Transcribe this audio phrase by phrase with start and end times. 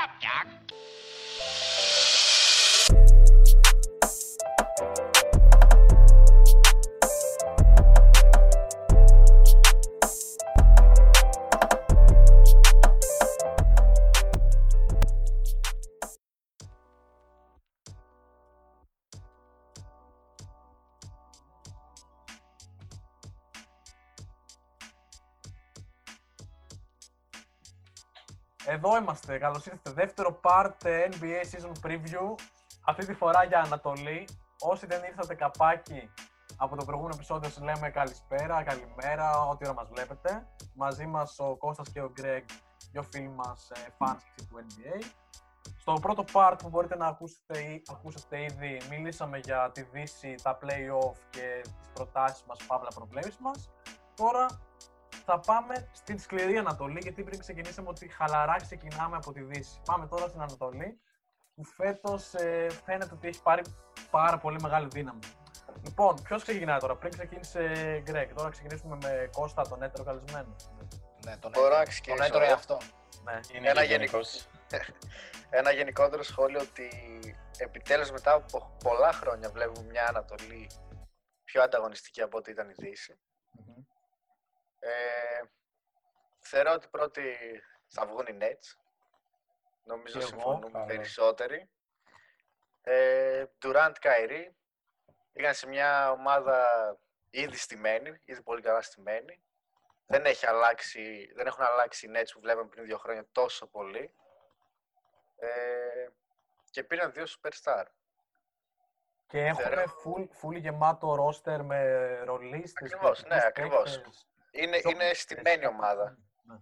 [0.00, 0.46] chạp chạc.
[28.90, 29.38] Εδώ είμαστε.
[29.38, 29.90] Καλώς ήρθατε.
[29.90, 32.34] Δεύτερο part ε, NBA Season Preview.
[32.84, 34.28] Αυτή τη φορά για Ανατολή.
[34.60, 36.10] Όσοι δεν ήρθατε καπάκι
[36.56, 40.46] από το προηγούμενο επεισόδιο, σας λέμε καλησπέρα, καλημέρα, ό,τι ώρα μας βλέπετε.
[40.74, 42.44] Μαζί μας ο Κώστας και ο Γκρέγκ,
[42.92, 45.04] δύο φίλοι μας fans του NBA.
[45.78, 50.58] Στο πρώτο part που μπορείτε να ακούσετε, ή, ακούσετε ήδη, μιλήσαμε για τη Δύση, τα
[50.62, 53.70] play-off και τις προτάσεις μας, παύλα προβλέψεις μας.
[54.14, 54.46] Τώρα
[55.30, 59.80] θα πάμε στην σκληρή Ανατολή, γιατί πριν ξεκινήσαμε ότι χαλαρά ξεκινάμε από τη Δύση.
[59.84, 61.00] Πάμε τώρα στην Ανατολή,
[61.54, 63.62] που φέτος ε, φαίνεται ότι έχει πάρει
[64.10, 65.18] πάρα πολύ μεγάλη δύναμη.
[65.84, 67.62] Λοιπόν, ποιος ξεκινάει τώρα, πριν ξεκίνησε
[68.02, 70.56] Γκρέκ, τώρα ξεκινήσουμε με Κώστα, τον έτερο καλεσμένο.
[71.24, 71.90] Ναι, τον Μπορώ να έτρωγε.
[71.90, 72.54] ξεκινήσω Τον έτρωγε εγώ.
[72.54, 72.78] αυτό.
[73.24, 73.40] Ναι.
[73.52, 74.48] Είναι Ένα και γενικός.
[74.70, 74.98] γενικός.
[75.58, 76.88] Ένα γενικότερο σχόλιο ότι
[77.58, 80.70] επιτέλους μετά από πολλά χρόνια βλέπουμε μια Ανατολή
[81.44, 83.18] πιο ανταγωνιστική από ό,τι ήταν η Δύση.
[83.50, 83.82] Μμμ.
[84.80, 85.40] Ε,
[86.40, 87.36] θεωρώ ότι πρώτοι
[87.88, 88.78] θα βγουν οι Nets.
[89.84, 90.84] Νομίζω Και εγώ, συμφωνούμε καλά.
[90.84, 91.70] περισσότεροι.
[92.82, 94.48] Ε, Durant, Kyrie
[95.32, 96.68] πήγαν σε μια ομάδα
[97.30, 99.42] ήδη στημένη, ήδη πολύ καλά στημένη.
[100.06, 104.14] Δεν, έχει αλλάξει, δεν έχουν αλλάξει οι Nets που βλέπαμε πριν δύο χρόνια τόσο πολύ.
[105.36, 106.08] Ε,
[106.70, 107.84] και πήραν δύο superstar.
[109.26, 112.92] Και έχουμε Θεωρώ- full, full γεμάτο roster με ρολίστες.
[112.92, 113.46] Ακριβώς, ναι, παικτικούς
[113.96, 114.28] ακριβώς.
[114.50, 114.68] Παίκτες.
[114.68, 116.18] Είναι, Πιο- είναι στημένη ομάδα.
[116.42, 116.54] Ναι.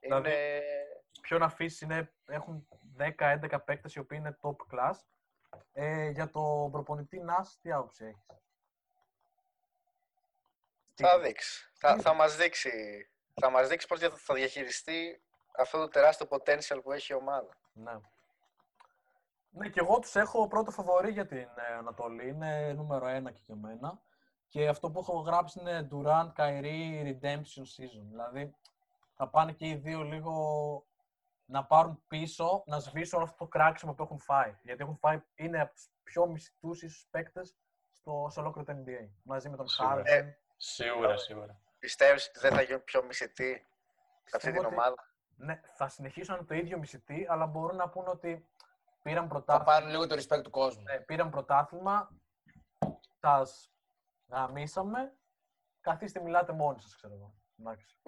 [0.00, 0.20] Είναι...
[0.20, 0.62] Δηλαδή-
[1.20, 4.94] Πιο να αφήσεις είναι, έχουν 10-11 παίκτες οι οποίοι είναι top class.
[5.72, 8.26] Ε, για τον προπονητή Νάς, τι άποψη έχεις;
[10.94, 11.70] Θα δείξεις.
[11.74, 12.70] Θα, θα μας δείξει.
[13.40, 15.22] Θα μας δείξει πώς δια- θα διαχειριστεί
[15.58, 17.56] αυτό το τεράστιο potential που έχει η ομάδα.
[17.72, 17.92] Ναι.
[19.50, 22.28] Ναι, και εγώ τους έχω πρώτο φαβορή για την ε, Ανατολή.
[22.28, 24.00] Είναι νούμερο ένα και για μένα.
[24.48, 28.02] Και αυτό που έχω γράψει είναι Durant, Kyrie, Redemption Season.
[28.08, 28.54] Δηλαδή,
[29.14, 30.34] θα πάνε και οι δύο λίγο
[31.44, 34.54] να πάρουν πίσω, να σβήσουν αυτό το κράξιμο που έχουν φάει.
[34.62, 37.56] Γιατί έχουν φάει, είναι από τους πιο μισθούς ίσως παίκτες
[37.92, 39.08] στο, σε ολόκληρο το NBA.
[39.22, 40.02] Μαζί με τον Σίγουρα.
[40.06, 40.32] Harden.
[40.56, 41.60] Σίγουρα, σίγουρα.
[41.78, 43.66] Πιστεύεις ότι δεν θα γίνουν πιο μισητοί
[44.24, 44.94] σε αυτή Πιστεύω την ότι- ομάδα;
[45.36, 48.46] Ναι, θα συνεχίσουν να είναι το ίδιο μισητή, αλλά μπορούν να πούν ότι
[49.02, 49.64] πήραν Θα πρωτάθλημα.
[49.72, 50.82] πάρουν λίγο το respect του κόσμου.
[50.82, 52.10] Ναι, πήραν πρωτάθλημα,
[53.20, 53.70] σας
[54.28, 55.16] γαμίσαμε,
[55.80, 57.34] καθίστε μιλάτε μόνοι σας, ξέρω εγώ.
[57.60, 57.98] Εντάξει.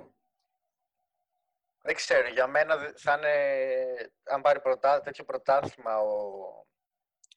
[1.83, 6.39] Δεν ξέρω, για μένα δε- θα είναι, αν πάρει πρωτά, τέτοιο πρωτάθλημα ο,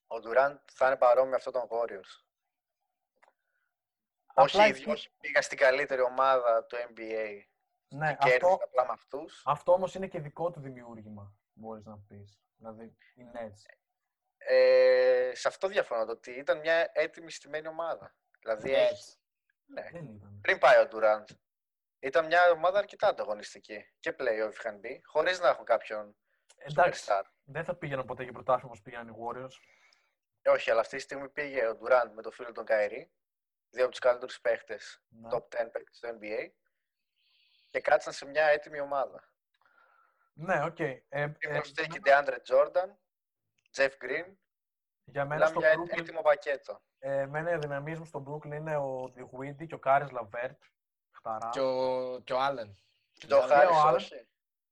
[0.07, 2.21] ο Durant θα είναι παρόμοιο με αυτό των Warriors.
[4.35, 7.39] Όχι Απλά ίδιο, εκεί- όχι πήγα στην καλύτερη ομάδα του NBA
[7.87, 9.41] Ναι, και κέρδισε αυτό, απλά με αυτούς.
[9.45, 12.41] αυτό όμως είναι και δικό του δημιούργημα, μπορείς να πεις.
[12.55, 13.75] Δηλαδή, οι Nets.
[14.37, 18.15] Ε, σε αυτό διαφωνώ, το ότι ήταν μια έτοιμη στημένη ομάδα.
[18.43, 19.17] Δηλαδή, Ναι, έχει- έτσι.
[19.65, 20.39] ναι, Δεν ήταν.
[20.41, 21.25] πριν πάει ο Durant.
[21.99, 26.17] Ήταν μια ομάδα αρκετά ανταγωνιστική και play-off είχαν μπει, χωρίς να έχουν κάποιον
[26.57, 27.23] Εντάξει, superstar.
[27.43, 29.53] δεν θα πήγαιναν ποτέ για πρωτάθλημα όπως πήγαν οι Warriors.
[30.41, 33.11] Ε, Όχι, αλλά αυτή τη στιγμή πήγε ο Durant με το φίλο τον Καϊρή,
[33.69, 35.29] δύο από τους καλύτερους παίχτες, Ναι.
[35.31, 36.51] top 10 παίχτες στο NBA
[37.69, 39.31] και κάτσαν σε μια έτοιμη ομάδα.
[40.33, 40.79] Ναι, οκ.
[40.79, 42.89] Ε, ε, Και προσθέτει και εμένα- DeAndre Jordan,
[43.75, 44.35] Jeff Green,
[45.03, 46.83] για μένα μιλάμε στο για Brooklyn, έτοιμο πακέτο.
[47.05, 50.61] Ε, εμένα οι αδυναμίες μου στο Brooklyn είναι ο Digweedy και ο Κάρις Λαβέρτ.
[51.11, 51.49] Χταρά.
[51.49, 52.75] Και ο, και ο Άλεν.
[53.27, 53.93] Τζο Χάρις, ο Allen.
[53.93, 54.27] όχι.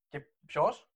[0.09, 0.90] Και ποιος;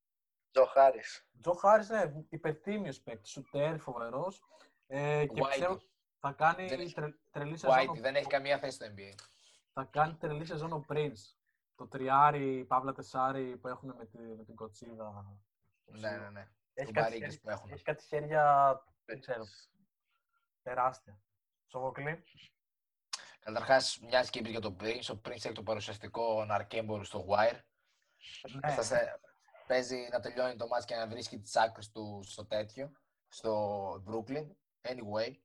[0.52, 1.28] Τζο Χάρις.
[1.42, 4.44] Τζο Χάρις είναι υπερτίμιος παίκτης, σουτέρ, φοβερός.
[4.88, 5.48] Ε, και Whitey.
[5.48, 5.82] πιστεύω
[6.20, 7.78] θα κάνει Δεν έχει- τρε, τρελή σεζόν.
[7.80, 9.14] White, ο- δεν έχει καμία θέση στο NBA.
[9.74, 11.36] Θα κάνει τρελή σεζόν ο Prince.
[11.76, 15.26] Το τριάρι, παύλα τεσάρι που έχουν με, τη, με την κοτσίδα.
[15.86, 16.48] Ναι, ναι, ναι.
[16.74, 17.72] Έχει Του κάτι, Μπαρίγκες χέρια, που έχουν.
[17.72, 19.44] έχει κάτι χέρια, δεν ξέρω,
[20.64, 21.20] τεράστια.
[21.76, 22.24] Σοβοκλή.
[23.40, 27.60] Καταρχάς, μια και είπες για τον Prince, ο Prince έχει το παρουσιαστικό Ναρκέμπορ στο Wire.
[28.62, 29.20] Ναι, Θα σε-
[29.68, 32.92] παίζει να τελειώνει το ματς και να βρίσκει τις άκρες του στο τέτοιο,
[33.28, 33.54] στο
[34.08, 34.48] Brooklyn.
[34.82, 35.36] Anyway,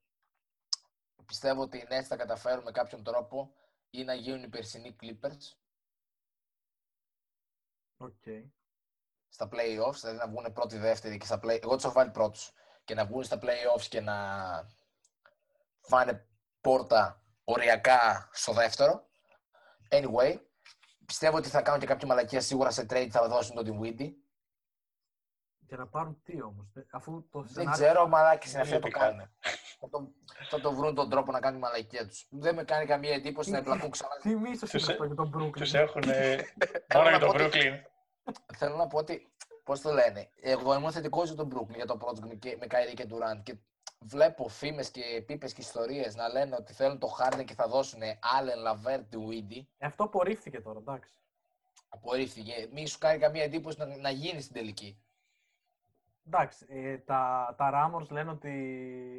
[1.26, 3.54] πιστεύω ότι οι Nets θα καταφέρουν με κάποιον τρόπο
[3.90, 5.56] ή να γίνουν οι περσινοί Clippers
[7.96, 8.22] ok.
[9.28, 11.58] στα playoffs, δηλαδή να βγουν πρώτη, δεύτερη και στα play...
[11.62, 12.52] Εγώ τους έχω βάλει πρώτους.
[12.84, 14.16] Και να βγουν στα playoffs και να
[15.90, 16.26] φάνε
[16.60, 19.08] πόρτα οριακά στο δεύτερο.
[19.90, 20.36] Anyway,
[21.06, 24.10] πιστεύω ότι θα κάνουν και κάποια μαλακία σίγουρα σε trade θα δώσουν τον Dinwiddie.
[25.66, 27.72] Και να πάρουν τι όμως; Αφού το Δεν σενάριο.
[27.84, 29.30] ξέρω, μαλάκι στην Δεν αρχή το είπε κάνουν.
[29.80, 30.12] Θα το,
[30.50, 32.26] θα το βρουν τον τρόπο να κάνουν τη μαλακία τους.
[32.30, 34.16] Δεν με κάνει καμία εντύπωση να εμπλακούν ξανά.
[34.22, 35.52] Τι μίσο Τους είναι ε- αυτό για τον Brooklyn.
[35.58, 36.02] Τους έχουν.
[36.94, 37.80] μόνο να για τον πω ότι- Brooklyn.
[38.56, 39.32] Θέλω να πω ότι,
[39.64, 42.94] πώς το λένε, εγώ ήμουν θετικός για τον Brooklyn, για το project και- με Kyrie
[42.94, 43.56] και Durant και
[44.04, 48.00] βλέπω φήμες και πίπε και ιστορίες να λένε ότι θέλουν το Harden και θα δώσουν
[48.02, 49.64] Allen, Lavert, Windy.
[49.78, 51.14] Ε, Αυτό απορρίφθηκε τώρα, εντάξει.
[51.88, 52.68] Απορρίφθηκε.
[52.72, 55.02] Μη σου κάνει καμία εντύπωση να, να γίνει στην τελική.
[56.26, 58.50] Εντάξει, ε, τα, τα Ramos λένε ότι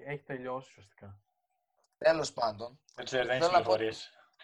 [0.05, 1.19] έχει τελειώσει ουσιαστικά.
[1.97, 3.99] Τέλος πάντων, Δεν ξέρω, δεν έχει Θέλω να πω- πληροφορίε.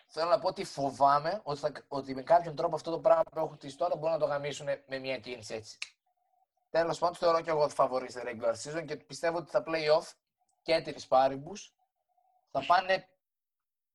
[0.08, 3.40] θέλω να πω ότι φοβάμαι ότι, θα, ότι με κάποιον τρόπο αυτό το πράγμα που
[3.40, 5.78] έχουν χτίσει τώρα μπορούν να το γαμίσουν με μια κίνηση έτσι.
[6.70, 10.12] Τέλος πάντων, τους θεωρώ και εγώ φαβορή στη regular season και πιστεύω ότι στα playoff
[10.68, 11.54] και τη πάρυμπου
[12.52, 13.08] θα πάνε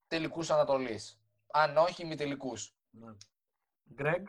[0.09, 1.21] τελικούς Ανατολής.
[1.53, 2.75] Αν όχι, μη τελικούς.
[2.91, 3.13] Ναι.
[3.99, 4.23] Greg,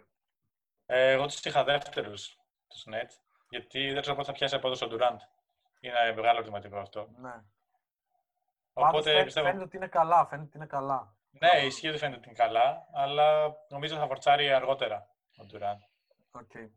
[0.86, 2.38] Ε, εγώ τους είχα δεύτερους
[2.68, 3.22] τους Nets.
[3.50, 5.18] Γιατί δεν ξέρω πότε θα πιάσει απόδοση ο Durant.
[5.80, 7.10] Είναι μεγάλο ερωτηματικό αυτό.
[7.20, 7.32] ναι.
[8.74, 9.46] Πάντως Οπότε φαίνεται, πιστεύω.
[9.48, 11.16] φαίνεται ότι είναι καλά, φαίνεται ότι είναι καλά.
[11.32, 15.08] Ναι, ισχύει ότι φαίνεται ότι είναι καλά, αλλά νομίζω θα φορτσάρει αργότερα
[15.38, 15.82] ο Durant.
[16.42, 16.70] Okay.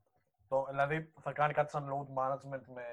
[0.49, 2.85] Το, δηλαδή θα κάνει κάτι σαν load management με...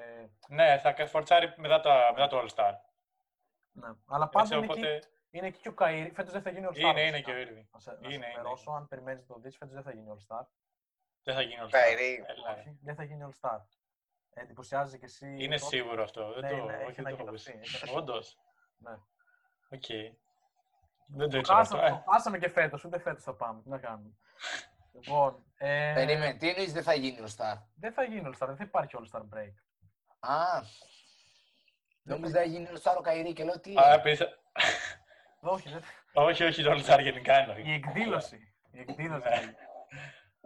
[0.48, 2.72] Ναι, θα φορτσάρει μετά, τα, μετά το All Star.
[3.72, 3.86] Ναι.
[4.06, 5.00] Αλλά Δεν πάντα ξέρω είναι, εκεί, πότε.
[5.30, 6.10] είναι εκεί και ο Kyrie.
[6.14, 6.76] Φέτος δεν θα γίνει All Star.
[6.78, 7.32] Είναι, είναι βασικά.
[7.32, 7.64] και ο Irving.
[7.72, 8.26] Να σε, να Είναι, σε είναι.
[8.26, 10.44] ενημερώσω, αν περιμένεις να το δεις, φέτος δεν θα γίνει All Star.
[11.22, 11.70] Δεν θα γίνει All Star.
[11.70, 12.24] Kyrie.
[12.26, 12.60] Έλα, ρε.
[12.60, 13.58] Όχι, δεν θα γίνει All Star.
[14.34, 15.36] Ε, εντυπωσιάζει και εσύ.
[15.38, 15.66] Είναι τόσο.
[15.68, 16.32] σίγουρο αυτό.
[16.32, 17.58] Δεν Ναι, το, ναι, έχει όχι, δεν το έχω ανακοινωθεί, ακούσει.
[17.62, 17.98] έχει ανακοινωθεί.
[18.10, 18.38] Όντως.
[18.76, 18.92] Ναι.
[19.70, 19.86] Οκ.
[21.06, 21.76] Δεν το Το ήξερα αυτό.
[21.76, 23.62] χάσαμε, Ε, το χάσαμε και φέτος, ούτε φέτος θα πάμε.
[23.62, 24.10] Τι να κάνουμε.
[24.94, 28.46] λοιπόν, ε, Περίμενε, τι εννοείς δεν θα γίνει ο Star; δεν θα γίνει All Star,
[28.46, 29.52] δεν θα υπάρχει All Star break.
[30.20, 30.60] Α,
[32.02, 33.74] νόμιζα δεν θα γίνει ο Star ο Καϊρή και λέω τι.
[33.78, 33.94] Α, λέει.
[33.94, 34.38] επειδή θα-
[35.40, 35.82] όχι, δεν...
[36.12, 37.62] Όχι, όχι, το All Star γενικά εννοεί.
[37.66, 38.54] η εκδήλωση.
[38.70, 39.28] Η εκδήλωση.
[39.28, 39.54] Ναι.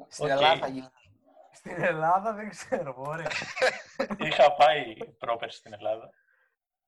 [0.09, 0.31] Στην οκ.
[0.31, 0.88] Ελλάδα θα γίνει.
[1.53, 3.25] Στην Ελλάδα δεν ξέρω, μπορεί.
[4.26, 6.11] Είχα πάει πρόπερ στην Ελλάδα.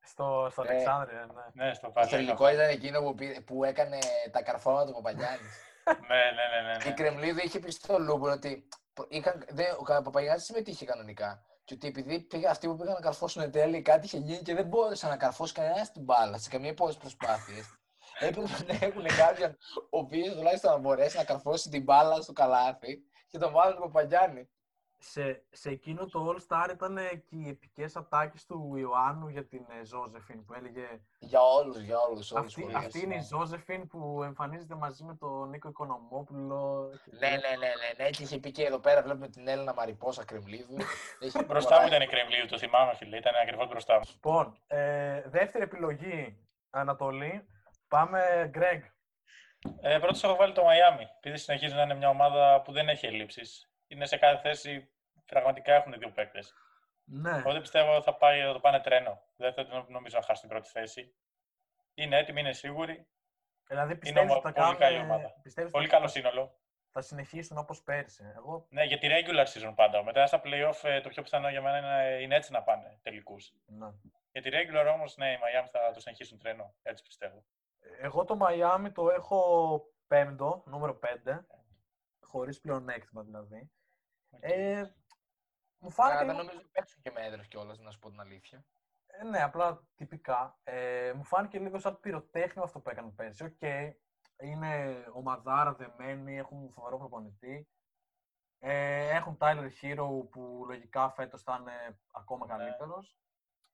[0.03, 1.65] στο, στο Ε, Αλεξάνδρεια, ναι.
[1.65, 2.09] Ναι, στο Το Πάζο.
[2.09, 3.99] θελικό ήταν εκείνο που, πήρε- που έκανε
[4.31, 5.59] τα καρφώματα του Παπαγιάννης.
[5.85, 6.77] Ναι, ναι, ναι.
[6.77, 6.95] ναι, Η ναι.
[6.95, 8.69] Κρεμλίδη είχε πει στο Λούμπον ότι
[9.09, 11.45] είχαν, δεν, ο Παπαγιάννης συμμετείχε κανονικά.
[11.65, 14.67] Και ότι επειδή πήγα, αυτοί που πήγαν να καρφώσουν τέλει κάτι είχε γίνει και δεν
[14.67, 17.67] μπόρεσε να καρφώσει κανένας την μπάλα σε καμία από τι προσπάθειες.
[18.19, 19.57] Έπρεπε να έχουν κάποιον
[19.91, 23.93] ο οποίος τουλάχιστον να μπορέσει να καρφώσει την μπάλα στο καλάθι και τον βάλουν τον
[23.93, 24.51] Παπαγιάννη.
[25.03, 29.67] Σε, σε εκείνο το All Star ήταν και οι επικές ατάκες του Ιωάννου για την
[29.81, 32.33] ε, Ζώζεφιν που έλεγε Για όλους, για όλους.
[32.33, 36.91] αυτή, αυτή είναι η Ζώζεφιν που εμφανίζεται μαζί με τον Νίκο Οικονομόπουλο.
[37.05, 40.25] Ναι, ναι, ναι, ναι, ναι, και είχε πει και εδώ πέρα βλέπουμε την Έλληνα Μαριπόσα
[40.25, 40.77] Κρεμλίδου.
[41.21, 43.17] Έχει Μπροστά μου ήταν η Κρεμλίου, το θυμάμαι, φίλε.
[43.17, 44.03] Ήταν ακριβώς μπροστά μου.
[44.13, 46.39] Λοιπόν, ε, δεύτερη επιλογή
[46.71, 47.47] Ανατολή.
[47.89, 48.81] Πάμε Greg.
[49.81, 53.07] Ε, Πρώτος έχω βάλει το Miami, επειδή συνεχίζει να είναι μια ομάδα που δεν έχει
[53.07, 53.70] ελλείψεις.
[53.91, 54.91] Είναι σε κάθε θέση,
[55.27, 56.55] πραγματικά έχουν δύο παίκτες.
[57.05, 57.39] Ναι.
[57.39, 59.23] Οπότε πιστεύω θα, πάει, θα το πάνε τρένο.
[59.37, 61.15] Δεν θα νομίζω να χάσει την πρώτη θέση.
[61.95, 63.07] Είναι έτοιμοι, είναι σίγουροι.
[63.67, 65.35] Δηλαδή πιστεύεις ομα- ότι θα πολύ καλή κάνουν, ομάδα.
[65.43, 66.59] πιστεύεις Πολύ ότι καλό σύνολο.
[66.91, 68.25] θα συνεχίσουν όπως πέρσι.
[68.37, 70.03] Εγώ, Ναι, για τη regular season πάντα.
[70.03, 73.53] Μετά στα playoff ε, το πιο πιθανό για μένα είναι, είναι έτσι να πάνε τελικούς.
[73.67, 73.89] ναι.
[74.33, 76.75] Για τη regular όμως, ναι, οι Miami θα το συνεχίσουν τρένο.
[76.83, 77.45] Έτσι πιστεύω.
[78.01, 81.47] Εγώ το Miami το έχω πέμπτο, νούμερο 5,
[82.21, 83.71] χωρίς πλεονέκτημα δηλαδή.
[84.41, 84.85] Ε,
[85.79, 86.39] μου φάνηκε δεν λίγο...
[86.39, 88.65] νομίζω ότι παίξουν και με έδρε κιόλας, να σου πω την αλήθεια.
[89.07, 90.59] Ε, ναι, απλά τυπικά.
[90.63, 93.45] Ε, μου φάνηκε λίγο σαν πυροτέχνημα αυτό που έκανε πέρσι.
[93.45, 93.63] Οκ,
[94.43, 97.69] είναι ομαδάρα δεμένη, έχουν φοβερό προπονητή.
[98.59, 102.53] Ε, έχουν Tyler Herro που λογικά φέτος θα είναι ακόμα Ναι.
[102.53, 103.19] καλύτερος.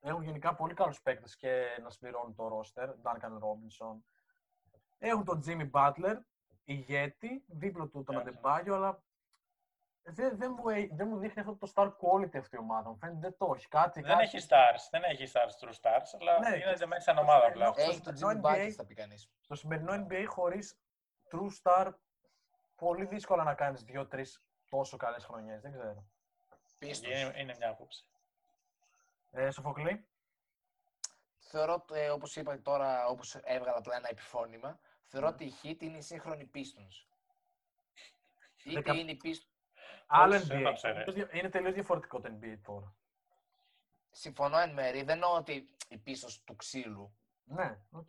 [0.01, 2.89] Έχουν γενικά πολύ καλούς παίκτες και να συμπληρώνουν το roster.
[2.89, 3.97] Duncan Robinson.
[4.99, 6.17] Έχουν τον Jimmy Butler,
[6.65, 8.41] ηγέτη, δίπλα του τον Έχουν.
[8.43, 9.05] Adebayo, αλλά
[10.09, 12.89] δεν, δεν, μου, έ- δεν μου δείχνει αυτό το star quality αυτή η ομάδα.
[12.89, 13.69] Μου φαίνεται δεν το έχει.
[13.69, 17.03] Κάτι, Δεν κάτι- έχει stars, δεν έχει stars, true stars, αλλά Ναι, είναι και δεμένη
[17.03, 17.83] στο σαν ομάδα σημερινό- απλά.
[17.83, 19.31] στο Έχει τον σημερινό Jimmy NBA Buckets, θα πει κανείς.
[19.41, 20.79] στο σημερινό NBA χωρίς
[21.31, 21.93] true star
[22.77, 25.61] πολύ δύσκολα να κάνεις δύο-τρεις τόσο καλές χρονιές.
[25.63, 26.05] Δεν ξέρω.
[26.79, 27.21] Πίστος.
[27.21, 28.07] Είναι, είναι μια άποψη.
[29.33, 30.07] Ε, Σοφοκλή;
[31.49, 35.97] Θεωρώ, ε, όπως είπα τώρα, όπως έβγαλα απλά ένα επιφώνημα, θεωρώ ότι η Heat είναι
[35.97, 37.07] η σύγχρονη Pistons.
[38.65, 39.56] Είτε Δεκα- είναι η Pistons,
[40.07, 40.63] Άλλο Όχι, δεν NBA.
[40.63, 41.05] θα ξέρω.
[41.33, 42.95] Είναι τελείως διαφορετικό το NBA τώρα.
[44.11, 47.17] συμφωνώ εν μέρη, δεν εννοώ ότι η Pistons του ξύλου.
[47.45, 48.09] Ναι, οκ.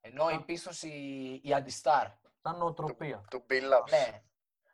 [0.00, 2.06] Εννοώ η Pistons η, η anti-star.
[2.42, 3.24] Σαν νοοτροπία.
[3.30, 3.90] Του Billups.
[3.90, 4.22] Ναι.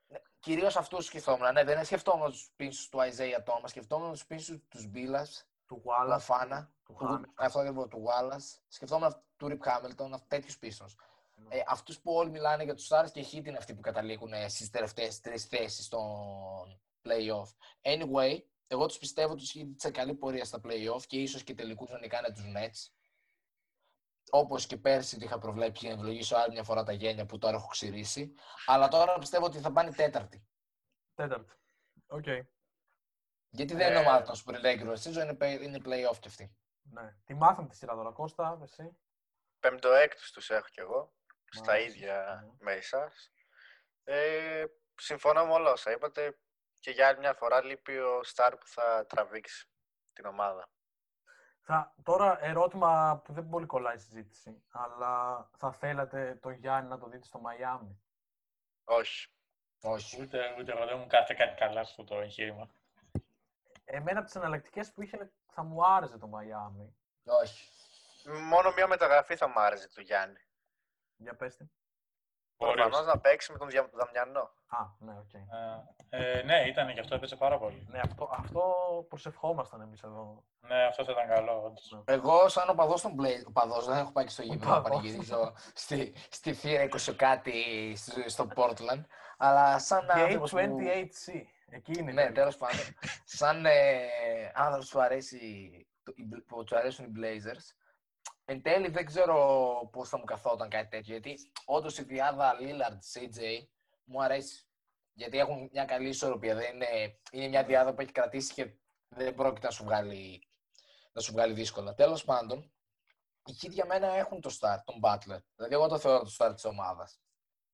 [0.09, 0.19] ναι.
[0.39, 1.53] Κυρίως αυτού σκεφτόμουν.
[1.53, 5.31] Ναι, δεν σκεφτόμουν τους Pistons του Isaiah Thomas, σκεφτόμουν τους Pistons του Billups, Του
[5.67, 6.11] του Wallace.
[6.13, 7.31] Αφάνα, Του του, Hamilton.
[7.37, 8.61] αυτό ακριβώς του Wallace.
[8.69, 10.87] Σκεφτόμουν αυτ- του Rip Hamilton, τέτοιους Pistons.
[11.35, 11.57] Ναι.
[11.57, 14.71] Ε, αυτούς που όλοι μιλάνε για τους Stars και Heat είναι αυτοί που καταλήγουν στις
[14.71, 17.49] τελευταίες τρεις θέσεις των playoff.
[17.83, 21.91] Anyway, Εγώ τους πιστεύω ότι έχει σε καλή πορεία στα play-off και ίσως και τελικούς
[21.91, 22.93] να νικάνε τους Nets.
[24.31, 27.57] Όπως και πέρσι ότι είχα προβλέψει να ευλογήσω άλλη μια φορά τα γένια που τώρα
[27.57, 28.35] έχω ξυρίσει.
[28.67, 30.47] Αλλά τώρα πιστεύω ότι θα πάνε τέταρτη.
[31.15, 31.53] Τέταρτη.
[32.07, 32.27] Οκ.
[33.49, 36.57] Γιατί δεν Ε, είναι ομάδα των Super Regular season, είναι, play- είναι play-off κι αυτή.
[36.83, 37.17] Ναι.
[37.25, 38.97] Τι μάθαμε τη σειρά τώρα, Κώστα, εσύ.
[39.59, 41.15] Πέμπτο-έκτος τους έχω κι εγώ,
[41.55, 41.97] στα Μάλιστα.
[41.97, 42.53] ίδια Ναι.
[42.61, 43.33] με εσάς.
[44.05, 44.65] Ε,
[44.97, 46.39] συμφωνώ με όλα όσα είπατε
[46.79, 49.69] και για άλλη μια φορά λείπει ο Σταρ που θα τραβήξει
[50.13, 50.69] την ομάδα.
[51.67, 56.99] Θα, τώρα ερώτημα που δεν πολύ κολλάει η συζήτηση, αλλά θα θέλατε το Γιάννη να
[56.99, 58.03] το δείτε στο Μαϊάμι;
[58.85, 59.29] Όχι.
[59.81, 60.23] Όχι.
[60.23, 62.71] Ούτε, ούτε εγώ δεν μου κάθε κάτι καλά αυτό το εγχείρημα.
[63.85, 66.97] Εμένα από τις εναλλακτικές που είχε θα μου άρεσε το Μαϊάμι.
[67.25, 67.69] Όχι.
[68.25, 70.41] Μόνο μια μεταγραφή θα μου άρεσε του Γιάννη.
[71.17, 71.69] Για πέστε.
[72.57, 72.83] Μπορείς.
[72.83, 74.41] Προφανώ να παίξει με τον Δια- Δαμιανό.
[74.67, 75.33] Α, ναι, οκ.
[76.11, 77.87] Ε, ε, ναι, ήταν και αυτό έπαιζε πάρα πολύ.
[77.91, 78.75] Ναι, αυτό, αυτό
[79.09, 80.45] προσευχόμασταν εμείς εδώ.
[80.61, 81.63] Ναι, αυτό θα ήταν καλό.
[81.65, 81.91] όντως.
[81.93, 82.15] Ναι.
[82.15, 84.99] Εγώ, σαν οπαδό των Blazers, οπαδός, δεν έχω πάει και στο γήπεδο να Οπαδός.
[85.01, 87.53] πανηγυρίζω στη, στη θύρα 20 κάτι
[87.97, 89.05] στο, στο Portland.
[89.39, 90.59] Αλλά σαν Gate άνθρωπος που...
[90.59, 91.33] 28C.
[91.69, 92.11] Εκεί είναι.
[92.11, 92.33] η Ναι, τέλεια.
[92.33, 92.85] τέλο πάντων.
[93.25, 93.73] Σαν ε,
[94.55, 95.39] άνθρωπος που, αρέσει,
[96.03, 97.75] το- οι Bl- που του αρέσουν οι Blazers,
[98.45, 101.13] εν τέλει δεν ξέρω πώς θα μου καθόταν κάτι τέτοιο.
[101.13, 103.41] Γιατί όντως η διάδα Lillard, CJ
[104.05, 104.67] μου αρέσει.
[105.13, 106.55] Γιατί έχουν μια καλή ισορροπία.
[106.55, 106.87] Δεν είναι,
[107.31, 108.75] είναι μια διάδα που έχει κρατήσει και
[109.09, 110.49] δεν πρόκειται να σου βγάλει,
[111.13, 111.95] να σου βγάλει δύσκολα.
[111.95, 112.73] Τέλος πάντων,
[113.45, 115.43] οι Heat για μένα έχουν το start, τον Butler.
[115.57, 117.21] Δηλαδή, εγώ το θεωρώ το start της ομάδας.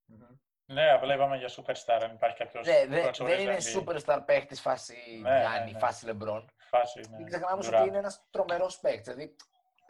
[0.04, 0.36] Μμμ.
[0.64, 2.66] Ναι, απλά είπαμε για superstar, αν υπάρχει κάποιος.
[2.66, 5.78] Ναι, δεν, δεν είναι superstar παίχτης φάση Ναι, ναι, Γιάννη, ναι.
[5.78, 6.44] φάση LeBron.
[6.68, 7.16] Φάση, ναι.
[7.16, 7.78] Μην ξεχνάμε όμως Durant.
[7.78, 9.14] ότι είναι ένας τρομερός παίκτης.
[9.14, 9.36] Δηλαδή,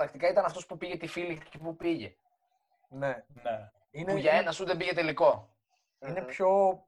[0.01, 2.17] πρακτικά ήταν αυτός που πήγε τη Philly εκεί που πήγε.
[2.89, 3.25] Ναι.
[3.43, 3.71] Ναι.
[3.91, 5.57] Είναι, Που για ένα σουτ δεν πήγε τελικό.
[5.99, 6.27] είναι Μμμ.
[6.27, 6.83] πιο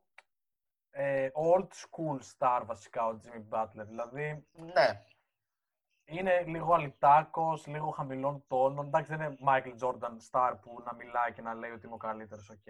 [0.91, 3.87] ε, old school star βασικά ο Jimmy Butler.
[3.87, 5.03] Δηλαδή Ναι.
[6.05, 8.87] είναι λίγο αλητάκος, λίγο χαμηλών τόνων.
[8.87, 11.99] Εντάξει, δεν είναι Michael Jordan star που να μιλάει και να λέει ότι είμαι ο
[11.99, 12.67] καλύτερος, οκ.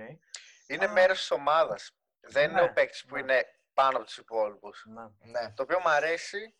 [0.67, 0.93] Είναι Α.
[0.93, 1.97] μέρος της ομάδας.
[2.21, 3.21] Δεν είναι Ναι, ο παίκτης που ναι.
[3.21, 3.43] είναι
[3.75, 4.85] πάνω από τους υπόλοιπους.
[4.87, 5.03] Ναι.
[5.31, 5.53] ναι.
[5.53, 6.55] Το οποίο μου αρέσει,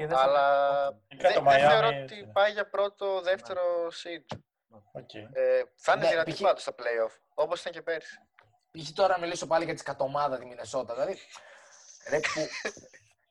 [0.00, 2.14] Και δεν σε αλλά απαιτεί Ειδικά δεν, το δεν Miami, θεωρώ έτσι.
[2.14, 4.38] ότι πάει για πρώτο, δεύτερο seed.
[4.92, 5.14] Οκ.
[5.14, 6.40] Ε, θα είναι Ναι, δυνατή π.χ.
[6.40, 8.18] πάντως στα playoff, όπως ήταν και πέρσι.
[8.70, 8.90] Π.χ.
[8.92, 10.94] τώρα να μιλήσω πάλι για τη κατομάδα τη Μινεσότα.
[10.94, 11.18] Δηλαδή,
[12.08, 12.46] ρε, που...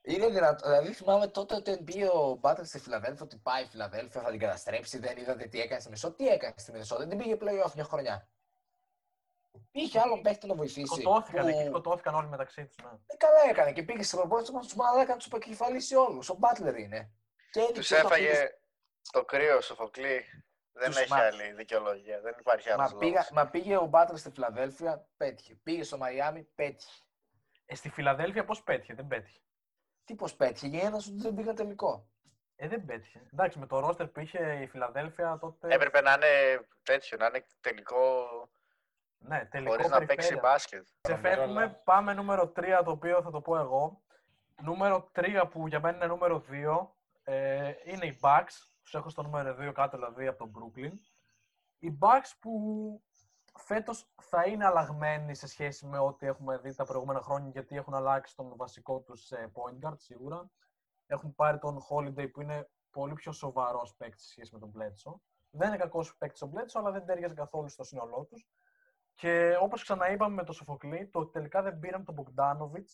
[0.02, 0.68] Είναι δυνατό.
[0.68, 4.40] Δηλαδή, θυμάμαι τότε ότι μπήκε ο Μπάτλερ στη Φιλαδέλφια, ότι πάει η Φιλαδέλφια, θα την
[4.40, 5.00] καταστρέψει.
[5.00, 6.16] Δεν είδατε τι έκανε στη Μινεσότα.
[6.16, 8.28] Τι έκανε στη Μινεσότα, δεν πήγε playoff μια χρονιά.
[9.72, 10.86] Είχε άλλον παίχτη να βοηθήσει.
[10.86, 12.76] Σκοτώθηκαν που- εκεί, σκοτώθηκαν όλοι μεταξύ τους.
[12.84, 12.90] Ναι.
[13.08, 16.30] Ε, καλά έκανε και πήγε σε προπόνηση τους μαλάκα να τους επικεφαλίσει όλους.
[16.30, 17.12] Ο Μπάτλερ είναι.
[17.52, 18.50] Και είναι Τους και στο αφήνει- έφαγε
[19.12, 20.24] το κρύο ο Σοφοκλή.
[20.72, 22.22] Δεν Τους έχει μα- άλλη δικαιολογία.
[22.22, 23.32] Δεν υπάρχει άλλος Μα, πήγα, λόγος.
[23.32, 25.56] μα πήγε ο Μπάτλερ στη Φιλαδέλφια, πέτυχε.
[25.64, 27.00] Πήγε στο Μαϊάμι, πέτυχε.
[27.66, 29.40] Ε, στη Φιλαδέλφια πώς πέτυχε, δεν πέτυχε.
[30.04, 32.10] Τι πώς πέτυχε, για ένας σου δεν πήγα τελικό.
[32.56, 33.22] Ε, δεν πέτυχε.
[33.34, 35.68] Εντάξει, με το ρόστερ που είχε η Φιλαδέλφια τότε.
[35.74, 38.26] Έπρεπε να είναι τέτοιο, να είναι τελικό
[39.20, 40.42] Ναι, τελικό χωρίς να παίξει περιφέρεια.
[40.42, 40.88] μπάσκετ.
[41.02, 41.70] Ξεφεύγουμε, Ρόλα.
[41.84, 44.02] πάμε νούμερο 3, το οποίο θα το πω εγώ.
[44.62, 46.88] Νούμερο 3 που για μένα είναι νούμερο 2
[47.24, 48.70] ε, είναι οι Bucks.
[48.84, 50.92] Τους έχω στο νούμερο 2 κάτω δηλαδή από τον Brooklyn.
[51.80, 52.54] Οι Bucks που
[53.58, 57.94] φέτος θα είναι αλλαγμένοι σε σχέση με ό,τι έχουμε δει τα προηγούμενα χρόνια γιατί έχουν
[57.94, 60.50] αλλάξει τον βασικό τους ε, point guard σίγουρα.
[61.08, 65.20] Έχουν πάρει τον Holiday που είναι πολύ πιο σοβαρός παίκτης σε σχέση με τον Bledsoe.
[65.50, 68.48] Δεν είναι κακός παίκτης ο Bledsoe, αλλά δεν ταιριάζει καθόλου στο σύνολό τους.
[69.20, 72.86] Και όπως ξαναείπαμε με το Σοφοκλή, το ότι τελικά δεν πήραν τον Bogdanovic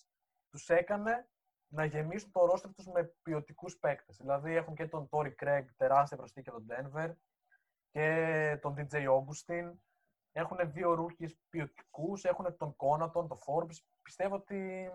[0.50, 1.30] τους έκανε
[1.68, 4.18] να γεμίσουν το ρόστερ τους με ποιοτικούς παίκτες.
[4.18, 7.14] Δηλαδή έχουν και τον Tory Craig, τεράστια προσθήκη από τον Denver,
[7.92, 9.74] και τον DJ Augustin.
[10.32, 13.76] Έχουν δύο ρούκες ποιοτικούς, έχουν τον Conaton, τον Forbes.
[14.02, 14.92] Πιστεύω ότι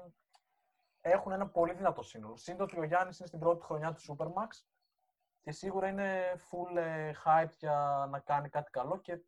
[1.00, 2.36] έχουν ένα πολύ δυνατό σύνολο.
[2.36, 4.64] Σύντομα ότι ο Γιάννης είναι στην πρώτη χρονιά του Supermax
[5.40, 9.20] και σίγουρα είναι full ε, hype για να κάνει κάτι καλό και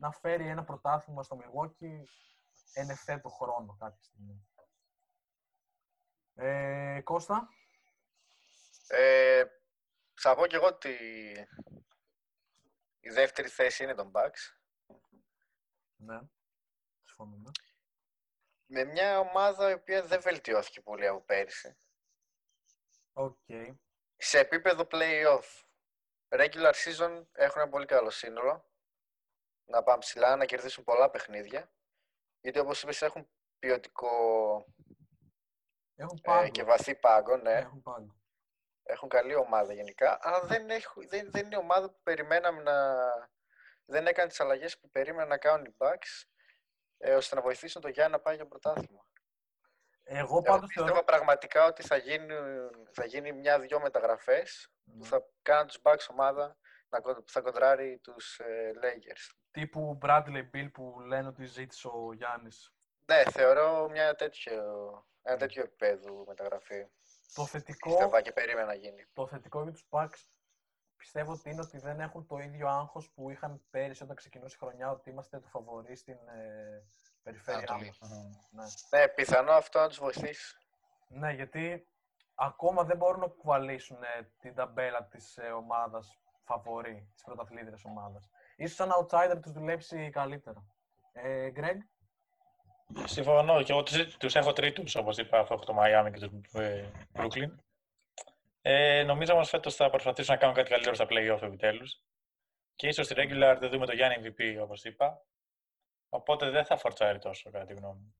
[0.00, 2.04] να φέρει ένα πρωτάθλημα στο Milwaukee
[2.72, 4.48] εν ευθέτω χρόνο κάποια στιγμή.
[6.34, 7.48] Ε, Κώστα,
[8.88, 9.44] Ε,
[10.14, 10.92] θα πω και εγώ ότι
[13.00, 14.58] η δεύτερη θέση είναι τον Bucks.
[15.96, 16.18] ναι,
[17.04, 17.50] συμφωνούμε.
[18.66, 21.78] Με μια ομάδα η οποία δεν βελτιώθηκε πολύ από πέρυσι.
[23.12, 23.38] Οκ.
[24.16, 25.62] Σε επίπεδο play-off.
[26.28, 28.69] Regular season έχουν ένα πολύ καλό σύνολο.
[29.70, 31.72] Να πάνε ψηλά, να κερδίσουν πολλά παιχνίδια.
[32.40, 34.08] Γιατί όπως είπες έχουν ποιοτικό
[35.94, 36.48] Έχουν ε, πάγκο.
[36.50, 37.52] και βαθύ πάγκο, ναι.
[37.52, 38.18] Έχουν πάγκο.
[38.82, 42.96] Έχουν καλή ομάδα γενικά, αλλά δεν, έχουν, δεν, δεν είναι ομάδα που περιμέναμε να...
[43.84, 46.24] Δεν έκανε τις αλλαγές που περίμεναν να κάνουν οι Bucks,
[46.98, 49.06] ε, ώστε να βοηθήσουν τον Γιάννη να πάει για πρωτάθλημα.
[50.02, 51.04] Εγώ Εγώ πάντως πίστευα θεωρώ...
[51.04, 52.34] πραγματικά ότι θα γίνει,
[52.92, 55.06] θα γίνει μια-δυο μεταγραφές που Ναι.
[55.06, 56.59] θα κάνουν τους Bucks ομάδα να, κον-
[57.24, 59.34] που θα κοντράρει τους ε, Lakers.
[59.50, 62.74] τύπου Bradley Bill που λένε ότι ζήτησε ο Γιάννης.
[63.06, 64.54] Ναι, θεωρώ μια τέτοιο,
[65.22, 65.38] ένα Mm.
[65.38, 66.86] τέτοιο επίπεδο μεταγραφή.
[67.34, 69.06] Το θετικό, Πίστευα και περίμενα να γίνει.
[69.12, 70.24] το θετικό για τους Bucks
[70.96, 74.58] πιστεύω ότι είναι ότι δεν έχουν το ίδιο άγχος που είχαν πέρυσι όταν ξεκινούσε η
[74.58, 76.84] χρονιά ότι είμαστε το φαβορί στην ε,
[77.22, 77.94] περιφέρειά Ανατολή.
[78.00, 78.10] μας.
[78.90, 78.98] Ναι.
[78.98, 80.56] Ναι, πιθανό αυτό να τους βοηθήσει.
[81.08, 81.86] ναι, γιατί
[82.34, 86.19] ακόμα δεν μπορούν να κουβαλήσουν ε, την ταμπέλα της ε, ομάδας
[86.50, 88.28] φαβορή, της πρωταθλήτριας ομάδας.
[88.56, 90.64] Ίσως σαν outsider τους δουλέψει καλύτερα.
[91.12, 91.76] Ε, Greg,
[93.04, 96.90] Συμφωνώ και εγώ τους, τους έχω τρίτους, όπως είπα, αυτό το Miami και το ε,
[97.12, 97.50] Brooklyn.
[98.62, 102.00] Ε, νομίζω όμως φέτος θα προσπαθήσουν να κάνουν κάτι καλύτερο στα play-off επιτέλους.
[102.74, 105.22] Και ίσως στη regular δεν δούμε το Γιάννη MVP, όπως είπα.
[106.08, 108.14] Οπότε δεν θα φορτσάρει τόσο, κατά τη γνώμη μου.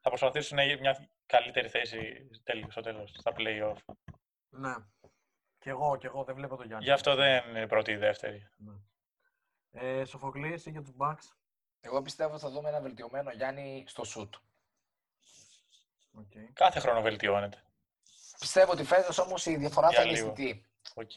[0.00, 3.94] Θα προσπαθήσουν να γίνει μια καλύτερη θέση τέλει- στο τέλος, στα play-off.
[4.48, 4.74] ναι.
[5.60, 6.84] Κι εγώ, κι εγώ δεν βλέπω το Γιάννη.
[6.84, 8.48] Γι' αυτό δεν είναι πρώτη ή δεύτερη.
[8.56, 8.72] Ναι.
[9.70, 11.32] Ε, Σοφοκλής, εσύ για τους Bucks;
[11.80, 14.34] Εγώ πιστεύω ότι θα δούμε ένα βελτιωμένο Γιάννη στο σουτ.
[16.18, 16.48] Okay.
[16.52, 17.62] Κάθε χρόνο βελτιώνεται.
[18.38, 20.30] Πιστεύω ότι φέτος όμως η διαφορά Για θα είναι λίγο.
[20.30, 20.66] αισθητή.
[20.94, 21.10] Οκ.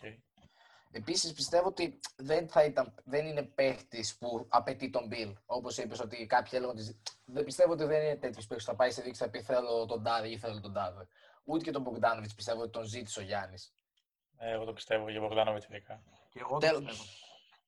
[0.91, 5.33] Επίσης πιστεύω ότι δεν, θα ήταν, δεν είναι παίχτης που απαιτεί τον Bill.
[5.45, 8.77] Όπως είπες ότι κάποιοι έλεγαν ότι δεν πιστεύω ότι δεν είναι τέτοιος παίχτης που θα
[8.77, 11.07] πάει σε δείξη θα πει θέλω τον Τάδε ή θέλω τον Τάδε.
[11.43, 13.73] Ούτε και τον Μπογκδάνοβιτς πιστεύω ότι τον ζήτησε ο Γιάννης.
[14.37, 16.03] Ε, εγώ το πιστεύω για Μπογδάνοβιτς ειδικά.
[16.29, 16.83] Και εγώ το Τέλος.
[16.83, 17.09] πιστεύω.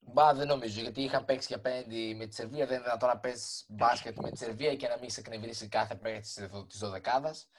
[0.07, 2.65] Μπα, δεν νομίζω, γιατί είχαν παίξει και απέναντι με τη Σερβία.
[2.65, 5.95] Δεν είναι δυνατόν να παίζει μπάσκετ με τη Σερβία και να μην σε εκνευρίσει κάθε
[5.95, 7.49] παίκτη της δωδεκάδας.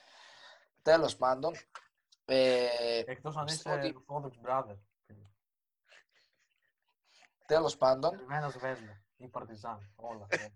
[0.81, 1.53] Τέλος πάντων,
[2.25, 2.65] ε,
[3.05, 4.77] Εκτός αν είσαι πιστεύω ότι- Orthodox brother.
[7.45, 9.91] τέλος πάντων, Ερμένας Βέσλα ή Παρτιζάν.
[9.95, 10.27] Όλα.
[10.39, 10.47] ναι.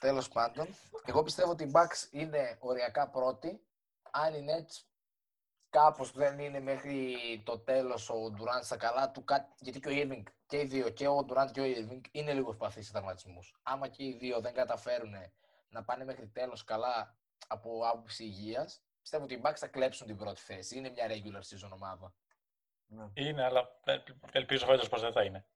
[0.00, 0.68] τέλος πάντων,
[1.04, 3.62] εγώ πιστεύω ότι οι Bucks είναι οριακά πρώτοι.
[4.10, 4.87] Αν οι Nets
[5.70, 9.92] κάπως δεν είναι μέχρι το τέλος ο Durant στα καλά του, κά- γιατί και ο
[9.94, 13.54] Irving και οι δύο, και ο Durant και ο Irving είναι λίγο ευπαθείς σε τραυματισμούς.
[13.62, 15.14] Άμα και οι δύο δεν καταφέρουν
[15.68, 17.16] να πάνε μέχρι τέλος καλά
[17.48, 20.76] από άποψη υγείας, πιστεύω ότι οι Bucks θα κλέψουν την πρώτη θέση.
[20.78, 22.12] Είναι μια regular season ομάδα.
[22.86, 23.04] ναι.
[23.14, 23.98] Είναι, αλλά ε,
[24.32, 25.46] ελπίζω φέτος πως δεν θα είναι.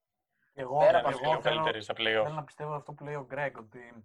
[0.53, 2.31] Εγώ, Πέρα Να από είναι αυτό, λίγο θέλω, καλύτερη στα θέλω play-off.
[2.33, 4.03] να πιστεύω αυτό που λέει ο Γκρέγκ, ότι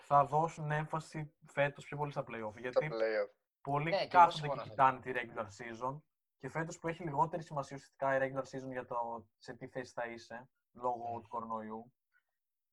[0.00, 2.52] θα δώσουν έμφαση φέτος πιο πολύ στα play-off.
[2.54, 3.30] Τα Γιατί playoff.
[3.70, 4.70] Πολλοί Ναι, και εγώ κάθονται συμφωνώ και αυτό.
[4.70, 6.00] κοιτάνε τη regular season
[6.38, 9.92] και φέτος που έχει λιγότερη σημασία ουσιαστικά η regular season για το σε τι θέση
[9.92, 11.92] θα είσαι λόγω του κορονοϊού,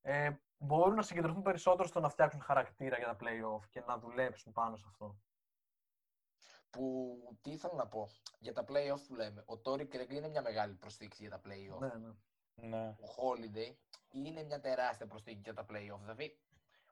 [0.01, 4.51] ε, μπορούν να συγκεντρωθούν περισσότερο στο να φτιάξουν χαρακτήρα για τα play-off και να δουλέψουν
[4.53, 5.17] πάνω σε αυτό.
[6.69, 9.43] Που τι ήθελα να πω για τα playoff που λέμε.
[9.45, 11.79] Ο Τόρι Κρέγκ είναι μια μεγάλη προσθήκη για τα playoff.
[11.79, 12.13] Ναι, ναι.
[12.55, 12.87] Ναι.
[12.87, 13.75] Ο Holiday
[14.11, 15.99] είναι μια τεράστια προσθήκη για τα playoff.
[15.99, 16.39] Δηλαδή,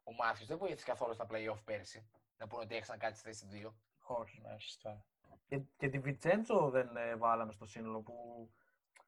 [0.04, 2.10] ο Μάθιος δεν βοήθησε καθόλου στα playoff πέρσι.
[2.38, 3.74] Να πούνε ότι έχασαν κάτι στη θέση 2.
[4.20, 4.42] Όχι.
[4.42, 5.06] Ναι, σωστά.
[5.48, 8.14] Και, και τη Βιτσέντσο δεν ε, βάλαμε στο σύνολο που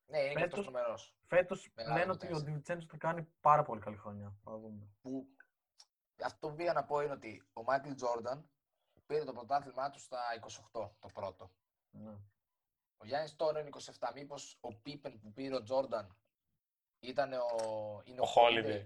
[0.05, 1.15] Ναι, είναι και Φέτος- αυτός τρομερός.
[1.27, 2.45] φέτος Μεγάλο λένε ότι ο τέσσερα.
[2.45, 4.35] Τη Βιτσέντσο θα κάνει πάρα πολύ καλή χρονιά.
[4.43, 4.87] Θα δούμε.
[5.01, 5.27] Που
[6.23, 8.49] αυτό που πήγα να πω είναι ότι ο Μάικλ Τζόρνταν
[9.05, 10.19] πήρε το πρωτάθλημά του στα
[10.71, 11.51] 28 το πρώτο.
[11.91, 12.11] Ναι.
[12.97, 14.11] Ο Γιάννης τώρα είναι 27.
[14.13, 16.17] Μήπως ο Πίπεν που πήρε ο Τζόρνταν
[16.99, 18.85] ήταν ο, είναι Ο Holiday.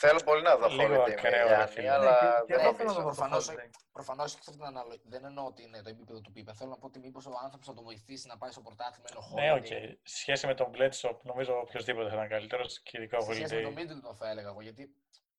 [0.00, 1.90] Θέλω πολύ να δω Λίγο Holiday με ακραίο, ρε Γιάννη, φίλε.
[1.90, 2.94] αλλά Ναι, και, και δεν εγώ θέλω να νομίζω.
[2.94, 3.70] το δω το Προφανώς, Holiday.
[3.92, 5.02] Προφανώς έχεις αυτή την αναλογία.
[5.04, 6.54] Δεν εννοώ ότι είναι το επίπεδο του Πίπεν.
[6.54, 9.08] Θέλω να πω ότι μήπως ο άνθρωπος θα τον βοηθήσει να πάει στο πρωτάθλημα.
[9.12, 9.66] Είναι ο Ναι, οκ.
[9.70, 9.96] Holiday.
[10.02, 13.60] Σχέση με τον Bledsoe, νομίζω οποιοδήποτε θα ήταν καλύτερος και ειδικά ο Σε σχέση με
[13.62, 13.78] τον Holiday.
[13.80, 14.60] Middleton θα έλεγα εγώ.
[14.60, 14.94] Γιατί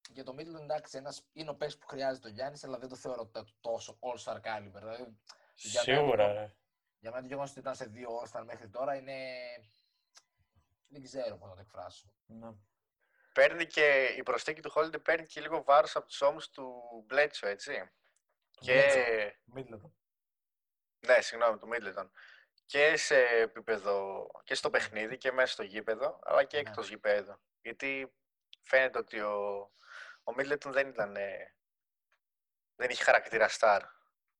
[0.10, 2.95] για τον Middleton εντάξει, ένας, είναι ο παίκτης που χρειάζεται ο Γιάννης, αλλά δεν το
[2.95, 4.80] θεωρώ τα- τόσο all-star caliber.
[4.84, 5.17] Δηλαδή,
[5.56, 6.54] για μένα Σίγουρα, το- ρε.
[7.00, 9.13] για μένα το γεγονός ότι ήταν σε δύο all-star μέχρι τώρα είναι.
[10.88, 12.06] Δεν ξέρω πώς να το εκφράσω.
[13.39, 13.47] Ναι.
[13.47, 17.47] Παίρνει και η προσθήκη του Holiday παίρνει και λίγο βάρος από τους ώμους του Bledsoe,
[17.47, 17.91] έτσι.
[18.60, 18.84] Και,
[19.56, 19.91] Middleton.
[21.08, 22.10] ναι, συγγνώμη, του Middleton.
[22.65, 26.69] Και σε επίπεδο, και στο παιχνίδι και μέσα στο γήπεδο, αλλά και Ναι.
[26.69, 27.41] εκτός γήπεδο.
[27.62, 28.13] Γιατί
[28.63, 29.58] φαίνεται ότι ο,
[30.23, 31.56] ο Middleton δεν ήταν, ε,
[32.75, 33.82] δεν είχε χαρακτήρα star.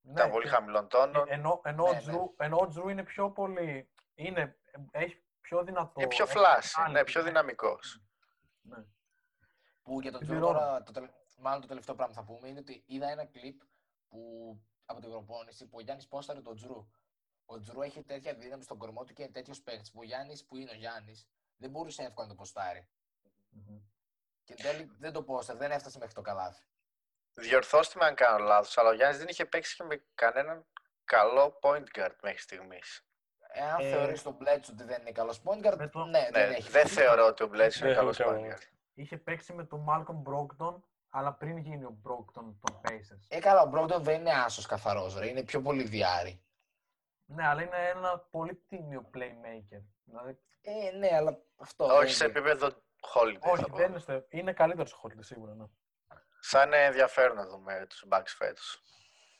[0.02, 1.28] Ήταν Ναι, πολύ και- χαμηλών τόνων.
[1.28, 2.00] Ενώ, ενώ, ο Ναι, ναι.
[2.00, 3.90] Τζρου, ενώ ο Τζρου είναι πιο πολύ.
[4.14, 4.58] Είναι,
[4.90, 5.92] έχει πιο δυνατό.
[5.96, 7.26] Είναι πιο έχει φλάση, άλλη, ναι, πιο ναι.
[7.28, 8.02] δυναμικός.
[8.62, 8.84] Ναι.
[9.82, 10.58] Που για τον Την Τζο πληρώνω.
[10.58, 13.60] τώρα, το, τελε- μάλλον το τελευταίο πράγμα που θα πούμε είναι ότι είδα ένα κλιπ
[14.08, 14.20] που,
[14.84, 16.90] από την προπόνηση που ο Γιάννης πόσταρε τον Τζρου.
[17.44, 20.44] Ο Τζρου έχει τέτοια δύναμη στον κορμό του και είναι τέτοιος παίκτης που ο Γιάννης
[20.44, 22.88] που είναι ο Γιάννης δεν μπορούσε εύκολα να το ποστάρει.
[23.50, 23.80] Μμμ.
[24.44, 26.62] Και εν τέλει δεν το πόσταρε, δεν έφτασε μέχρι το καλάθι.
[27.34, 30.66] Διορθώστε με αν κάνω λάθος, αλλά ο Γιάννης δεν είχε παίξει και με κανέναν
[31.04, 33.04] καλό point guard μέχρι στιγμής.
[33.52, 36.48] Εάν Ε, θεωρείς τον Μπλέτσο ότι δεν είναι καλός point guard, με το- ναι, δεν
[36.48, 36.70] Ναι, έχει.
[36.70, 38.52] δεν θεωρώ ότι ο Bledsoe είναι Δεν καλός ούτε point εγώ.
[38.52, 38.62] guard.
[38.94, 43.24] Είχε παίξει με τον Malcolm Brogdon αλλά πριν γίνει ο Brock των, των Pacers.
[43.28, 45.28] Ε, καλά, ο Μπρόγκτον δεν είναι άσος καθαρός, ρε.
[45.28, 46.42] Είναι πιο πολύ διάρρη.
[47.26, 49.82] Ναι, αλλά είναι ένα πολύ τίμιο playmaker.
[50.04, 51.84] Δηλαδή, Ε, ναι, αλλά αυτό.
[51.84, 52.38] Όχι δεν σε είναι.
[52.38, 52.66] επίπεδο
[53.14, 53.38] holiday.
[53.40, 53.76] όχι, θα πω.
[53.76, 55.54] δεν είναι, στο- είναι καλύτερος σε Holiday σίγουρα.
[55.54, 55.64] Ναι.
[56.42, 58.82] Θα είναι ενδιαφέρον να δούμε τους Bucks φέτος.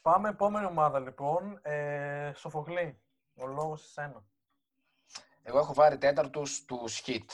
[0.02, 1.58] Πάμε επόμενη ομάδα λοιπόν.
[1.62, 3.02] Ε, Σοφοκλή,
[3.40, 4.24] ο λόγος σε σένα.
[5.42, 7.26] Εγώ έχω βάλει τέταρτους τους Heat.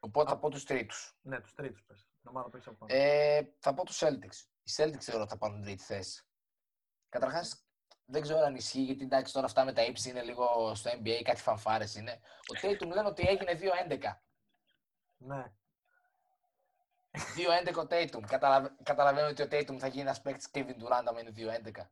[0.00, 1.16] Οπότε θα πω τους τρίτους.
[1.22, 2.06] Ναι, τους τρίτους πες.
[2.20, 2.94] Την ομάδα που έχεις από πάνω.
[2.94, 4.46] Ε, θα πω τους Celtics.
[4.62, 6.24] Οι Celtics θεωρώ ότι θα πάρουν την τρίτη θέση.
[7.08, 7.64] Καταρχάς,
[8.04, 11.22] δεν ξέρω αν ισχύει, γιατί εντάξει τώρα αυτά με τα ύψη είναι λίγο στο NBA,
[11.24, 12.20] κάτι φανφάρες είναι.
[12.22, 14.16] Ο Tatum λένε ότι έγινε 2-11.
[15.16, 15.52] Ναι.
[17.12, 18.20] 2-11 ο Tatum.
[18.26, 18.76] Καταλαβα...
[18.82, 21.86] Καταλαβαίνω ότι ο Tatum θα γίνει ένας παίκτης Kevin Durant άμα είναι 2-11.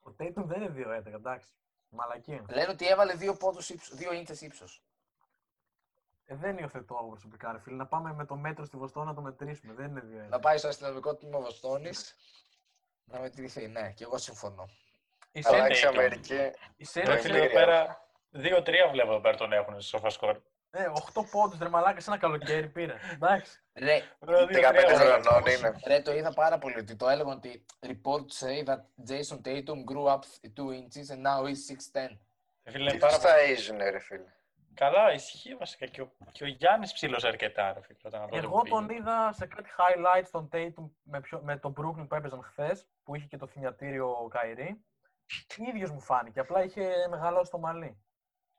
[0.00, 1.48] Ο Tatum δεν είναι 2-11, εντάξει.
[1.88, 2.44] Μαλακία.
[2.48, 4.82] Λένε ότι έβαλε δύο πόντους ύψος, δύο ίντσες ύψος.
[6.24, 7.76] Ε, δεν υιοθετώ εγώ προσωπικά, ρε φίλε.
[7.76, 9.72] Να πάμε με το μέτρο στη Βοστόνη να το μετρήσουμε.
[9.72, 10.28] Δεν είναι 2-11.
[10.28, 12.16] Να πάει στο αστυνομικό τμήμα Βοστόνης
[13.04, 13.68] να μετρηθεί.
[13.68, 14.68] Ναι, και εγώ συμφωνώ.
[15.32, 15.88] Οι Αλλά Αλλάξει Tatum.
[15.88, 16.34] Αμερική.
[16.76, 20.10] Οι Ρε Celtics, φίλε, εδώ πέρα 2-3 βλέπω εδώ πέρα τον έχουν στο σοφά
[20.70, 20.82] σκορ.
[20.82, 22.94] ε, 8 πόντους, ρε μαλάκα, σε ένα καλοκαίρι πήρε.
[23.14, 23.60] Εντάξει.
[23.74, 24.28] Ρε, 15
[24.94, 25.80] χρονών είναι.
[25.86, 30.06] Ρε, το είδα πάρα πολύ ότι το έλεγαν ότι reports say that Jason Tatum grew
[30.14, 32.16] up 2 inches and now he's 6'10.
[32.70, 33.34] Φίλε, Τι πάρα τους πολύ.
[33.34, 34.32] ταΐζουνε ρε φίλε.
[34.74, 35.86] Καλά, ισχύει βασικά.
[35.86, 37.98] Και ο, και ο Γιάννης ψήλωσε αρκετά, ρε φίλε.
[38.02, 38.98] Όταν τότε Εγώ που τον πήγε.
[39.00, 43.14] είδα σε κάτι highlights των Tatum με, ποιο, με τον Brooklyn που έπαιζαν χθες, που
[43.14, 44.84] είχε και το θυμιατήριο ο Καϊρή.
[45.56, 48.02] ίδιος μου φάνηκε, απλά είχε μεγαλώσει το μαλλί.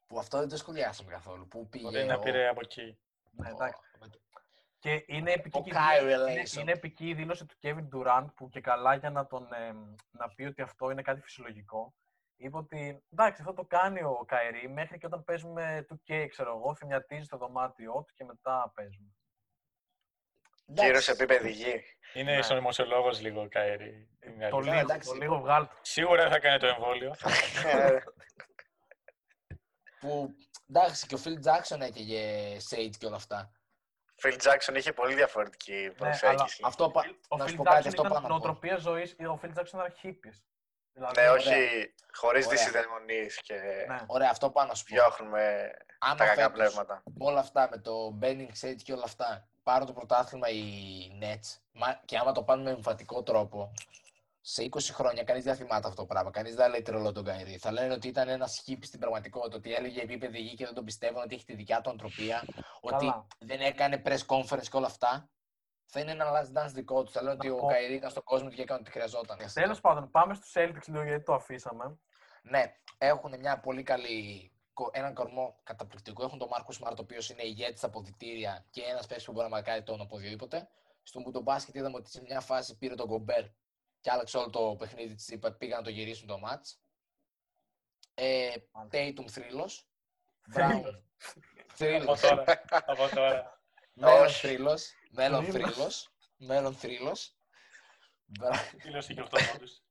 [0.10, 1.48] Που αυτό δεν το σχολιάσαμε καθόλου.
[1.48, 1.84] Που πήγε.
[1.84, 3.00] Μπορεί να ο- πήρε από εκεί.
[3.32, 3.82] Ναι, ο- εντάξει.
[4.00, 4.20] με το-
[4.80, 6.62] Και είναι επική, Ο και η Kyrie δήλωση- είναι, Relation.
[6.62, 10.30] είναι επική η δήλωση του Kevin Durant που και καλά για να, τον, εμ, να
[10.30, 11.94] πει ότι αυτό είναι κάτι φυσιολογικό.
[12.36, 16.76] Είπε ότι εντάξει, αυτό το κάνει ο Καϊρή μέχρι και όταν παίζουμε 2K, ξέρω εγώ,
[16.76, 19.14] θυμιατίζει στο δωμάτιό του και μετά παίζουμε.
[20.66, 21.02] Κύριο Εντάξει.
[21.06, 21.84] σε επίπεδη γη.
[22.14, 22.42] Είναι Ναι.
[22.42, 24.10] συνωμοσιολόγος λίγο, Καέρι.
[24.26, 24.74] Είναι το αλήθεια.
[24.74, 25.10] λίγο, εντάξει.
[25.10, 25.74] το λίγο βγάλτο.
[25.82, 27.16] Σίγουρα δεν θα κάνει το εμβόλιο.
[30.00, 30.36] Που
[30.70, 33.52] εντάξει, και ο Phil Jackson έκαιγε Sage και όλα αυτά.
[34.16, 36.62] Φιλ Τζάξον είχε πολύ διαφορετική προσέγγιση.
[36.66, 37.04] Αυτό πα...
[37.28, 38.28] Ο να Phil σου πω κάτι, Jackson αυτό ήταν πάνω από.
[38.28, 40.42] νοοτροπία ζωής, ο Phil Jackson ήταν hippies.
[40.94, 41.34] Δηλαδή, Ναι, ωραία.
[41.34, 42.58] όχι χωρίς Ωραία.
[42.58, 43.54] δυσυδαιμονίες και
[43.88, 44.00] ναι.
[44.08, 44.96] Ωραία, αυτό πάνω να σου πω.
[44.96, 47.04] διώχνουμε Άμα τα κακά φέτος, πνεύματα.
[47.06, 50.64] με όλα αυτά, με το Benning Sage και όλα αυτά, πάρουν το πρωτάθλημα οι
[51.22, 53.72] Nets μα- και άμα το πάνε με εμφατικό τρόπο,
[54.52, 56.32] σε 20 χρόνια κανείς δεν θα θυμάται αυτό το πράγμα.
[56.32, 57.58] Κανείς δεν θα λέει τρελό τον Καϊρή.
[57.58, 60.86] Θα λένε ότι ήταν ένας χίπη στην πραγματικότητα, ότι έλεγε επίπεδη γη και δεν τον
[60.86, 62.44] πιστεύουν, ότι έχει τη δικιά του ανθρωπία,
[62.82, 63.28] ότι Καλά.
[63.40, 65.30] δεν έκανε press conference και όλα αυτά.
[65.86, 67.12] Θα είναι ένα last dance δικό τους.
[67.14, 69.38] Θα λένε ότι Να ο πω- Καϊρή ήταν στον κόσμο του και έκανε ό,τι χρειαζόταν.
[69.54, 72.00] Τέλος πάντων, πάμε στους Celtics λίγο γιατί το αφήσαμε.
[72.42, 72.64] Ναι,
[72.98, 74.52] έχουν μια πολύ καλή.
[74.74, 76.24] κο- Έναν κορμό καταπληκτικό.
[76.24, 79.44] Έχουν τον Μάρκο Σμαρτ, ο οποίος είναι ηγέτης στα αποδητήρια και ένας παίκτης που μπορεί
[79.50, 80.68] να μαρκάρει τον από οποιοδήποτε.
[81.04, 83.44] Στο μου το μπάσκετ είδαμε ότι σε μια φάση πήρε τον Γκομπέρ
[84.02, 85.28] και άλλαξε όλο το παιχνίδι της.
[85.28, 86.78] Είπα πήγαν να το γυρίσουν το match.
[88.14, 88.54] Ε,
[88.92, 89.88] Tatum θρύλος.
[90.56, 90.82] Brown.
[90.84, 91.04] Από
[91.74, 92.20] Θρύλος.
[92.20, 92.44] τώρα.
[92.70, 93.62] Από τώρα.
[93.94, 94.48] Μέλλον Όχι.
[94.48, 94.92] θρύλος.
[95.12, 95.72] Μέλλον Θρύλος.
[95.74, 96.10] θρύλος.
[96.38, 97.34] Μέλλον θρύλος.
[98.80, 99.82] Φίλος είχε 8 πόντους.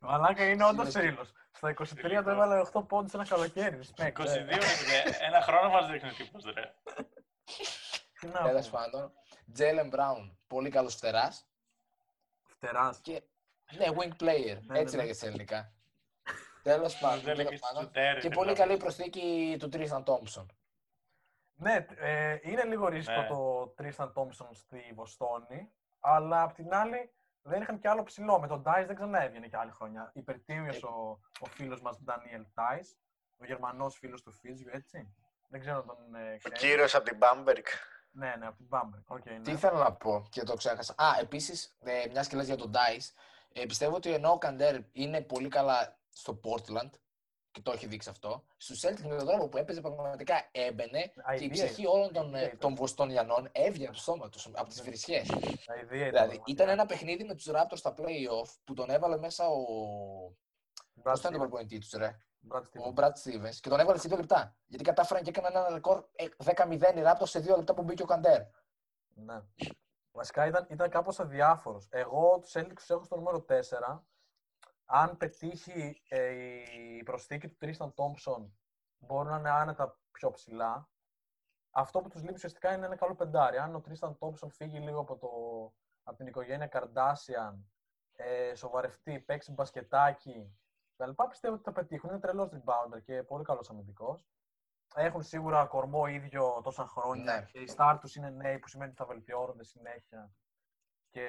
[0.00, 0.92] Μαλάκα είναι όντως Φίλος.
[1.06, 1.32] θρύλος.
[1.52, 3.78] Στα 23 το έβαλε 8 πόντους ένα καλοκαίρι.
[3.82, 4.12] Respect.
[4.12, 4.40] 22 ε.
[4.40, 5.16] είναι.
[5.20, 6.74] Ένα χρόνο μας δείχνει τύπος, ρε.
[8.20, 8.80] Τι να Τέλος πούμε.
[8.82, 9.12] πάντων.
[9.52, 10.38] Τζέλεν Μπράουν.
[10.46, 11.49] Πολύ καλός φτεράς.
[12.60, 13.00] Φτεράς.
[13.00, 13.22] Και
[13.76, 14.58] ναι, wing player.
[14.62, 15.72] Ναι, έτσι ναι, λέγεται σε ελληνικά.
[16.62, 17.16] Τέλος πάντων.
[17.24, 17.82] Δεν τέλος λέγεις πάντων.
[17.82, 18.68] σουτέρ, Και ρε, πολύ δηλαδή.
[18.68, 20.46] καλή προσθήκη του Τρίσταν Τόμψον.
[21.54, 23.26] Ναι, ε, είναι λίγο ρίσκο Ναι.
[23.26, 25.70] το Tristan Thompson στη Βοστόνη,
[26.00, 28.40] αλλά απ' την άλλη δεν είχαν και άλλο ψηλό.
[28.40, 30.10] Με τον Dice δεν ξανά έβγαινε και άλλη χρονιά.
[30.14, 32.96] Υπερτίμιος ο, ο φίλος μας Daniel Dice,
[33.38, 35.14] ο Γερμανός φίλος του Φίτζιου, έτσι.
[35.48, 36.58] Δεν ξέρω αν τον ε, Ο ξέρεις.
[36.58, 37.64] κύριος από την Μπάμπεργκ.
[38.12, 39.16] Ναι, ναι, από την Bamberg.
[39.16, 39.40] Okay, ναι.
[39.40, 40.94] Τι ήθελα να πω και το ξέχασα.
[40.96, 43.12] Α, επίσης, ε, μιας και λες για τον Dice,
[43.52, 46.90] ε, πιστεύω ότι ενώ ο Καντέρ είναι πολύ καλά στο Portland
[47.50, 51.44] και το έχει δείξει αυτό, στου Celtics με τον τρόπο που έπαιζε πραγματικά έμπαινε και
[51.44, 51.94] η Idea ψυχή ήταν.
[51.94, 55.22] όλων των, ε, Idea των Βοστονιανών έβγαινε από το στόμα τους, από τις βρισιέ.
[55.66, 56.10] Τα ιδέα ήταν.
[56.28, 59.60] δηλαδή, ήταν ένα παιχνίδι με τους Raptors στα playoff που τον έβαλε μέσα ο.
[61.02, 61.40] Brad Πώς ήταν το Stevens.
[61.40, 62.16] προπονητή τους, ρε;
[62.48, 62.94] Brad Ο Stevens.
[62.94, 64.56] Brad Stevens και τον έβαλε σε δύο λεπτά.
[64.66, 68.02] Γιατί κατάφεραν και έκαναν ένα ρεκόρ ε, 10-0 οι Raptors σε δύο λεπτά που μπήκε
[68.02, 68.42] ο Καντέρ.
[69.14, 69.42] Ναι.
[70.12, 71.88] Βασικά ήταν, ήταν κάπως αδιάφορος.
[71.90, 74.00] Εγώ τους Celtics τους έχω στο νούμερο 4.
[74.84, 76.32] Αν πετύχει ε,
[76.96, 78.46] η προσθήκη του Tristan Thompson,
[78.98, 80.88] μπορούν να είναι άνετα πιο ψηλά.
[81.70, 83.58] Αυτό που τους λείπει ουσιαστικά είναι ένα καλό πεντάρι.
[83.58, 85.28] Αν ο Tristan Thompson φύγει λίγο από, το,
[86.02, 87.54] από την οικογένεια Kardashian,
[88.16, 90.58] ε, σοβαρευτεί, παίξει μπασκετάκι
[91.00, 91.22] κτλ.
[91.28, 92.10] Πιστεύω ότι θα πετύχουν.
[92.10, 94.26] Είναι τρελός rebounder και πολύ καλός αμυντικός.
[94.94, 97.46] Έχουν σίγουρα κορμό ίδιο τόσα χρόνια Ναι.
[97.52, 100.32] και οι start τους είναι νέοι που σημαίνει ότι θα βελτιώνονται συνέχεια
[101.10, 101.26] και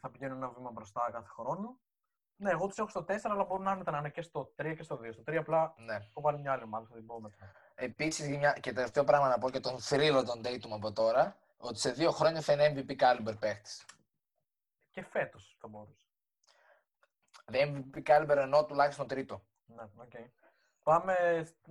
[0.00, 1.78] θα πηγαίνουν ένα βήμα μπροστά κάθε χρόνο.
[2.38, 4.82] Ναι, εγώ τους έχω στο 4, αλλά μπορούν άνετα να είναι και στο 3 και
[4.82, 5.12] στο 2.
[5.12, 5.94] Στο 3 απλά Ναι.
[5.94, 7.52] έχω βάλει μια άλλη ομάδα, θα την πω μετά.
[7.74, 11.90] Επίσης, και τελευταίο πράγμα να πω και τον θρύλο των Dayton από τώρα, ότι σε
[11.90, 13.70] δύο χρόνια θα είναι MVP caliber παίχτη.
[14.90, 16.05] Και φέτος θα μπορούσε.
[17.52, 19.44] MVP caliber εννοώ τουλάχιστον τρίτο.
[19.66, 20.12] Ναι, οκ.
[20.82, 21.14] Πάμε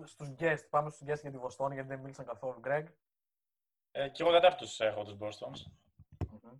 [0.03, 0.67] στους Celtics.
[0.69, 2.59] Πάμε στους Celtics για τη Βοστόνη, γιατί δεν μίλησαν καθόλου.
[2.65, 2.83] Greg.
[3.91, 5.71] Ε, και εγώ τέταρτος έχω τους Bostons.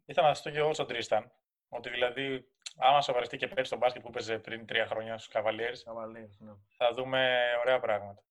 [0.06, 1.32] Ήθελα να σας το και εγώ στον Τρίσταν.
[1.69, 5.80] Ότι δηλαδή, άμα σοβαρευτεί και παίξει το μπάσκετ που έπαιζε πριν τρία χρόνια στους Cavaliers,
[5.84, 6.51] Cavaliers, ναι.
[6.78, 8.23] θα δούμε ωραία πράγματα.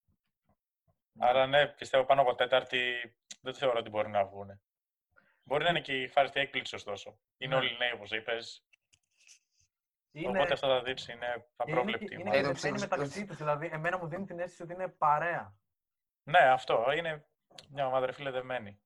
[1.18, 4.60] Άρα ναι, πιστεύω πάνω από τέταρτη δεν θεωρώ ότι μπορεί να βγουν.
[5.42, 7.18] Μπορεί να είναι και η ευχάριστη έκπληξη ωστόσο.
[7.36, 7.60] Είναι Ναι.
[7.60, 8.66] όλοι νέοι όπως είπες.
[10.16, 12.04] Είναι, Οπότε αυτό θα δείξει, είναι είναι, απρόβλεπτη.
[12.04, 12.42] και- η είναι ομάδα.
[12.42, 13.36] και Ε, δεμένοι το μεταξύ ψήφισμα- τους.
[13.36, 15.54] Δηλαδή, εμένα μου δίνει την αίσθηση ότι είναι παρέα.
[16.22, 16.92] Ναι, αυτό.
[16.96, 17.26] Είναι
[17.70, 18.80] μια ομάδα ρε φίλε δεμένη.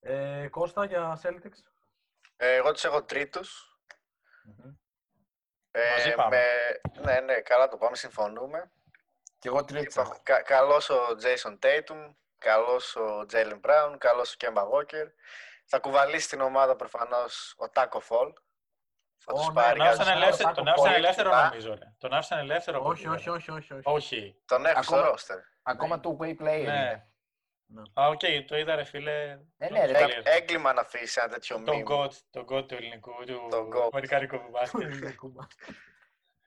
[0.00, 1.58] Ε, Κώστα για Celtics;
[2.36, 3.78] Ε, εγώ τους έχω τρίτους.
[5.70, 6.36] Ε, Μαζί πάμε.
[6.36, 8.72] με- Ναι, ναι, καλά το πάμε, συμφωνούμε.
[9.38, 9.94] Και εγώ τρίτος.
[10.06, 15.06] Είπα, κα, καλός ο Jason Tatum, καλός ο Jalen Brown, καλός ο Kemba Walker.
[15.66, 18.32] Θα κουβαλήσει την ομάδα προφανώς ο Tacko Fall.
[19.24, 21.04] Θα Ω, τους ναι, πάρει Τον για άφησαν τους για- ελεύθερο, Tacko τον άφησαν Fall,
[21.04, 21.48] ελεύθερο α.
[21.48, 21.74] νομίζω.
[21.74, 21.94] Ρε.
[21.98, 22.78] Τον άφησαν ελεύθερο.
[22.78, 23.30] από όχι, εκεί, όχι, ρε.
[23.30, 23.82] όχι, όχι, όχι.
[23.84, 24.36] Όχι.
[24.46, 25.38] Τον έχω στο Ακόμα- roster.
[25.62, 26.52] Ακόμα two-way player Ναι.
[26.56, 27.04] είναι.
[27.94, 29.38] Α, οκ, το είδα ρε φίλε.
[29.56, 30.24] Ναι, το ναι, ρε, Ιταλίας.
[30.24, 31.84] Έ- Έγκλημα να αφήσεις ένα τέτοιο Το meme.
[31.90, 33.88] GOAT, το GOAT του ελληνικού, Το του GOAT.
[33.92, 34.80] αμερικάνικου μπάσκετ.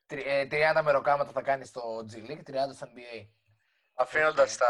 [0.06, 1.82] Τρι- ε, 30 μεροκάματα θα κάνεις στο
[2.12, 3.28] G League, 30 στο NBA.
[3.96, 4.60] Αφήνοντας Οκ.
[4.60, 4.70] τα,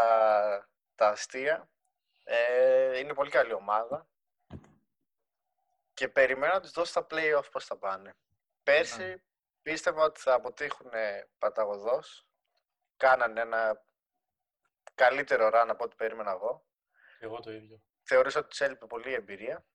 [0.96, 1.70] τα αστεία,
[2.24, 4.08] ε, είναι πολύ καλή ομάδα.
[5.94, 8.16] Και περιμένω να τους δω στα play-off πώς θα πάνε.
[8.64, 9.24] Πέρσι
[9.62, 10.92] πίστευα ότι θα αποτύχουν
[11.38, 12.28] παταγωδώς.
[12.98, 13.86] Κάνανε ένα
[14.96, 16.66] καλύτερο run από ό,τι περίμενα εγώ.
[17.20, 17.82] Και εγώ το ίδιο.
[18.04, 19.66] Θεωρούσα ότι τους έλειπε πολύ η εμπειρία.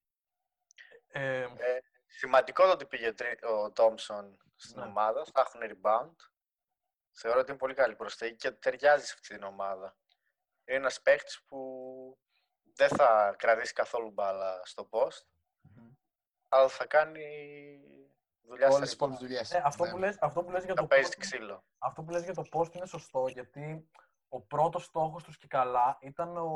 [1.06, 1.46] Ε,
[2.10, 4.86] Σημαντικό το ότι πήγε ο Τρι- ο Τόμψον στην Ναι.
[4.86, 5.24] ομάδα.
[5.32, 6.14] Θα έχουν rebound.
[7.12, 9.96] Θεωρώ ότι είναι πολύ καλή προσθήκη και ταιριάζει σε αυτή την ομάδα.
[10.64, 12.18] Είναι ένας παίχτης που
[12.74, 15.26] δεν θα κρατήσει καθόλου μπάλα στο post,
[16.48, 17.24] αλλά θα κάνει
[18.42, 19.22] δουλειά Όλες τις στα υπόλοιπες rebound.
[19.28, 19.50] δουλειές.
[19.52, 21.64] ναι, αυτό, που λες, αυτό που λες για Θα το παίζει post, ξύλο.
[21.78, 23.88] αυτό που λες για το post είναι σωστό, γιατί
[24.28, 26.48] ο πρώτος στόχος τους και καλά ήταν ο...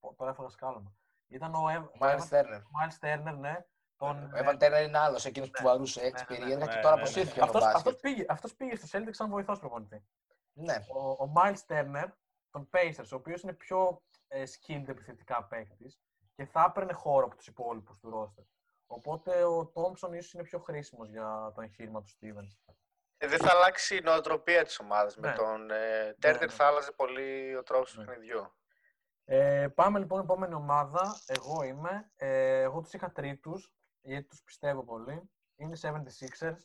[0.00, 0.96] Πω, Τώρα έφαγα σκάλωμα.
[1.28, 2.60] Ήταν ο Ev- Μάιλ Evan- Στέρνερ.
[2.60, 3.66] Miles Turner, ναι.
[3.96, 5.68] Τον, Ο Evan Turner είναι άλλος, εκείνος που Ναι.
[5.68, 6.40] βαρούσε Ναι, έτσι ναι, ναι.
[6.40, 7.08] περίεργα και Ναι, τώρα ναι, ναι.
[7.08, 8.00] αποσύρθηκε από το αυτός, αυτός, μπάσκετ.
[8.10, 10.04] πήγε, αυτός πήγε στη Celtics σαν βοηθός προπονητή.
[10.52, 12.06] Ναι, Ο, ο Miles Turner,
[12.50, 16.00] τον Pacers, ο οποίος είναι πιο ε, skilled επιθετικά παίκτης
[16.34, 18.44] και θα έπαιρνε χώρο από τους υπόλοιπους του roster.
[18.86, 22.74] Οπότε ο Thompson ίσως είναι πιο χρήσιμος για το εγχείρημα του Stevens.
[23.18, 25.16] Ε, δεν θα αλλάξει η νοοτροπία της ομάδας.
[25.16, 25.28] Ναι.
[25.28, 26.48] Με τον ε, Turner ναι.
[26.48, 28.06] θα άλλαζε πολύ ο τρόπος του Ναι.
[28.06, 28.52] παιχνιδιού.
[29.24, 31.20] Ε, πάμε λοιπόν επόμενη ομάδα.
[31.26, 32.10] Εγώ είμαι.
[32.16, 35.30] Ε, εγώ τους είχα τρίτους, γιατί τους πιστεύω πολύ.
[35.56, 36.56] Είναι οι 76ers.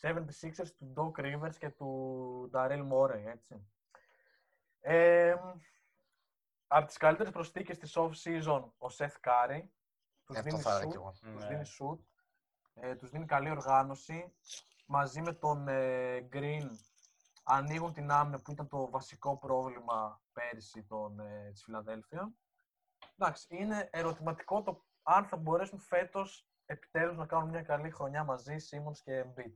[0.00, 3.68] 76ers του Doc Rivers και του Daryl Morey, έτσι.
[4.80, 5.34] Ε,
[6.66, 9.62] από τις καλύτερες προσθήκες της off-season, ο Seth Curry.
[10.24, 11.12] Τους αυτό δίνει θα έλεγα shoot, κι εγώ.
[11.20, 11.48] τους Ναι.
[11.48, 11.98] δίνει shoot.
[12.74, 14.34] Ε, τους δίνει καλή οργάνωση.
[14.86, 16.68] Μαζί με τον ε, Green
[17.42, 22.32] ανοίγουν την άμυνα που ήταν το βασικό πρόβλημα πέρυσι των, ε, της Φιλαδέλφια.
[23.18, 28.56] Εντάξει, είναι ερωτηματικό το αν θα μπορέσουν φέτος επιτέλους να κάνουν μια καλή χρονιά μαζί,
[28.70, 29.52] Simmons και Embiid.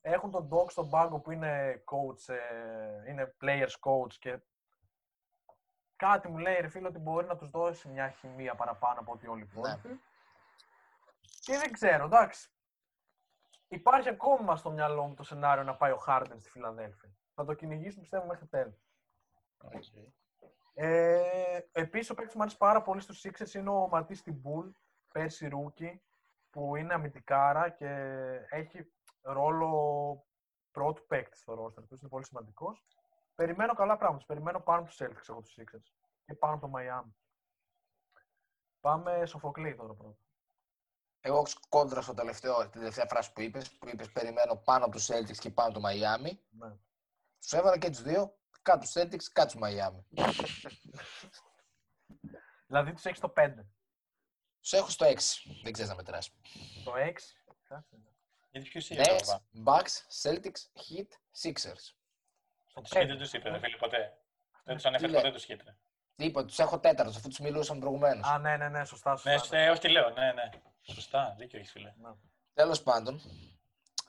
[0.00, 4.40] Έχουν τον Doc στον πάγκο που είναι coach, ε, είναι players coach και
[6.04, 9.28] κάτι μου λέει ρε φίλε ότι μπορεί να τους δώσει μια χημεία παραπάνω από ό,τι
[9.28, 10.00] όλοι οι υπόλοιποι.
[11.40, 12.48] Και δεν ξέρω, εντάξει.
[13.68, 17.10] Υπάρχει ακόμα στο μυαλό μου το σενάριο να πάει ο Harden στη Φιλαδέλφια.
[17.34, 18.86] Θα το κυνηγήσουν πιστεύω μέχρι τέλος.
[19.58, 19.72] Οκ.
[20.74, 24.68] Ε, Επίσης, ο παίκτης που μου αρέσει πάρα πολύ στους Sixers είναι ο Matisse Thybulle,
[25.12, 26.02] πέρσι rookie,
[26.50, 27.88] που είναι αμυντικάρα και
[28.50, 30.26] έχει ρόλο
[30.70, 31.98] πρώτου παίκτη στο roster του.
[32.00, 32.84] Είναι πολύ σημαντικός.
[33.34, 34.24] Περιμένω καλά πράγματα.
[34.26, 35.92] Περιμένω πάνω από τους Celtics εγώ τους Sixers
[36.24, 37.12] και πάνω από το Miami.
[38.80, 40.18] Πάμε Σοφοκλή τώρα πρώτα.
[41.20, 45.10] Εγώ κόντρα στο τελευταίο, την τελευταία φράση που είπες, που είπες περιμένω πάνω από τους
[45.10, 46.38] Celtics και πάνω από το Miami.
[46.50, 46.76] Ναι.
[47.40, 50.04] Τους έβαλα και τους δύο, κάτω τους Celtics, κάτω τους Miami.
[52.66, 53.54] Δηλαδή τους έχεις το 5.
[54.60, 55.14] Τους έχω στο 6.
[55.62, 56.30] Δεν ξέρεις να μετράς.
[56.84, 57.12] Το 6.
[57.64, 57.96] Κάτσε.
[58.50, 59.44] Γιατί ποιος είπε Nets, τώρα.
[59.64, 61.08] Bucks, Celtics, Heat,
[61.42, 62.03] Sixers.
[62.74, 63.06] Στο Τους Heat 5.
[63.06, 64.18] δεν τους είπε, δεν φίλε, ποτέ.
[64.64, 65.20] Δεν τους ανέφερε λέει.
[65.20, 65.60] ποτέ τους Heat.
[65.64, 65.76] ρε.
[66.16, 68.28] Είπα, τους έχω τέταρτος, αφού τους μιλούσαμε προηγουμένως.
[68.28, 69.16] Α, ναι, ναι, ναι, σωστά.
[69.16, 69.64] σωστά Ναι, ναι.
[69.64, 70.50] ναι, όχι τι λέω, ναι, ναι.
[70.82, 71.92] Σωστά, δίκιο έχεις φίλε.
[71.96, 72.10] Ναι.
[72.54, 73.20] Τέλος πάντων,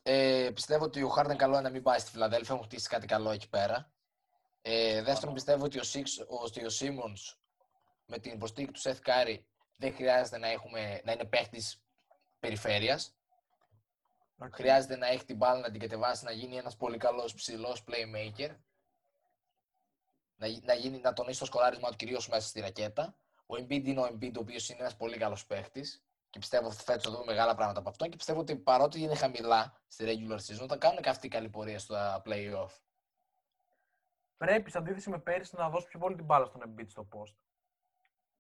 [0.04, 2.54] ε, πιστεύω ότι ο Χάρντεν καλό είναι να μην πάει στη Φιλαδέλφια.
[2.56, 3.92] Έχουν χτίσει κάτι καλό εκεί πέρα.
[4.62, 7.36] Ε, δεύτερον, πιστεύω ότι ο, Six, ο, ότι ο Simmons
[8.06, 9.40] με την υποστήριξη του Seth Curry
[9.78, 11.82] δεν χρειάζεται να, έχουμε, να είναι παίχτης
[12.40, 13.16] περιφέρειας.
[14.38, 14.56] Οκ.
[14.56, 18.56] Χρειάζεται να έχει την μπάλα να την κατεβάσει, να γίνει ένας πολύ καλός ψηλός playmaker.
[20.36, 23.16] Να, γι- να, γίνει, να τονίσει το σκοράρισμα του κυρίως μέσα στη ρακέτα.
[23.46, 26.04] Ο Embiid είναι ο Embiid, ο οποίος είναι ένας πολύ καλός παίχτης.
[26.30, 28.10] Και πιστεύω ότι φέτος θα δούμε μεγάλα πράγματα από αυτόν.
[28.10, 31.80] Και πιστεύω ότι παρότι είναι χαμηλά στη regular season, θα κάνουν και αυτή καλή πορεία
[31.80, 32.70] στα playoff.
[34.38, 37.36] Πρέπει σε αντίθεση με πέρυσι να δώσει πιο πολύ την μπάλα στον Embiid στο post.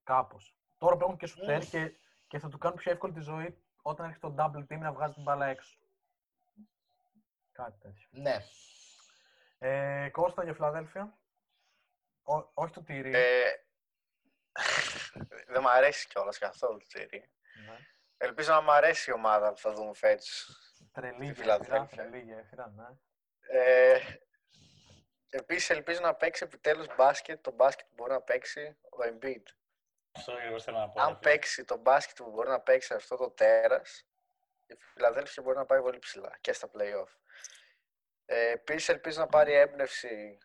[0.03, 0.58] Κάπως.
[0.77, 1.69] Τώρα που έχουν και σουτέρ Μμμ.
[1.69, 1.95] και,
[2.27, 5.13] και θα του κάνουν πιο εύκολη τη ζωή όταν έρχεται το double team να βγάζει
[5.13, 5.77] την μπάλα έξω.
[7.56, 8.08] Κάτι τέτοιο.
[8.10, 8.38] Ναι.
[9.60, 11.18] Ε, Κώστα για Φιλαδέλφια.
[12.24, 13.12] Ό- όχι το τυρί.
[13.15, 13.52] Ε,
[15.52, 17.30] δεν μ' αρέσει κιόλας καθόλου το Τζέρι.
[17.65, 17.78] Ναι.
[18.18, 20.48] Ελπίζω να μ' αρέσει η ομάδα που θα δούμε φέτος.
[20.91, 21.58] Τρελή στη γέφυρα.
[21.63, 21.98] Φιλαδέλφια.
[22.04, 22.86] Τρελή γέφυρα, ναι.
[23.39, 24.00] Ε,
[25.30, 29.44] επίσης ελπίζω να παίξει επιτέλους μπάσκετ, το μπάσκετ που μπορεί να παίξει ο Embiid.
[30.12, 31.02] Αυτό ακριβώς θέλω να πω.
[31.02, 31.30] Αν ρε φίλε.
[31.32, 34.08] παίξει το μπάσκετ που μπορεί να παίξει αυτό το τέρας,
[34.67, 37.08] η Φιλαδέλφια μπορεί να πάει πολύ ψηλά και στα play-off.
[38.25, 40.38] Ε, επίσης ελπίζω να πάρει έμπνευση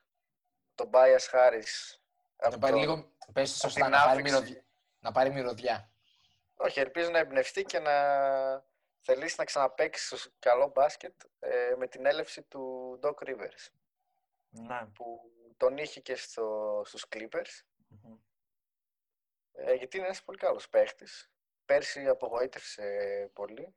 [0.75, 2.03] τον Μπάιας Χάρης.
[2.37, 4.33] Να από πάρει το- λίγο, πες απ' σωστά, την να πάρει, άφηξη.
[4.33, 4.65] μυρωδιά,
[4.99, 5.93] να πάρει μυρωδιά.
[6.55, 7.93] Όχι, ελπίζω να εμπνευστεί και να
[9.01, 13.69] θελήσει να ξαναπαίξει στο καλό μπάσκετ ε, με την έλευση του Doc Rivers
[14.49, 14.87] ναι.
[14.95, 18.19] που τον είχε και στο, στους Clippers Μμμ.
[19.53, 21.31] ε, γιατί είναι ένας πολύ καλός παίχτης.
[21.65, 22.85] Πέρσι απογοήτευσε
[23.35, 23.75] πολύ.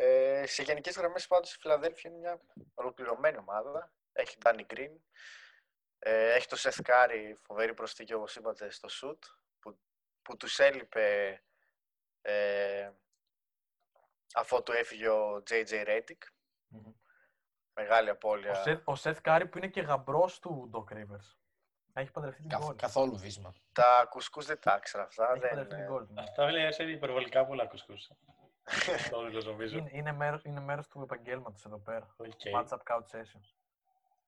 [0.00, 2.40] Ε, σε γενικές γραμμές πάντως η Φιλαδέλφια είναι μια
[2.74, 3.92] ολοκληρωμένη ομάδα.
[4.12, 4.96] Έχει Danny Green,
[5.98, 9.18] ε, έχει το Seth Curry, φοβερή προσθήκη όπως είπατε στο shoot
[9.60, 9.78] που,
[10.22, 11.38] που τους έλειπε
[12.22, 12.90] ε,
[14.34, 16.22] αφού του έφυγε ο JJ Redick.
[16.68, 16.92] Μμμ.
[17.74, 18.54] Μεγάλη Ο, απώλεια.
[18.54, 21.36] Σεθ, ο Σεθ Κάρι που είναι και γαμπρός του Doc Rivers.
[21.92, 22.76] Έχει παντρευτεί την Καθ- κόρη.
[22.76, 23.54] καθόλου βίσμα.
[23.72, 25.30] Τα κους κους δεν τα ήξερα αυτά.
[25.30, 26.06] Έχει Δεν, παντρευτεί την ε, κόρη.
[26.12, 26.20] ναι.
[26.22, 28.10] Αυτά λέει σε υπερβολικά πολλά κους κους.
[28.94, 29.78] Αυτό νομίζω.
[29.78, 32.14] Είναι, είναι, μέρος, είναι μέρος του επαγγέλματος εδώ πέρα.
[32.16, 32.40] Οκ.
[32.54, 33.54] WhatsApp Couch Sessions.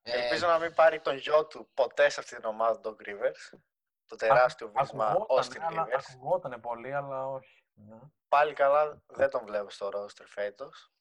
[0.03, 3.59] Ε, Ελπίζω να μην πάρει τον γιο του ποτέ σε αυτή την ομάδα τον Rivers.
[4.05, 6.03] Το τεράστιο βίσμα Ακουγότανε, Austin αλλά, Rivers.
[6.15, 7.63] ακουγότανε πολύ, αλλά όχι.
[7.73, 7.99] Ναι.
[8.27, 10.91] Πάλι καλά δεν τον βλέπω στο roster φέτος.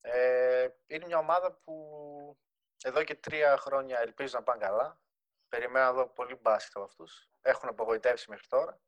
[0.00, 2.38] Ε, είναι μια ομάδα που
[2.82, 5.00] εδώ και τρία χρόνια ελπίζω να πάνε καλά.
[5.48, 7.28] Περιμένω να δω πολύ μπάσκετ από αυτούς.
[7.40, 8.80] Έχουν απογοητεύσει μέχρι τώρα.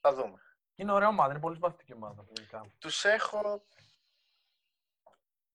[0.00, 0.38] Θα δούμε.
[0.74, 2.24] Είναι ωραία ομάδα, είναι πολύ συμπαθητική ομάδα.
[2.36, 2.60] Λογικά.
[2.78, 3.64] Τους έχω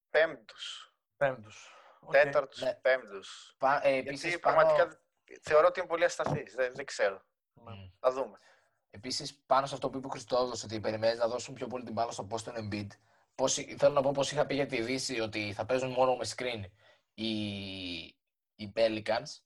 [0.09, 1.73] πέμπτους, Πέμπτους.
[1.99, 2.11] Οκ.
[2.11, 2.73] τέταρτους, Ναι.
[2.73, 3.55] πέμπτους.
[3.57, 4.93] πα- ε, Γιατί επίσης, πραγματικά πάνω,
[5.41, 6.53] θεωρώ ότι είναι πολύ ασταθής.
[6.55, 7.21] Δεν, δεν ξέρω.
[7.53, 7.71] Ναι.
[7.71, 7.89] Μμ.
[7.99, 8.39] Θα δούμε.
[8.91, 11.93] επίσης, πάνω σε αυτό που είπε ο Χριστόδουλος, ότι περιμένεις να δώσουν πιο πολύ την
[11.93, 12.87] μπάλα στο post του Embiid.
[13.35, 16.25] Πώς, θέλω να πω πως είχα πει για τη Δύση ότι θα παίζουν μόνο με
[16.35, 16.63] screen
[17.13, 17.29] οι,
[18.55, 19.37] οι Pelicans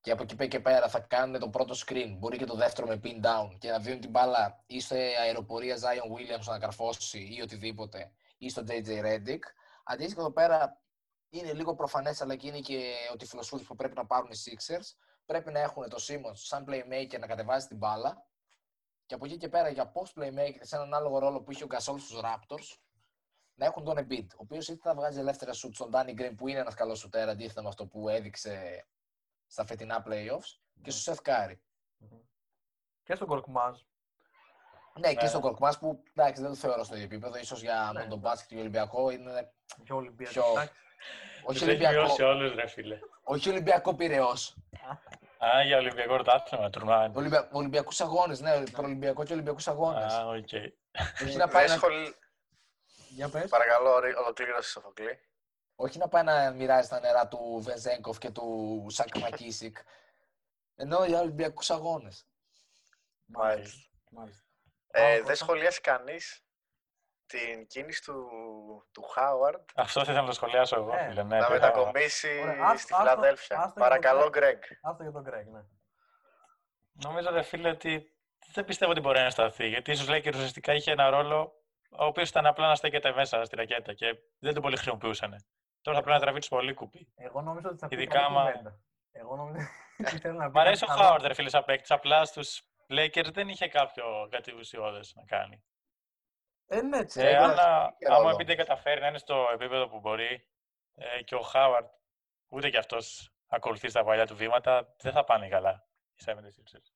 [0.00, 3.00] και από εκεί και πέρα θα κάνουν το πρώτο screen, μπορεί και το δεύτερο με
[3.04, 7.40] pin down και να δίνουν την μπάλα ή σε αεροπορία Zion Williams να καρφώσει ή
[7.42, 9.42] οτιδήποτε ή στο JJ Redick.
[9.84, 10.80] Αντίστοιχα εδώ πέρα
[11.30, 14.96] είναι λίγο προφανές αλλά και είναι και ο τυφλοσούτης που πρέπει να πάρουν οι Sixers.
[15.26, 18.26] Πρέπει να έχουν το Simmons σαν playmaker να κατεβάζει την μπάλα
[19.06, 21.66] και από εκεί και πέρα για post playmaker σε έναν άλλο ρόλο που είχε ο
[21.70, 22.78] Gasol στους Raptors
[23.54, 26.48] να έχουν τον Embiid, ο οποίος είτε θα βγάζει ελεύθερα shoot στον Danny Green που
[26.48, 28.84] είναι ένας καλός σουτέρ αντίθετα με αυτό που έδειξε
[29.48, 31.56] στα φετινά playoffs και στο Seth Curry.
[31.98, 32.18] Μμμ.
[33.02, 33.78] Και στον Κορκμάζ.
[34.98, 35.28] Ναι, και Ναι.
[35.28, 37.38] στον Κορκμάς που εντάξει, δεν το θεωρώ στο ίδιο επίπεδο.
[37.38, 38.28] Ίσως για Ναι, με τον ναι.
[38.28, 39.52] μπάσκετ και Ολυμπιακό είναι.
[39.84, 40.34] Και Ολυμπιακός.
[40.34, 40.72] Ποιο; εντάξει.
[41.42, 42.98] Όχι Τους έχει Ολυμπιακό, μειώσει όλους ρε φίλε.
[43.22, 44.56] όχι Ολυμπιακό Πυραιός.
[45.44, 47.10] Α, για Ολυμπιακό πρωτάθλημα, τουρνουά.
[47.14, 47.48] Ολυμπια...
[47.52, 50.12] Ολυμπιακούς αγώνες, ναι, προολυμπιακό και Ολυμπιακούς αγώνες.
[50.12, 50.48] Α, οκ.
[51.22, 51.76] όχι, να πάει Δεν να...
[51.76, 52.14] σχολ...
[53.08, 53.48] Για πες.
[53.48, 55.18] Παρακαλώ, ρε, ολοκλήρωση Σοφοκλή.
[55.80, 59.76] Όχι να πάει να μοιράζει τα νερά του Βεζένκοφ και του Σακ ΜακΚίσικ.
[60.74, 62.26] Ενώ για Ολυμπιακούς αγώνες.
[63.24, 63.78] Μάλιστα.
[64.10, 64.42] Μάλιστα.
[64.90, 65.34] Ε, Πάμε, δεν Κώστα.
[65.34, 66.42] σχολίασε κανείς
[67.26, 68.28] την κίνηση του,
[68.92, 71.22] του Χάουαρντ; Αυτό θα ήθελα να το σχολιάσω εγώ, Ε, φίλε.
[71.22, 73.56] Ναι, να τι μετακομίσει Ωραία, άστο- στη άστο- Φιλαδέλφια.
[73.56, 74.62] άστο για Παρακαλώ, το Γκρέγκ.
[74.82, 75.60] Αυτό για τον Γκρέγκ, ναι.
[76.92, 78.16] Νομίζω, ρε φίλε, ότι
[78.52, 79.68] δεν πιστεύω ότι μπορεί να σταθεί.
[79.68, 83.44] Γιατί ίσως λέει και ουσιαστικά είχε ένα ρόλο ο οποίος ήταν απλά να στέκεται μέσα
[83.44, 85.44] στη ρακέτα και δεν τον πολύ χρησιμοποιούσαν.
[85.88, 87.12] Τώρα θα πρέπει να τραβήξει πολύ κουπί.
[87.16, 88.78] Εγώ νομίζω ότι θα πει Ειδικά καλή άμα- κουβέντα.
[89.12, 89.66] Εγώ νομίζω
[90.06, 91.08] ότι θέλει να πει Μ' αρέσει ο κάτι καλό.
[91.08, 91.90] Χάουαρντ, ρε φίλε, σαν παίκτης.
[91.90, 95.62] Απλά στους Lakers δεν είχε κάποιο κάτι ουσιώδες να κάνει.
[96.66, 97.20] Ε, ναι, έτσι.
[97.20, 98.30] Ε, Ε, εγώ- αν α- και άμα ρόλο.
[98.30, 100.48] επειδή καταφέρει να είναι στο επίπεδο που μπορεί
[100.94, 101.86] ε, και ο Χάουαρντ
[102.48, 106.92] ούτε κι αυτός ακολουθεί στα παλιά του βήματα, δεν θα πάνε καλά οι 76ers.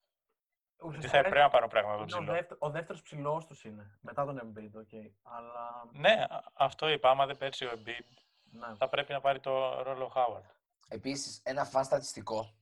[0.84, 2.36] Γιατί Ουσιαστικά θα πρέπει να πάρουν πράγματα από είναι τον ο, ψηλό.
[2.38, 3.98] δεύτερο, ο δεύτερος ψηλός τους είναι.
[4.00, 4.88] Μετά τον Embiid, οκ.
[5.22, 7.10] Αλλά, Ναι, α- αυτό είπα.
[7.10, 8.16] Άμα δεν πέρσει ο Embiid,
[8.52, 8.74] ναι.
[8.74, 10.44] θα πρέπει να πάρει το ρόλο ο Χάουαρντ.
[10.88, 12.54] Επίσης, ένα fun στατιστικό.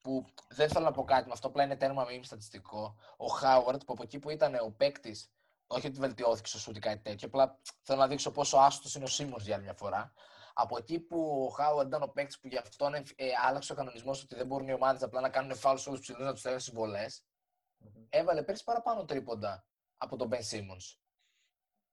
[0.00, 2.96] που δεν θέλω να πω κάτι με αυτό, απλά είναι τέρμα μήνυμα στατιστικό.
[3.16, 5.32] Ο Χάουαρντ, που από εκεί που ήταν ο παίκτης,
[5.66, 9.04] όχι ότι βελτιώθηκε στο σούτ ή κάτι τέτοιο, απλά θέλω να δείξω πόσο άστο είναι
[9.04, 10.12] ο Σίμονς για άλλη μια φορά.
[10.54, 13.02] Από εκεί που ο Χάουαρντ ήταν ο παίκτης που γι' αυτόν ε,
[13.46, 16.02] άλλαξε ο κανονισμός ότι δεν μπορούν οι ομάδες απλά να κάνουν φάουλ σε όλου του
[16.02, 17.06] ψηλούς να τους στέλνουν στι βολέ,
[18.08, 19.66] έβαλε πέρσι παραπάνω τρίποντα
[19.96, 20.96] από τον Ben Simmons.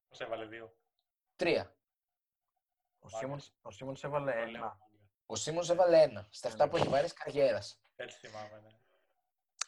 [0.08, 0.76] Πώς έβαλε δύο.
[1.36, 1.79] Τρία.
[3.00, 4.78] Ο Σίμονς, ο Σίμονς έβαλε Λέω, ένα.
[5.26, 6.28] Ο Σίμον έβαλε ένα.
[6.30, 7.82] Στα 7 που έχει βάλει καριέρας.
[7.96, 8.70] Έτσι θυμάμαι, ναι.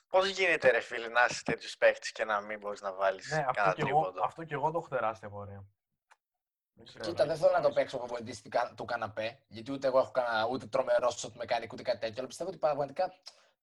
[0.10, 3.40] Πώς γίνεται, ρε φίλε, να είσαι τέτοιος παίχτης και να μην μπορείς να βάλεις Ναι,
[3.40, 5.66] αυτό κανένα και, εγώ, τρίποντο; αυτό και εγώ το έχω τεράστια πορεία.
[6.74, 7.04] Δεν ξέρω.
[7.04, 10.46] Κοίτα, δεν θέλω να το παίξω από πολιτή του καναπέ, γιατί ούτε εγώ έχω κανένα
[10.46, 12.16] ούτε τρομερό σωτ μεκάνικ ούτε κάτι τέτοιο.
[12.18, 13.14] Αλλά πιστεύω ότι πραγματικά.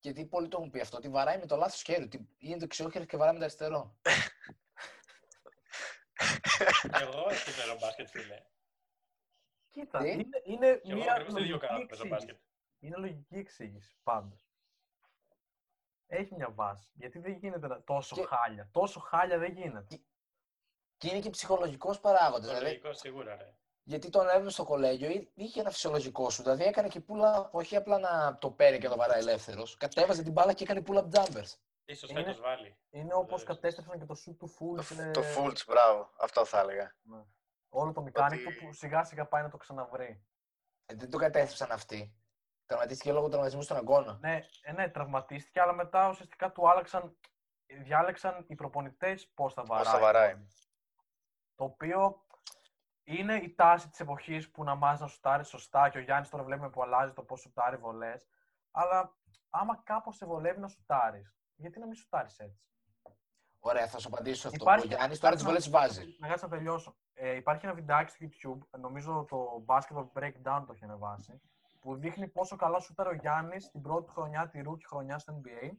[0.01, 2.03] Γιατί πολλοί το έχουν πει αυτό, ότι βαράει με το λάθος χέρι.
[2.03, 3.97] Ότι είναι δεξιόχερη και βαράει με το αριστερό.
[7.03, 8.43] Εγώ έτσι παίζω μπάσκετ, φίλε.
[9.71, 12.29] Κοίτα, Τι; είναι, είναι Και εγώ μια ακριβώς το ίδιο λογική κάνω, παίζω μπάσκετ.
[12.31, 12.47] εξήγηση.
[12.81, 14.49] Είναι λογική εξήγηση, πάντως.
[16.07, 16.91] Έχει μια βάση.
[16.95, 18.69] Γιατί δεν γίνεται να- τόσο Και- χάλια.
[18.73, 20.01] Τόσο χάλια δεν γίνεται.
[20.97, 22.41] Και είναι και ψυχολογικός παράγοντας.
[22.41, 23.55] Το Δηλαδή, λογικό σίγουρα, ρε.
[23.83, 26.43] γιατί τον έβλεπε στο κολέγιο, ή- είχε ένα φυσιολογικό σου.
[26.43, 29.77] Δηλαδή έκανε και πουλα, όχι απλά να το παίρνει και το βαράει ελεύθερος.
[29.77, 31.55] Κατέβαζε την μπάλα και έκανε pull-up jumpers.
[31.85, 32.77] Ίσως Είναι- φέτος βάλει.
[32.91, 33.55] Είναι όπως Βέβαια.
[33.55, 34.85] κατέστρεψαν και το shoot του full.
[34.89, 36.11] Το, είναι- το Fultz, μπράβο.
[36.19, 36.95] Αυτό θα έλεγα.
[37.03, 37.25] Ναι.
[37.69, 40.27] Όλο το μηχάνικο Ότι- που σιγά σιγά πάει να το ξαναβρει.
[40.87, 42.17] Ε, δεν το κατέστρεψαν αυτοί.
[42.67, 44.19] Τραυματίστηκε λόγω τραυματισμού στον αγώνα.
[44.21, 47.19] Ναι, ε, ναι, τραυματίστηκε, αλλά μετά ουσιαστικά του άλλαξαν,
[47.67, 49.93] διάλεξαν οι προπονητές πώς θα βαράει.
[49.93, 50.47] θα βαράει.
[51.55, 52.27] Το οποίο
[53.05, 56.45] είναι η τάση της εποχής που να μάθει να σουτάρεις σωστά και ο Γιάννης τώρα
[56.45, 58.29] βλέπουμε που αλλάζει το πώς σουτάρει βολές.
[58.71, 59.17] Αλλά
[59.51, 62.61] άμα κάπως σε βολεύει να σουτάρεις, γιατί να μην σουτάρεις έτσι;
[63.61, 64.59] Ωραία, θα σου απαντήσω σε αυτό.
[64.63, 66.17] Υπάρχει- Ο Γιάννης τώρα τις βολές βάζει.
[66.19, 66.97] Να κάτσε να τελειώσω.
[67.15, 71.41] Ε, υπάρχει ένα βιντεάκι στο YouTube, νομίζω το Basketball Breakdown το έχει ανεβάσει,
[71.81, 75.71] που δείχνει πόσο καλά σούταρε ο Γιάννης την πρώτη χρονιά, τη rookie χρονιά στο NBA,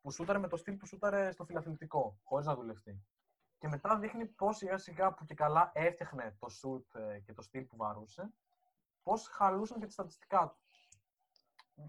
[0.00, 3.04] που σούταρε με το στυλ που σούταρε στο φιλαθλητικό, χωρίς να δουλευτεί.
[3.58, 7.42] Και μετά δείχνει πώς σιγά σιγά που και καλά έφτιαχνε το σουτ ε, και το
[7.42, 8.30] στυλ που βαρούσε,
[9.02, 10.58] πώς χαλούσαν και τα στατιστικά του.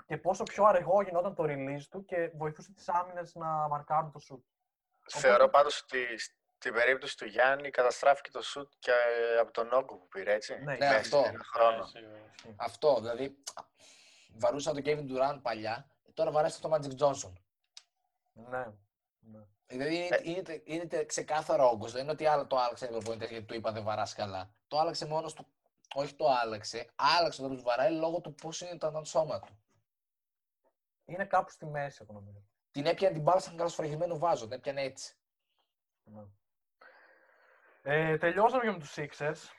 [0.05, 4.19] Και πόσο πιο αργό γινόταν το release του και βοηθούσε τις άμυνες να μαρκάρουν το
[4.19, 4.45] σουτ.
[5.07, 6.17] Θεωρώ πάντως ότι
[6.57, 8.91] στην περίπτωση του Γιάννη καταστράφηκε το σουτ και
[9.39, 10.53] από τον όγκο που πήρε, έτσι.
[10.53, 11.21] Ναι, Ναι, Μέσα αυτό.
[11.23, 11.77] σε ένα χρόνο.
[11.77, 12.31] Ναι, σίγουρα.
[12.55, 13.43] Αυτό, δηλαδή.
[14.33, 17.33] Βαρούσαν τον Kevin Durant παλιά, τώρα βαρέσει τον Magic Johnson.
[18.33, 18.65] Ναι.
[19.19, 19.45] ναι.
[19.65, 21.91] Δηλαδή είναι, είναι, είναι ξεκάθαρο όγκος.
[21.91, 24.55] Δεν είναι ότι άλλο το άλλαξε οι προπονητέ γιατί του είπα δεν βαράς καλά.
[24.67, 25.47] Το άλλαξε μόνος του.
[25.95, 26.89] Όχι το άλλαξε.
[26.95, 29.59] Άλλαξε το τους βαράει λόγω του πώς είναι το, το σώμα του.
[31.05, 32.43] Είναι κάπου στη μέση, εγώ νομίζω.
[32.71, 34.47] Την έπιανε την μπάλα σαν καλοσφραγισμένο βάζο.
[34.47, 35.15] Την έπιανε έτσι.
[36.03, 36.23] Ναι.
[37.81, 39.51] Ε, τελειώσαμε και με τους Sixers.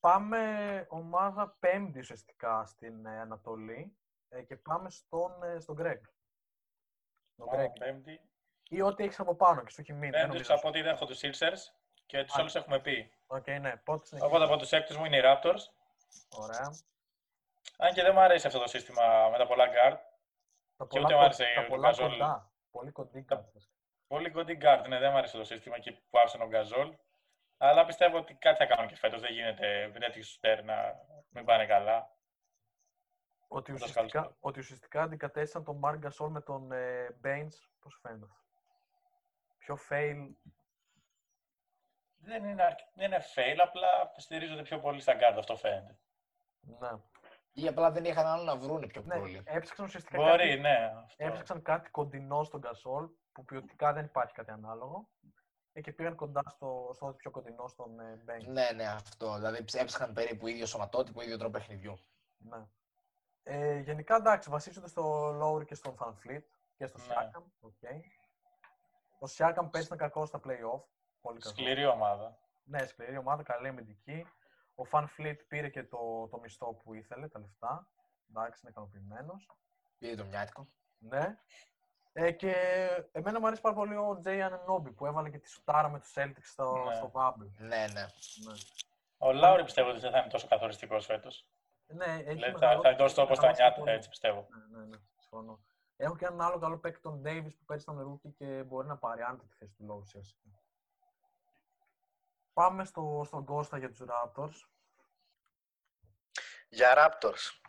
[0.00, 3.96] Πάμε ομάδα πέμπτη ουσιαστικά στην ε, Ανατολή
[4.28, 6.00] ε, και πάμε στον, ε, στον Greg.
[7.36, 7.72] Τον Μόνο Greg.
[7.78, 8.20] Πέμπτη.
[8.68, 10.10] Ή ό,τι έχεις από πάνω και σου έχει μείνει.
[10.10, 10.54] δεν Πέμπτος νομίζω.
[10.54, 11.74] από ό,τι δεν έχω τους Sixers
[12.06, 12.40] και τους Α.
[12.40, 13.12] άλλους έχουμε πει.
[13.26, 13.76] Οκ, ναι.
[13.76, 14.34] Πότε συνεχίζεις.
[14.34, 15.60] Οπότε από τους έκτους μου είναι οι Raptors.
[16.28, 16.70] Ωραία.
[17.78, 19.98] Αν και δεν μου αρέσει αυτό το σύστημα με τα πολλά guard.
[20.76, 21.96] Τα Και πολλά, ούτε μου κο- άρεσε τα ο πολλά Gasol.
[22.10, 22.50] κοντά.
[22.70, 23.70] Πολύ κοντοί guards.
[24.06, 26.96] Πολύ κοντή guard, ναι, δεν μου άρεσε το σύστημα και που άφησε ο Γκαζόλ.
[27.56, 29.20] Αλλά πιστεύω ότι κάτι θα κάνουν και φέτος.
[29.20, 30.94] Δεν γίνεται με τέτοιους σουτέρ να
[31.28, 32.10] μην πάνε καλά.
[33.48, 34.36] Ότι Ούτως ουσιαστικά, καλώς.
[34.40, 37.68] ότι ουσιαστικά αντικατέστησαν τον Marc Gasol με τον ε, Baines.
[37.80, 38.44] Πώς σου φαίνεται αυτό;
[39.58, 40.34] Πιο fail.
[42.18, 45.98] Δεν είναι, αρκε- δεν είναι fail, απλά στηρίζονται πιο πολύ στα guard, αυτό φαίνεται.
[46.60, 46.88] Ναι.
[47.58, 49.18] Ή απλά δεν είχαν άλλο να βρούνε πιο ναι.
[49.18, 49.42] πολύ.
[49.44, 50.92] Έψαξαν ουσιαστικά Μπορεί, κάτι- ναι.
[51.04, 51.24] Αυτό.
[51.24, 55.08] Έψαξαν κάτι κοντινό στον Gasol, που ποιοτικά δεν υπάρχει κάτι ανάλογο.
[55.72, 58.46] Ε, και πήγαν κοντά στο, στο πιο κοντινό στον ε, Baines.
[58.46, 59.34] Ναι, ναι, αυτό.
[59.34, 61.98] Δηλαδή έψαχναν περίπου ίδιο σωματότυπο, ίδιο τρόπο παιχνιδιού.
[62.36, 62.66] Ναι.
[63.42, 66.42] Ε, γενικά εντάξει, βασίζονται στο Lowry και στον Van Fleet
[66.76, 67.04] και στο Ναι.
[67.08, 67.66] Siakam.
[67.68, 68.00] Okay.
[69.18, 70.82] Ο Siakam πέρσι ήταν κακός στα play-off.
[71.20, 71.58] Πολύ κακός.
[71.58, 72.38] Σκληρή ομάδα.
[72.64, 74.26] Ναι, σκληρή ομάδα, καλή αμυντική.
[74.78, 77.88] Ο Van Fleet πήρε και το, το μισθό που ήθελε, τα λεφτά.
[78.30, 79.50] Εντάξει, είναι ικανοποιημένος.
[79.98, 80.66] Πήρε το μοιάτικο.
[80.98, 81.38] Ναι.
[82.12, 82.52] Ε, και
[83.12, 86.12] εμένα μου αρέσει πάρα πολύ ο Jay Ananobi που έβαλε και τη σουτάρα με τους
[86.16, 86.94] Celtics στο, Ναι.
[86.94, 87.50] στο Bubble.
[87.58, 87.86] Ναι, ναι.
[87.92, 88.52] Ναι.
[89.18, 91.48] Ο Λάουρι πιστεύω ότι δεν θα είναι τόσο καθοριστικός φέτος.
[91.86, 93.90] Ναι, έχει Δηλαδή θα, μεγαλώσει- θα δώσει το όπως τα μεγαλώσει νιάτα, πολύ.
[93.92, 94.46] έτσι πιστεύω.
[94.70, 95.60] Ναι, ναι, ναι, συμφωνώ.
[95.96, 98.96] Έχω και έναν άλλο καλό παίκτη, τον Davis, που πέρυσι ήταν rookie και μπορεί να
[98.96, 100.48] πάρει άνετα τη θέση του λόγου ουσιαστικά.
[102.56, 104.54] Πάμε στο, στον Κώστα για τους Raptors.
[106.68, 107.60] Για Raptors.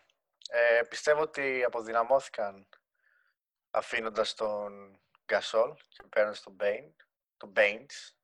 [0.50, 2.68] Ε, πιστεύω ότι αποδυναμώθηκαν
[3.72, 6.94] αφήνοντας τον Gasol και παίρνοντας τον Bain,
[7.38, 8.16] τον Baines.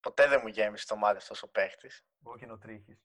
[0.00, 2.04] Ποτέ δεν μου γέμισε το μάτι αυτός ο παίχτης.
[2.24, 2.98] Εγώ και είναι ο Τρίχης.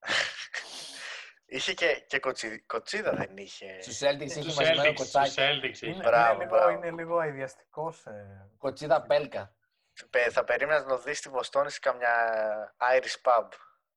[1.46, 3.82] Είχε και, και κοτσι, κοτσίδα, δεν είχε.
[3.82, 5.34] Στους Celtics είχε Στους μαζεμένο Celtics, στους κοτσάκι.
[5.38, 6.02] Celtics Είναι, είχε.
[6.02, 6.70] Μπράβο, είναι, λίγο, μπράβο.
[6.70, 8.06] είναι λίγο αειδιαστικός.
[8.06, 8.50] Ε.
[8.58, 9.54] Κοτσίδα πέλκα.
[10.10, 12.14] Πε- Θα περίμενα να το δεις στη Βοστόνη σε καμιά
[12.78, 13.48] Irish pub.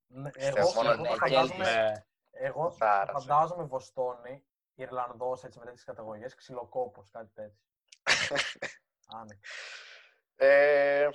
[0.08, 1.92] Ναι, Πιστεύω, εγώ, μόνο εγώ, ναι, το και φαντάζομαι, Ναι.
[2.32, 3.28] εγώ Θα άραζε.
[3.28, 4.46] φαντάζομαι Βοστόνη,
[4.76, 7.60] Ιρλανδός έτσι με τέτοιες καταγωγές, ξυλοκόπος, κάτι τέτοιο.
[9.22, 9.40] Άντε.
[10.36, 11.10] Ε,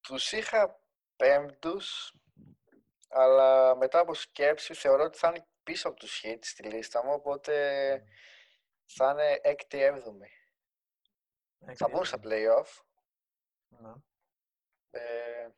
[0.00, 0.80] τους είχα
[1.16, 2.14] πέμπτους,
[3.08, 7.12] αλλά μετά από σκέψη θεωρώ ότι θα είναι πίσω από τους hits στη λίστα μου,
[7.12, 7.52] οπότε
[8.86, 10.28] θα είναι έκτη έβδομη.
[11.76, 12.82] Θα μπουν στα play-off.
[13.68, 13.92] Ναι.
[14.90, 15.48] Ε,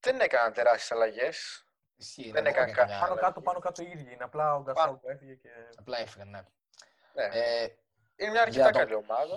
[0.00, 1.66] δεν έκαναν τεράστιες αλλαγές.
[1.96, 3.26] Ισχύει, Δεν ναι, έκανε έκανε κα- καμιά Πάνω αλλαγή.
[3.26, 4.24] κάτω, πάνω κάτω οι ίδιοι είναι.
[4.24, 4.98] Απλά ο Γκασόλ Πάνω.
[4.98, 5.50] που έφυγε και...
[5.76, 6.42] Απλά έφυγαν, ναι.
[7.14, 7.24] Ναι.
[7.24, 7.76] Ε,
[8.16, 9.36] Είναι μια αρκετά για το- καλή ομάδα.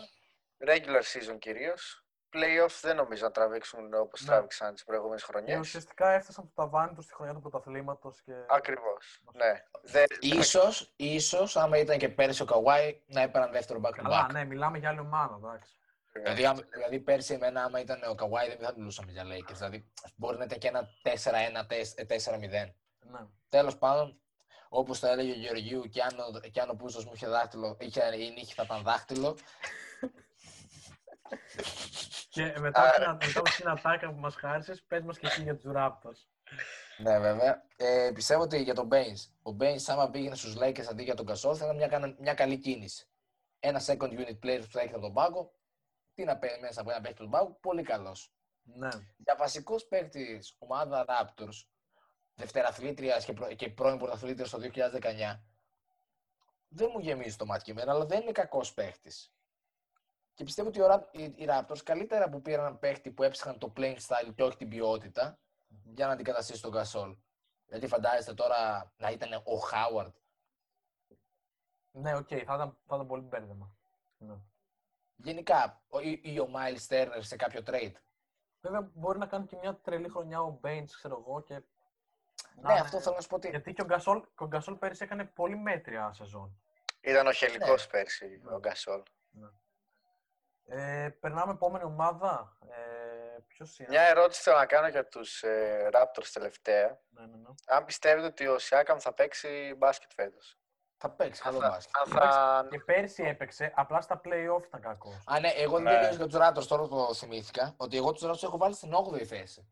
[0.59, 2.06] Regular season κυρίως.
[2.33, 4.27] Playoff δεν νομίζω να τραβήξουν όπως Ναι.
[4.27, 5.59] τράβηξαν τις προηγούμενες Και χρονιές.
[5.59, 8.33] ουσιαστικά έφτασαν το ταβάνι τους στη χρονιά του πρωταθλήματος και...
[8.49, 9.21] Ακριβώς.
[9.33, 9.63] Ναι.
[9.81, 14.25] Δεν, ίσως, ίσως, άμα ήταν και πέρσι ο Καουάι, να έπαιρναν δεύτερο back to Καλά,
[14.27, 14.31] back.
[14.33, 15.71] ναι, μιλάμε για άλλη ομάδα, εντάξει.
[16.13, 19.53] Δηλαδή, άμα- δηλαδή πέρσι εμένα άμα ήταν ο Καουάι δεν θα μιλούσαμε για Lakers.
[19.55, 21.65] Δηλαδή μπορεί να ήταν και ένα 4-1,
[22.07, 22.75] 4-0.
[22.99, 23.19] Ναι.
[23.49, 24.19] Τέλος πάντων,
[24.69, 27.77] όπως το έλεγε ο Γεωργίου, και αν ο, και αν ο Πούστος μου είχε δάχτυλο,
[27.79, 29.37] είχε, η νύχη θα ήταν δάχτυλο.
[32.53, 33.09] Και μετά, Άρα.
[33.09, 35.71] από την- μετά από την ατάκα που μας χάρισες, πες μας και εσύ για τους
[35.75, 36.25] Raptors.
[36.97, 37.63] ναι, βέβαια.
[37.75, 39.29] Ε, πιστεύω ότι για τον Baines.
[39.43, 42.33] Ο Baines, άμα πήγαινε στους Lakers αντί για τον Κασόλ, θα ήταν μια, κάνα- μια
[42.33, 43.07] καλή κίνηση.
[43.59, 45.51] Ένα second unit player που θα έχει από τον πάγκο,
[46.13, 48.31] τι να παίρνει μέσα από ένα παίκτη του πάγκου, πολύ καλός.
[48.63, 48.89] Ναι.
[49.17, 51.65] Για βασικός παίκτη ομάδα Raptors,
[52.35, 55.43] δευτεραθλήτριας και, προ, και πρώην πρωταθλήτρια το 2019,
[56.67, 59.31] δεν μου γεμίζει το μάτι και εμένα, αλλά δεν είναι κακός παίκτης.
[60.37, 63.57] Και πιστεύω ότι ο Rap- οι, οι Raptors καλύτερα που πήραν έναν παίκτη που έψαχναν
[63.57, 65.39] το playing style και όχι την ποιότητα
[65.83, 67.17] για να αντικαταστήσει τον Gasol.
[67.67, 70.11] Γιατί φαντάζεστε τώρα να ήταν ο Howard.
[71.91, 73.75] Ναι, οκ, θα, ήταν, θα ήταν πολύ μπέρδεμα.
[74.17, 74.35] Ναι.
[75.15, 77.93] Γενικά, ο, ή, ή ο Myles Turner σε κάποιο trade.
[78.61, 81.61] Βέβαια, μπορεί να κάνει και μια τρελή χρονιά ο Baines, ξέρω εγώ, και...
[82.61, 85.03] Ναι, αυτό θέλω να σου πω ότι Γιατί και ο Γκασόλ, και ο Γκασόλ πέρυσι
[85.03, 86.59] έκανε πολύ μέτρια σεζόν.
[87.01, 87.91] Ήταν ο χελικός Ναι.
[87.91, 89.03] πέρσι ο Γκασόλ.
[90.69, 92.57] Ε, περνάμε επόμενη ομάδα.
[92.69, 96.99] Ε, ποιος είναι; Μια ερώτηση θέλω να κάνω για τους ε, Raptors τελευταία.
[97.09, 97.49] Ναι, ναι, ναι.
[97.67, 100.57] Αν πιστεύετε ότι ο Σιάκαμ θα παίξει μπάσκετ φέτος;
[100.97, 101.95] θα παίξει Αν καλό θα, μπάσκετ.
[101.97, 105.23] αν θα, Και πέρυσι έπαιξε, απλά στα play-off ήταν κακός.
[105.25, 105.91] Α, ναι, εγώ δεν Ναι.
[105.91, 107.73] τελείωσα για τους Raptors, τώρα το θυμήθηκα.
[107.77, 109.67] Ότι εγώ τους Raptors έχω βάλει στην 8η θέση.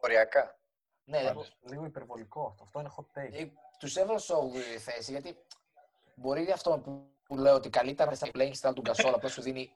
[0.00, 0.58] οριακά.
[1.04, 2.62] Ναι, Λίγο, λίγο υπερβολικό αυτό.
[2.64, 3.32] Αυτό είναι hot take.
[3.40, 3.46] ε,
[3.78, 5.36] τους έβαλα στην 8η θέση γιατί
[6.14, 6.82] μπορεί αυτό
[7.28, 9.70] που, που λέω ότι καλύτερα στα playing style του Γκασόλ απλώς σου δίνει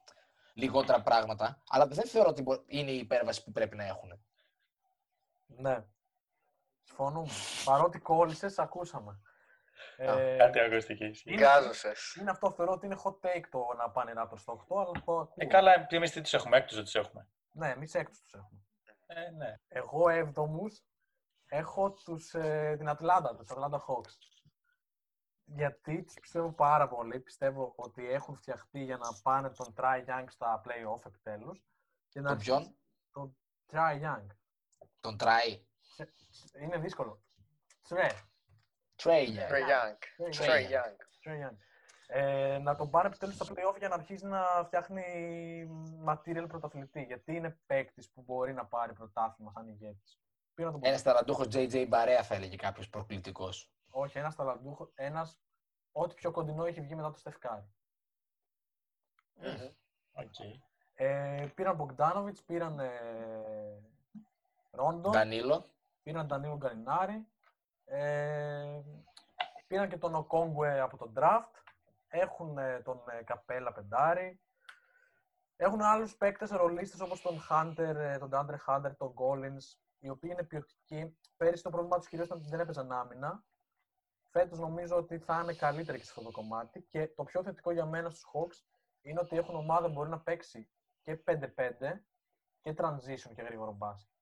[0.55, 1.63] λιγότερα πράγματα.
[1.69, 4.25] Αλλά δεν θεωρώ ότι μπο- είναι η υπέρβαση που πρέπει να έχουν.
[5.47, 5.85] Ναι.
[6.83, 7.29] Συμφωνούμε.
[7.65, 9.21] Παρότι κόλλησες, ακούσαμε.
[9.97, 11.05] Ε, Κάτι ακουστική.
[11.05, 11.33] ισχύει.
[11.33, 12.15] Είναι- Γκάζωσες.
[12.21, 14.91] είναι αυτό, θεωρώ ότι είναι hot take το να πάνε οι Raptors στο 8, αλλά
[14.93, 15.33] το ακούω.
[15.37, 17.29] Ε, καλά, εμείς τι τους έχουμε, έκτους δεν τους έχουμε.
[17.53, 18.61] Ναι, εμείς έκτους τους έχουμε.
[19.07, 19.55] Ε, ναι.
[19.69, 20.83] Εγώ έβδομους
[21.49, 24.13] έχω τους, ε, την Ατλάντα, τους Atlanta Hawks.
[25.45, 27.21] Γιατί τους πιστεύω πάρα πολύ.
[27.21, 31.65] Πιστεύω ότι έχουν φτιαχτεί για να πάνε τον Trae Young στα play-off επιτέλους.
[32.09, 32.77] Και να Τον ποιον;
[33.13, 33.37] Τον
[33.73, 34.27] Try Young.
[35.01, 35.61] Τον Try.
[36.61, 37.23] Είναι δύσκολο.
[37.89, 38.11] Trey.
[38.97, 39.27] Trey.
[39.27, 39.73] Trey yeah.
[39.73, 39.97] Young.
[40.17, 40.73] Trey Trey Trey Young.
[40.73, 40.97] Young.
[41.25, 41.57] Trey Young.
[42.07, 45.05] Ε, να τον πάρει επιτέλους στα play-off για να αρχίσει να φτιάχνει
[46.07, 47.03] material πρωταθλητή.
[47.03, 50.21] Γιατί είναι παίκτης που μπορεί να πάρει πρωτάθλημα σαν ηγέτης.
[50.55, 53.71] Πήρα τον Ένας ταραντούχος JJ Μπαρέα θα έλεγε κάποιος προκλητικός.
[53.95, 55.41] Όχι, ένας ταλαντούχο, ένας
[55.93, 57.73] ό,τι πιο κοντινό έχει βγει μετά το Στεφκάρη.
[59.35, 59.69] Μμμ.
[60.13, 60.59] Οκ.
[60.95, 62.91] Ε, πήραν Μπογκντάνοβιτς, πήραν ε,
[64.71, 65.65] Ρόντο, Ντανίλο.
[66.03, 67.27] πήραν Ντανίλο Γκαλινάρι,
[67.85, 68.81] ε,
[69.67, 71.63] πήραν και τον Οκόνγκου από τον draft,
[72.09, 74.41] έχουν ε, τον ε, Καπέλα πεντάρι,
[75.57, 80.31] έχουν άλλους παίκτες ρολίστες όπως τον Hunter, ε, τον Ντεάντρε Hunter, τον Collins, οι οποίοι
[80.33, 81.19] είναι ποιοτικοί.
[81.37, 83.45] Πέρυσι το πρόβλημά τους κυρίως ήταν ότι δεν έπαιζαν άμυνα.
[84.33, 86.83] Φέτος νομίζω ότι θα είναι καλύτεροι και σε αυτό το κομμάτι.
[86.83, 88.65] Και το πιο θετικό για μένα στους Hawks
[89.01, 90.71] είναι ότι έχουν ομάδα που μπορεί να παίξει
[91.03, 91.39] και 5-5
[92.61, 94.17] και transition και γρήγορο μπάσκετ.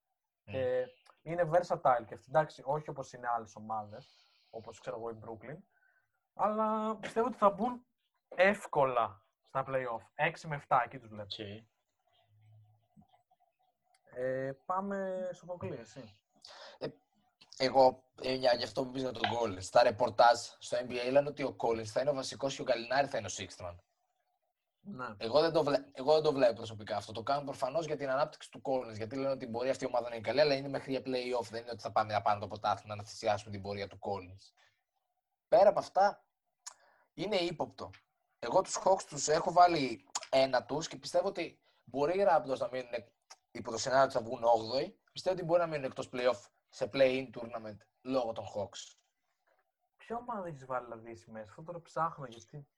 [0.47, 0.51] Μμ.
[0.51, 0.87] Και
[1.23, 2.27] είναι versatile και αυτή.
[2.29, 5.59] Εντάξει, όχι όπως είναι άλλες ομάδες, όπως ξέρω εγώ η Brooklyn.
[6.35, 7.87] Αλλά πιστεύω ότι θα μπουν
[8.29, 10.03] εύκολα στα playoff.
[10.15, 11.23] 6 με 7, εκεί τους βλέπω.
[11.23, 11.39] Οκ.
[14.15, 16.15] Ε, πάμε Σοφοκλή, εσύ.
[17.63, 19.63] Εγώ, ε, για γι' αυτό που πει για τον Collins.
[19.63, 23.07] Στα ρεπορτάζ στο NBA λένε ότι ο Collins θα είναι ο βασικός και ο Γκαλινάρι
[23.07, 23.77] θα είναι ο sixth man.
[24.81, 25.07] Ναι.
[25.17, 25.85] Εγώ δεν, το βλέ...
[25.93, 27.13] Εγώ δεν το βλέπω προσωπικά αυτό.
[27.13, 28.97] Το κάνουν προφανώς για την ανάπτυξη του Collins.
[28.97, 31.47] Γιατί λένε ότι μπορεί αυτή η ομάδα να είναι καλή, αλλά είναι μέχρι για playoff.
[31.51, 34.53] Δεν είναι ότι θα πάμε να πάμε το ποτάθλημα να θυσιάσουμε την πορεία του Collins.
[35.49, 36.25] Πέρα από αυτά,
[37.15, 37.91] είναι ύποπτο.
[38.39, 42.69] Εγώ τους Hawks τους έχω βάλει ένα τους και πιστεύω ότι μπορεί οι Raptors να
[42.73, 42.93] μείνουν
[43.51, 44.93] υπό το σενάριο ότι θα βγουν 8η.
[45.13, 46.41] Πιστεύω ότι μπορεί να μείνουν εκτός playoff
[46.71, 48.95] σε play-in tournament λόγω των Hawks.
[49.97, 52.69] Ποια ομάδα έχεις βάλει δηλαδή εσύ μέσα, αυτό τώρα ψάχνω γιατί.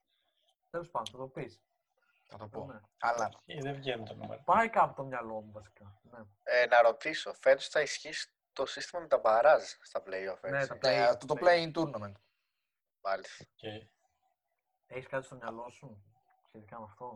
[0.70, 1.62] Τέλος πάντων, θα το πεις.
[2.24, 2.64] Θα το πω.
[2.64, 2.80] Ναι.
[2.98, 4.42] Αλλά Ε, Δεν βγαίνει το νούμερο.
[4.44, 6.00] Πάει κάπου το μυαλό μου βασικά.
[6.02, 10.58] Ναι, Ε, να ρωτήσω, φέτος θα ισχύσει το σύστημα με τα μπαράζ στα play-off, Ναι,
[10.58, 12.12] έτσι; τα ε, play- το, το play-in tournament.
[13.00, 13.44] Μάλιστα.
[13.54, 13.86] Και
[14.86, 16.02] Έχεις κάτι στο μυαλό σου
[16.48, 17.12] σχετικά με αυτό;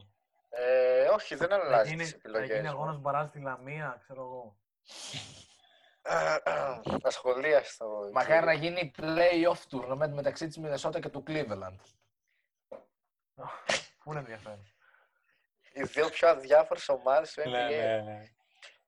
[0.48, 3.00] Ε, όχι, δεν Θα αλλάζει γίνει, τις θα επιλογές γίνει αγώνας μου.
[3.00, 4.58] μπαράζ στη Λαμία, ξέρω εγώ.
[7.02, 8.08] Τα σχολεία στο...
[8.12, 11.76] Μακάρι να γίνει play-off tournament μεταξύ της Minnesota και του Cleveland.
[14.04, 14.66] Πού είναι ενδιαφέρον.
[15.72, 17.44] Οι δύο πιο αδιάφορες ομάδες του NBA.
[17.50, 18.22] ναι, ναι, ναι.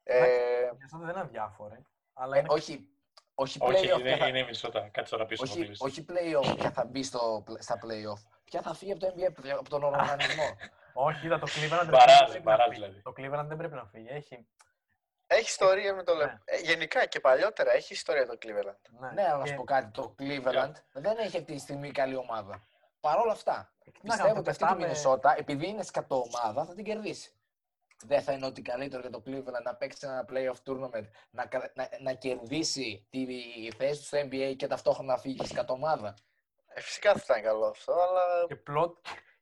[0.02, 1.86] Ε, Η Μινεσότα δεν είναι αδιάφορη.
[2.14, 2.48] Αλλά Ε, είναι...
[2.50, 2.88] όχι,
[3.34, 3.98] όχι Όχι, play-off.
[4.00, 4.88] είναι, ποια θα- είναι η Μινισότα.
[4.88, 5.84] Κάτσε τώρα πίσω όχι, από κλείσει.
[5.84, 8.22] όχι play-off ποια θα μπει στο, στα play-off.
[8.44, 10.56] Ποια θα φύγει από το NBA, από το- από τον οργανισμό.
[10.92, 12.80] όχι, είδα, το Cleveland δεν Μπαράζ, πρέπει να μπαράζ φύγει.
[12.80, 13.02] δηλαδή.
[13.02, 14.06] Το Cleveland δεν πρέπει να φύγει.
[14.10, 14.46] Έχει.
[15.30, 16.24] Έχει ιστορία με το Ναι.
[16.24, 18.80] Λε- ε, Γενικά και παλιότερα έχει ιστορία το Cleveland.
[19.00, 19.90] Ναι, ναι, αλλά να και- σου πω κάτι.
[19.90, 22.62] Το Cleveland δεν έχει αυτή τη στιγμή καλή ομάδα.
[23.00, 24.96] Παρ' όλα αυτά, και τι να πιστεύω κάνουμε, ότι αυτή τη πετάμε-
[25.34, 27.32] Minnesota, επειδή είναι σκατό ομάδα, θα την κερδίσει.
[28.04, 31.72] Δεν θα είναι ότι καλύτερο για το Cleveland να παίξει ένα playoff tournament, να, κα-
[31.74, 33.26] να, να κερδίσει τη
[33.76, 36.14] θέση του στο NBA και ταυτόχρονα να φύγει σκατό ομάδα.
[36.66, 38.92] Ε, φυσικά θα ήταν καλό αυτό, αλλά Και plot,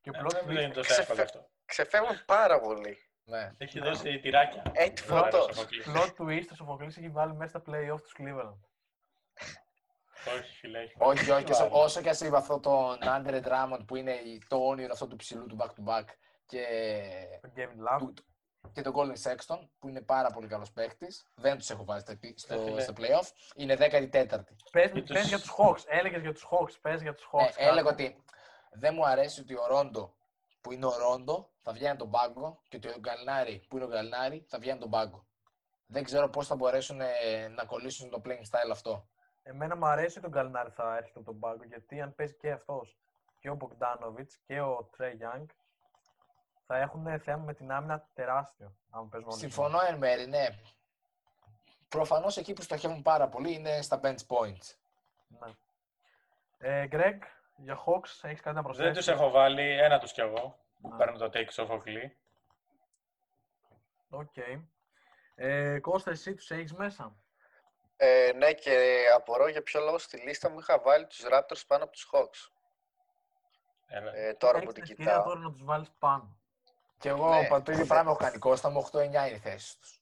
[0.00, 0.72] και Ε, plot Δεν είναι twist.
[0.74, 1.50] τόσο Ξεφε- εύκολο αυτό.
[1.64, 3.05] ξεφεύγουν πάρα πολύ.
[3.28, 3.50] Ναι.
[3.58, 4.62] Έχει δώσει τυράκια.
[4.72, 5.56] Έτσι, Ο Άρης φωτός.
[5.56, 5.86] Σοφοκλής.
[5.88, 8.54] Plot twist, ο Σοφοκλής έχει βάλει μέσα στα play-off τους Cleveland.
[10.38, 10.78] Όχι, φίλε.
[10.78, 11.50] έχει Όχι, όχι.
[11.50, 11.82] Όσο, Βάλει.
[11.84, 15.16] όσο και ας είπα αυτό τον Άντρε Drummond που είναι η- το όνειρο αυτό του
[15.16, 16.04] ψηλού του back-to-back
[16.46, 16.64] και,
[17.40, 18.12] Τον Kevin Love.
[18.14, 18.24] του,
[18.72, 21.26] και τον Colin Sexton που είναι πάρα πολύ καλός παίκτης.
[21.34, 22.80] Δεν τους έχω βάλει στο, επί- στο, Ε, φίλε.
[22.80, 23.28] στο playoff.
[23.56, 24.56] Είναι 14η.
[24.72, 25.82] Πες, Και πες τους- για τους Hawks.
[25.86, 26.80] Έλεγες για τους Hawks.
[26.80, 27.40] Πες για τους Hawks.
[27.40, 27.64] Ναι, κάτι.
[27.64, 28.24] έλεγα ότι
[28.72, 30.14] δεν μου αρέσει ότι ο Ρόντο
[30.66, 33.84] που είναι ο Ρόντο θα βγαίνει από τον πάγκο και ότι ο Γκαλνάρη που είναι
[33.84, 35.26] ο Γκαλνάρη θα βγαίνει από τον πάγκο.
[35.86, 39.08] Δεν ξέρω πώς θα μπορέσουν ε, να κολλήσουν το playing style αυτό.
[39.42, 42.98] Εμένα μου αρέσει τον Καλνάρη θα έρχεται από τον πάγκο γιατί αν παίζει και αυτός
[43.38, 45.46] και ο Μπογκδάνοβιτ και ο Τρέι Γιάνγκ
[46.66, 48.76] θα έχουν θέμα με την άμυνα τεράστιο.
[48.90, 50.46] Αν παίζουν όλοι Συμφωνώ εν μέρη, ναι.
[51.88, 54.74] Προφανώς εκεί που στοχεύουν πάρα πολύ είναι στα bench points.
[55.28, 55.52] Ναι.
[56.58, 57.18] Ε, Greg,
[57.56, 60.58] για Hawks έχεις κάτι να προσθέσεις; Δεν τους έχω βάλει, ένα τους κι εγώ.
[60.78, 60.96] Ναι.
[60.96, 62.16] Παίρνω το take Σοφοκλή.
[64.10, 64.36] Οκ.
[65.34, 67.16] Ε, Κώστα, εσύ τους έχεις μέσα;
[67.96, 71.84] Ε, ναι, και απορώ για ποιο λόγο στη λίστα μου είχα βάλει τους Raptors πάνω
[71.84, 72.50] από τους Hawks.
[73.86, 74.14] Έλα.
[74.16, 75.24] Ε, τώρα έχεις που την την ευκαιρία κοιτάω.
[75.32, 76.38] τώρα να τους βάλεις πάνω.
[76.98, 77.40] Και εγώ Ναι.
[77.48, 77.60] ναι.
[77.62, 80.00] το ίδιο πράγμα έχω κάνει Κώστα μου, 8-9 είναι η θέση τους.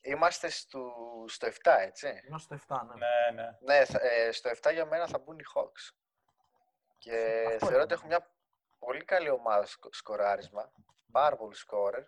[0.00, 0.92] Ε, είμαστε στο,
[1.26, 2.22] στο 7, έτσι.
[2.28, 2.94] Είναι στο 7, ναι.
[2.94, 3.58] Ναι, ναι.
[3.60, 5.94] Ναι, θα- ε, στο 7 για μένα θα μπουν οι Hawks.
[6.98, 7.80] Και Αυτό θεωρώ ήταν.
[7.82, 8.34] ότι έχουν μια
[8.78, 10.72] πολύ καλή ομάδα σκο- σκοράρισμα.
[11.12, 12.04] Πάρα πολύ σκόρερ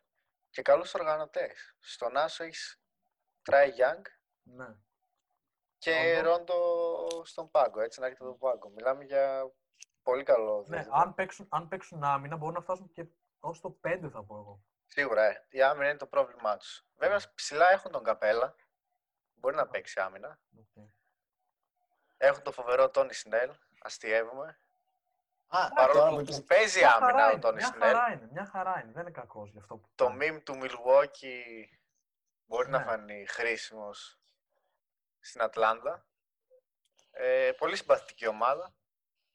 [0.51, 1.76] και καλούς οργανωτές.
[1.80, 2.82] Στον Άσο έχεις
[3.51, 4.03] Trae Young
[4.43, 4.66] ναι.
[5.78, 6.30] και Ρόντο.
[6.55, 8.68] Ρόντο στον πάγκο, έτσι να έχετε τον πάγκο.
[8.68, 9.53] Μιλάμε για
[10.03, 10.97] πολύ καλό ναι δίδυμο.
[10.97, 13.07] αν, παίξουν, αν παίξουν άμυνα μπορούν να φτάσουν και
[13.40, 14.62] ως το 5 θα πω εγώ.
[14.95, 15.47] Σίγουρα, ε.
[15.49, 16.84] η άμυνα είναι το πρόβλημά τους.
[16.97, 18.55] Βέβαια, ψηλά έχουν τον Καπέλα.
[19.34, 20.38] Μπορεί να παίξει άμυνα.
[20.59, 20.84] Οκ.
[22.16, 23.53] Έχουν το φοβερό Τόνι Σνέλ.
[23.82, 24.61] Αστειεύομαι.
[25.47, 27.95] Α, Παρόλο τώρα που που είπες- παίζει Μια άμυνα χαρά ο είναι, Τόνι μια Σνέλ.
[27.95, 28.93] χαρά είναι, μια χαρά είναι.
[28.93, 30.28] Δεν είναι κακός γι' αυτό που Το κάνει.
[30.38, 31.64] meme του Milwaukee
[32.47, 32.84] μπορεί να Ναι.
[32.84, 34.20] φανεί χρήσιμος
[35.20, 36.07] στην Ατλάντα.
[37.11, 38.74] Ε, πολύ συμπαθητική ομάδα.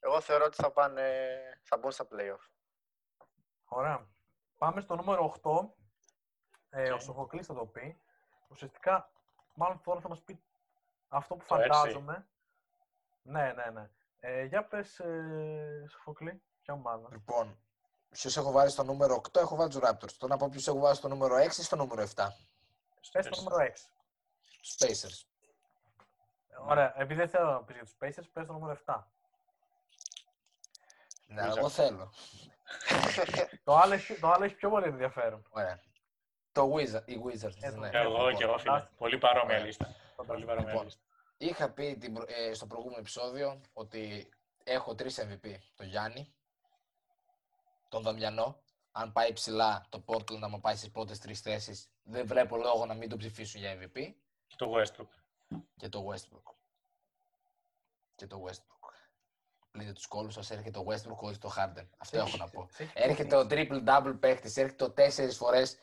[0.00, 2.48] Εγώ θεωρώ ότι θα, πάνε, θα μπουν στα playoff.
[3.64, 4.06] Ωραία.
[4.58, 5.68] Πάμε στο νούμερο 8.
[6.70, 7.00] Ε, Ο Οκ.
[7.00, 8.00] Σοφοκλής θα το πει.
[8.48, 9.10] Ουσιαστικά,
[9.54, 10.40] μάλλον τώρα θα μας πει
[11.08, 11.68] αυτό που Το έξι.
[11.68, 12.26] φαντάζομαι.
[13.22, 13.90] Ναι, ναι, ναι.
[14.20, 17.08] Ε, για πες, ε, Σοφοκλή, ποια ομάδα.
[17.12, 17.58] Λοιπόν,
[18.10, 20.12] ποιου έχω βάλει στο νούμερο 8, έχω βάλει τους Raptors.
[20.18, 22.26] Τώρα να πω ποιου έχω βάλει στο νούμερο 6 ή στο νούμερο 7.
[23.12, 23.90] Πες το νούμερο 6.
[24.60, 25.26] Τους Pacers.
[26.66, 29.06] Ωραία, επειδή δεν θέλω να πεις για τους Pacers, πες το νούμερο 7.
[31.26, 31.56] Ναι, Wizards.
[31.56, 32.12] εγώ θέλω.
[33.64, 35.46] Το, άλλο, έχει- το άλλο έχει πιο πολύ ενδιαφέρον.
[35.50, 35.80] Ωραία.
[36.52, 37.90] Το Wizard, οι Wizards, Ε, ναι.
[37.90, 38.70] Και εγώ και εγώ, φίλε.
[38.70, 38.94] Φαντάστηκε.
[38.98, 39.66] Πολύ παρόμοια Ωραία.
[39.66, 39.94] λίστα.
[40.26, 41.00] Πολύ παρόμοια Λοιπόν, λίστα.
[41.38, 44.28] Είχα πει την προ- ε, στο προηγούμενο επεισόδιο ότι
[44.64, 45.54] έχω τρεις MVP.
[45.74, 46.34] Το Γιάννη,
[47.88, 48.62] τον Δαμιανό.
[48.92, 52.86] Αν πάει ψηλά το Portland, να μου πάει στις πρώτες τρεις θέσεις, δεν βλέπω λόγο
[52.86, 54.14] να μην το ψηφίσουν για MVP.
[54.46, 55.08] Και το Westbrook.
[55.76, 56.52] Και το Westbrook.
[58.14, 58.77] Και το Westbrook.
[59.78, 61.88] Πλύνετε τους κώλους σας, έρχεται ο Westbrook χωρίς το Harden.
[61.98, 62.68] Αυτό Σε έχω έχει- να πω.
[62.70, 63.68] σε έχει Έρχεται ο κολλήσει.
[63.70, 65.82] triple-double παίχτης, έρχεται το τέσσερις φορές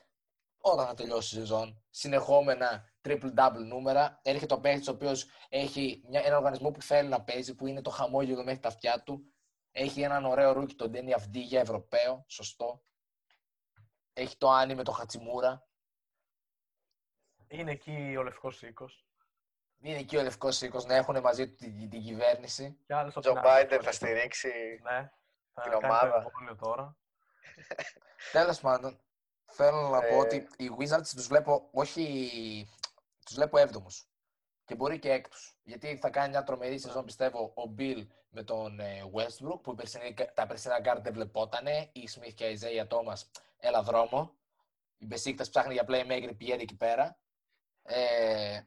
[0.58, 1.84] όταν θα τελειώσει η σεζόν.
[1.90, 4.20] Συνεχόμενα triple-double νούμερα.
[4.24, 7.82] Έρχεται ο παίχτης ο οποίος έχει μια, ένα οργανισμό που θέλει να παίζει, που είναι
[7.82, 9.34] το χαμόγελο μέχρι τα αυτιά του.
[9.72, 12.84] Έχει έναν ωραίο rookie, τον Ντένι Αβντίγια, Ευρωπαίο, σωστό.
[14.14, 15.68] Έχει το anime, το Χατσιμούρα.
[17.48, 19.05] Είναι εκεί ο Λευκός Οίκος.
[19.86, 22.78] Είναι εκεί ο Λευκός Οίκος να έχουν μαζί του την, την κυβέρνηση.
[22.86, 23.86] Και άλλος Ο από Τζο την άλλη Μπάιντεν πλευρά.
[23.86, 24.80] θα στηρίξει.
[24.84, 25.12] Ναι.
[25.54, 26.16] Θα την κάνει το ομάδα.
[26.16, 26.98] εμβόλιο τώρα.
[28.32, 29.00] Τέλος πάντων,
[29.46, 30.16] θέλω να πω Ε.
[30.16, 32.68] ότι οι Wizards τους βλέπω, όχι,
[33.26, 34.08] τους βλέπω έβδομους.
[34.66, 35.58] Και μπορεί και έκτους.
[35.64, 39.76] Γιατί θα κάνει μια τρομερή σεζόν, πιστεύω, ο Bill με τον ε, Westbrook, που η
[39.76, 41.90] περσινή- τα περσινά guard δεν βλεπότανε.
[41.94, 43.22] Η Smith και η Isaiah Thomas,
[43.58, 44.36] έλα δρόμο.
[44.98, 47.18] Η Μπεσίκτας ψάχνει για playmaker, πηγαίνει εκεί πέρα.
[47.84, 48.60] Ε,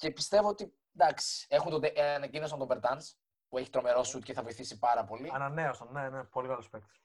[0.00, 3.14] και πιστεύω ότι, εντάξει, έχουν τον, ε, ανακοίνωσαν τον Bertans,
[3.48, 5.30] που έχει τρομερό shoot και θα βοηθήσει πάρα πολύ.
[5.32, 7.00] Ανανέωσαν, ναι, ναι, πολύ καλός παίκτης.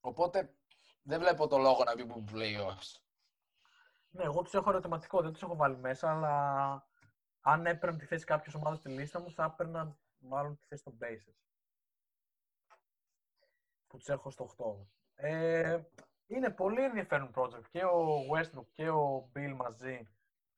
[0.00, 0.54] Οπότε
[1.02, 3.00] δεν βλέπω το λόγο να μπει που playoffs.
[4.10, 6.86] Ναι, εγώ τους έχω ερωτηματικό, δεν τους έχω βάλει μέσα, αλλά
[7.40, 10.98] αν έπαιρνε τη θέση κάποιες ομάδες στη λίστα μου, θα έπαιρνα μάλλον τη θέση των
[11.00, 11.40] Pacers.
[13.86, 14.86] Που τους έχω στο 8.
[15.14, 15.80] Ε,
[16.26, 20.08] είναι πολύ ενδιαφέρον project και ο Westbrook και ο Bill μαζί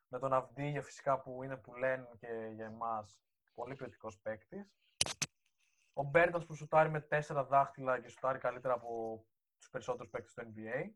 [0.09, 3.19] με τον Αυδίγια φυσικά που είναι που λένε και για εμάς
[3.55, 4.73] πολύ ποιοτικός παίκτης.
[5.93, 9.25] Ο Μπέρτον που σουτάρει με τέσσερα δάχτυλα και σουτάρει καλύτερα από
[9.59, 10.91] τους περισσότερους παίκτες του NBA.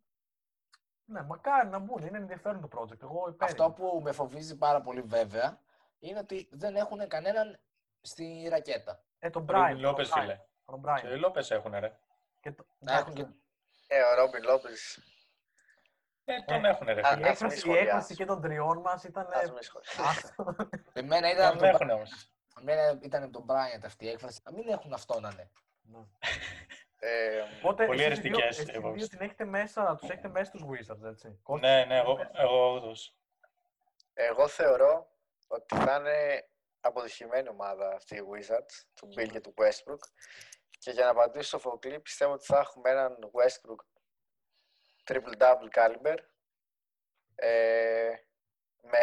[1.04, 2.06] Ναι, μακάρι να μπουν.
[2.06, 3.02] Είναι ενδιαφέρον το project.
[3.02, 3.48] Εγώ υπέρ.
[3.48, 5.60] Αυτό που με φοβίζει πάρα πολύ βέβαια
[5.98, 7.60] είναι ότι δεν έχουν κανέναν
[8.00, 9.02] στη ρακέτα.
[9.18, 9.80] Ε, τον Ρούμπιν Brian.
[9.80, 10.40] Λόπε, φίλε.
[10.64, 11.18] Τον Και Brian.
[11.18, 11.98] Λόπε έχουν, ρε.
[12.40, 12.66] Και το...
[12.78, 13.34] Να έχουν εντάξει,
[13.86, 13.94] και...
[13.94, 14.68] Ε, ο Ρόμπιν Λόπε.
[16.30, 16.92] Ε, τον Ε, έχουν, ρε.
[16.92, 17.08] α, Η φίλε.
[17.10, 17.86] ας μην έκφραση, η σχολιάσεις.
[17.88, 19.24] έκφραση και των τριών μας ήταν.
[19.26, 19.98] Α μην σχολιάσεις.
[19.98, 20.56] άστο.
[20.92, 21.68] Εμένα ήταν, Τον από τον...
[21.68, 22.30] έχουν όμως.
[22.60, 24.40] Εμένα ήταν από τον Bryant αυτή η έκφραση.
[24.44, 25.50] Να μην έχουν αυτό να είναι.
[25.82, 25.98] Ναι.
[27.00, 29.08] Ε, Οπότε Πολύ εσείς οι δύο- αριστικές εσείς οι δύο υπόψεις.
[29.08, 31.40] την έχετε μέσα, τους έχετε μέσα τους Wizards, έτσι.
[31.60, 33.14] Ναι, ναι, εγώ, εγώ όντως.
[34.14, 35.10] εγώ θεωρώ
[35.46, 36.48] ότι θα είναι
[36.80, 39.98] αποτυχημένη ομάδα αυτή η Wizards, του Bill και του Westbrook.
[40.78, 43.84] Και για να απαντήσω στο Φοκλή, πιστεύω ότι θα έχουμε έναν Westbrook
[45.08, 46.16] triple-double caliber
[47.34, 48.12] ε,
[48.82, 48.98] με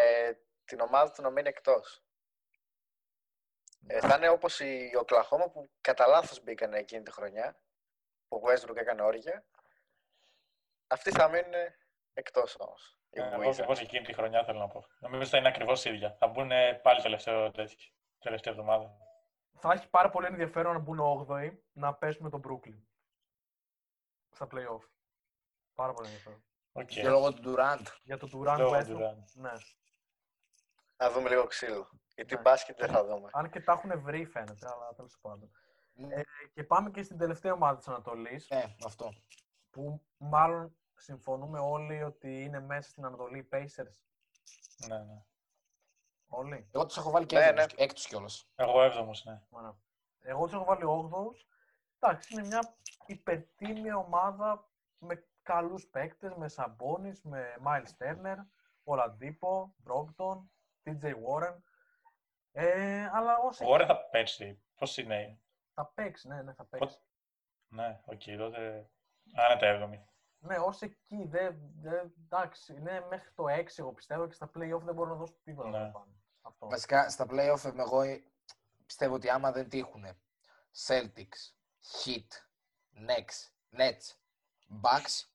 [0.66, 2.04] την ομάδα του να μείνει εκτός.
[3.88, 7.60] Ε, θα είναι όπως η Οκλαχώμα που κατά λάθος μπήκαν εκείνη τη χρονιά,
[8.28, 9.46] που ο Westbrook έκανε όρια.
[10.88, 11.54] Αυτοί θα μείνουν
[12.14, 13.00] εκτός όμως.
[13.10, 13.50] οι Εγώ Wizards.
[13.50, 14.86] ακριβώ εκείνη τη χρονιά θέλω να πω.
[15.00, 16.16] Νομίζω θα είναι ακριβώς ίδια.
[16.20, 16.50] Θα μπουν
[16.82, 17.90] πάλι τελευταίο τέτοιο.
[18.20, 18.98] Τελευταία εβδομάδα.
[19.60, 21.00] Θα έχει πάρα πολύ ενδιαφέρον να μπουν
[21.30, 22.82] 8η να πέσουν με τον Brooklyn.
[24.32, 24.95] Στα playoff.
[25.76, 26.44] Πάρα πολύ ενδιαφέρον.
[26.72, 26.86] Οκ.
[26.88, 27.86] Και λόγω του Durant.
[28.04, 28.88] Για τον Durant Λόγω Westbrook.
[28.88, 29.24] Durant.
[29.34, 29.52] Ναι.
[30.98, 31.90] Να δούμε λίγο ξύλο.
[32.16, 32.42] Γιατί Ναι.
[32.42, 33.30] μπάσκετ δεν θα δούμε.
[33.34, 35.52] Αν και τα έχουν βρει φαίνεται, αλλά τέλος πάντων.
[35.94, 36.22] Ναι, Ε,
[36.54, 39.14] και πάμε και στην τελευταία ομάδα της Ανατολής, Ε, αυτό.
[39.70, 44.04] που μάλλον συμφωνούμε όλοι ότι είναι μέσα στην Ανατολή οι Pacers.
[44.88, 45.24] Ναι, ναι.
[46.28, 46.70] Όλοι.
[46.72, 47.84] Εγώ τους έχω βάλει και Ναι, έβδομους, ναι.
[47.84, 48.50] έκτους κιόλας.
[48.56, 49.42] Εγώ έβδομος, ναι.
[49.50, 49.78] Ωραία.
[50.20, 51.48] Εγώ τους έχω βάλει 8ους.
[52.00, 58.36] Εντάξει, είναι μια υπερτίμια ομάδα με καλούς παίκτες, με Σαμπόνις, με Miles Turner,
[58.84, 60.52] Ολαντίπο, Μπρόγκτον,
[60.84, 61.58] TJ Warren.
[62.52, 64.64] Ε, αλλά όσοι Ο Warren θα πέσει.
[64.76, 65.40] Πώς είναι;
[65.74, 67.00] θα παίξει, ναι, ναι, θα παίξει.
[67.68, 68.90] Ναι, οκ, τότε
[69.34, 70.06] άνετα έβδομη.
[70.40, 74.82] Ναι, όσοι εκεί, δεν, δεν, εντάξει, είναι μέχρι το 6 εγώ πιστεύω και στα play-off
[74.82, 75.78] δεν μπορούν να δώσουν τίποτα Ναι.
[75.78, 76.14] παραπάνω.
[76.42, 76.68] Αυτό.
[76.68, 78.24] Βασικά στα playoff εγώ ε,
[78.86, 80.06] πιστεύω ότι άμα δεν τύχουν
[80.88, 81.54] Celtics,
[82.04, 82.28] Heat,
[83.08, 84.16] Nets, Nets,
[84.82, 85.32] Bucks, Είχα να Δεν- δείχνουμε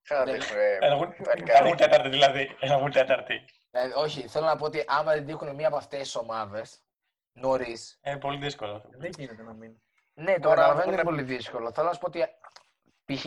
[1.62, 2.56] βγουν τέταρτη δηλαδή.
[2.60, 3.44] Ένα βγουν τέταρτη.
[3.70, 6.82] ε, όχι, θέλω να πω ότι άμα δεν τύχουν μία από αυτές τις ομάδες
[7.32, 8.84] νωρίς, Είναι πολύ δύσκολο.
[8.90, 9.72] Δεν γίνεται να μην.
[10.14, 11.72] ναι, το Τώρα καταλαβαίνω είναι βγουνε- πολύ δύσκολο.
[11.72, 12.24] Θέλω να σου πω ότι
[13.04, 13.26] π.χ.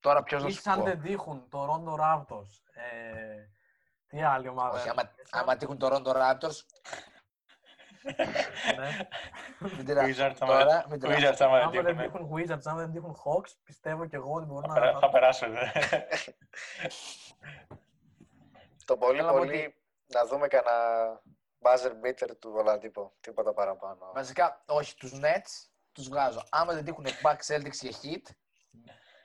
[0.00, 0.84] τώρα ποιος να Ή σου σαν πω.
[0.84, 2.50] δεν τύχουν το Rondo Raptors.
[2.74, 3.36] Ε,
[4.06, 4.78] τι άλλη ομάδα.
[4.78, 6.40] Όχι, έχουμε άμα, μέσα; άμα τύχουν το Rondo Raptors, Ναι.
[6.40, 7.15] μην τυρα-
[10.04, 12.76] Wizards, άμα τώρα, δεν- μην τυρα- Wizards, άμα Άμα δεν δεν τύχουνε, τύχουν Wizards, αν
[12.76, 14.80] δεν τύχουν Hawks, πιστεύω και εγώ ότι μπορούν θα να.
[14.80, 15.54] περά- θα περάσουν.
[18.84, 19.74] Το πολύ Θέλω να πω πολύ
[20.06, 20.76] να δούμε κανένα
[21.62, 23.12] buzzer beater του Ολαντίπο.
[23.20, 24.10] Τίποτα παραπάνω.
[24.14, 26.42] Βασικά, όχι, τους Nets τους βγάζω.
[26.50, 28.30] Άμα δεν τύχουν Bucks, Celtics και Heat,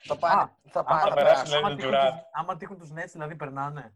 [0.04, 1.48] θα πάνε, Α, θα πάνε, άμα θα περάσουν, περάσουν.
[1.50, 2.10] λέει, Άμα τον τύχουν, Durant.
[2.12, 3.94] τους, άμα τύχουν τους Nets, δηλαδή περνάνε.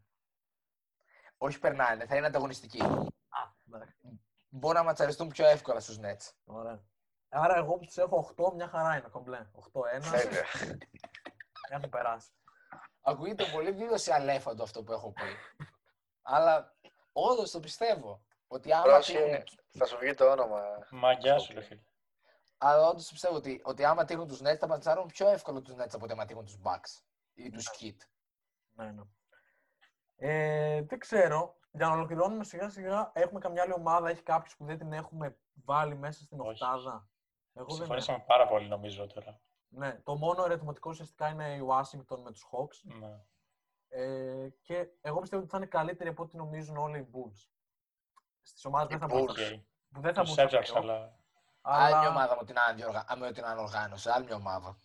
[1.38, 2.82] Όχι περνάνε, θα είναι ανταγωνιστικοί.
[2.82, 3.40] Α,
[3.72, 4.20] εντάξει.
[4.56, 6.32] Μπορούν να ματσαριστούν πιο εύκολα στους Nets.
[6.44, 6.82] Ωραία.
[7.28, 9.46] Άρα εγώ που τους έχω 8, μια χαρά είναι κομπλέ.
[9.52, 10.44] 8-1, Τέλεια.
[11.70, 12.28] έχουν περάσει.
[13.00, 15.22] Ακούγεται πολύ δήλωση αλέφαντο αυτό που έχω πει.
[16.22, 16.76] Αλλά
[17.12, 18.24] όντως το πιστεύω.
[18.46, 19.18] Ότι άμα Πρόσεχε.
[19.18, 19.44] τύχουν
[19.78, 20.62] Θα σου βγει το όνομα.
[20.90, 21.82] Μαγκιά σου, ρε φίλε.
[22.58, 25.92] Αλλά όντως πιστεύω ότι, ότι άμα τύχουν τους Nets θα παντσάρουν πιο εύκολο τους Nets
[25.92, 27.02] από ότι άμα τύχουν τους Bucks
[27.34, 27.96] ή τους Kit.
[28.72, 29.02] Ναι, ναι.
[30.16, 31.56] Ε, δεν ξέρω.
[31.76, 35.36] Για να ολοκληρώνουμε σιγά σιγά, έχουμε καμιά άλλη ομάδα, έχει κάποιου που δεν την έχουμε
[35.64, 36.48] βάλει μέσα στην Όχι.
[36.50, 37.00] οκτάδα; Εγώ
[37.52, 37.74] δεν έχω.
[37.74, 39.40] Συμφωνήσαμε πάρα πολύ, νομίζω τώρα.
[39.68, 42.98] Ναι, το μόνο ερωτηματικό ουσιαστικά είναι η Washington με τους Hawks.
[43.00, 43.20] Ναι.
[43.88, 47.48] Ε, και εγώ πιστεύω ότι θα είναι καλύτερη από ό,τι νομίζουν όλοι οι Bulls.
[48.42, 49.36] Στις ομάδες δεν θα Οι μπουν Bulls.
[49.36, 49.60] στα- Οκ.
[49.92, 51.18] που δεν θα Τους μπουν στα έψαξα, playoff, αλλά
[51.60, 53.04] Άλλη μια αλλά ομάδα με την, ανδιοργα...
[53.12, 54.10] α, με την ανοργάνωση.
[54.10, 54.76] Άλλη μια ομάδα.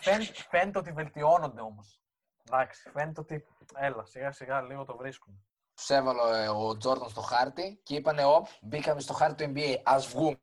[0.00, 2.00] φαίνεται, φαίνεται ότι βελτιώνονται όμως.
[2.48, 5.44] Εντάξει, φαίνεται ότι έλα, σιγά σιγά λίγο το βρίσκουν.
[5.80, 9.76] Τους έβαλε ο Τζόρνταν στο χάρτη και είπανε: Οπ, μπήκαμε στο χάρτη του NBA.
[9.82, 10.40] Α βγούμε.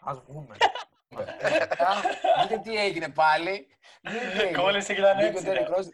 [0.00, 0.56] Ας βγούμε.
[1.78, 1.94] Α,
[2.42, 3.76] Δείτε τι έγινε πάλι.
[4.02, 4.58] Δείτε τι έγινε.
[4.58, 5.46] Κόλλησε και ήταν Μπήκε ο έτσι.
[5.50, 5.74] Derrick ρε.
[5.76, 5.88] Rose.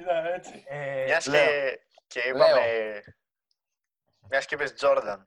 [0.00, 0.64] Ήταν έτσι.
[0.68, 1.44] Ε, Μιας λέω.
[1.46, 3.02] και, και είπαμε...
[4.30, 5.22] Μιας και είπες Jordan.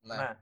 [0.00, 0.16] Ναι.
[0.16, 0.38] ναι.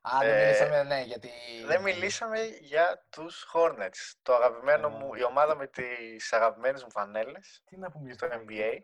[0.00, 1.30] Α, δεν Ε, μιλήσαμε, ναι, γιατί.
[1.66, 4.12] Δεν μιλήσαμε για τους Hornets.
[4.22, 4.90] Το αγαπημένο Ε.
[4.90, 8.38] μου, η ομάδα με τις αγαπημένες μου φανέλες Τι να πούμε για στο αυτό.
[8.48, 8.78] NBA.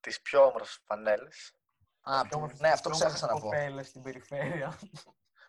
[0.00, 1.54] Τις πιο όμορφες φανέλες.
[2.00, 3.56] Α, Πιο όμορφες- ναι, αυτό πιο ξέχασα να όμορφες πω.
[3.64, 4.78] κοπέλες στην περιφέρεια.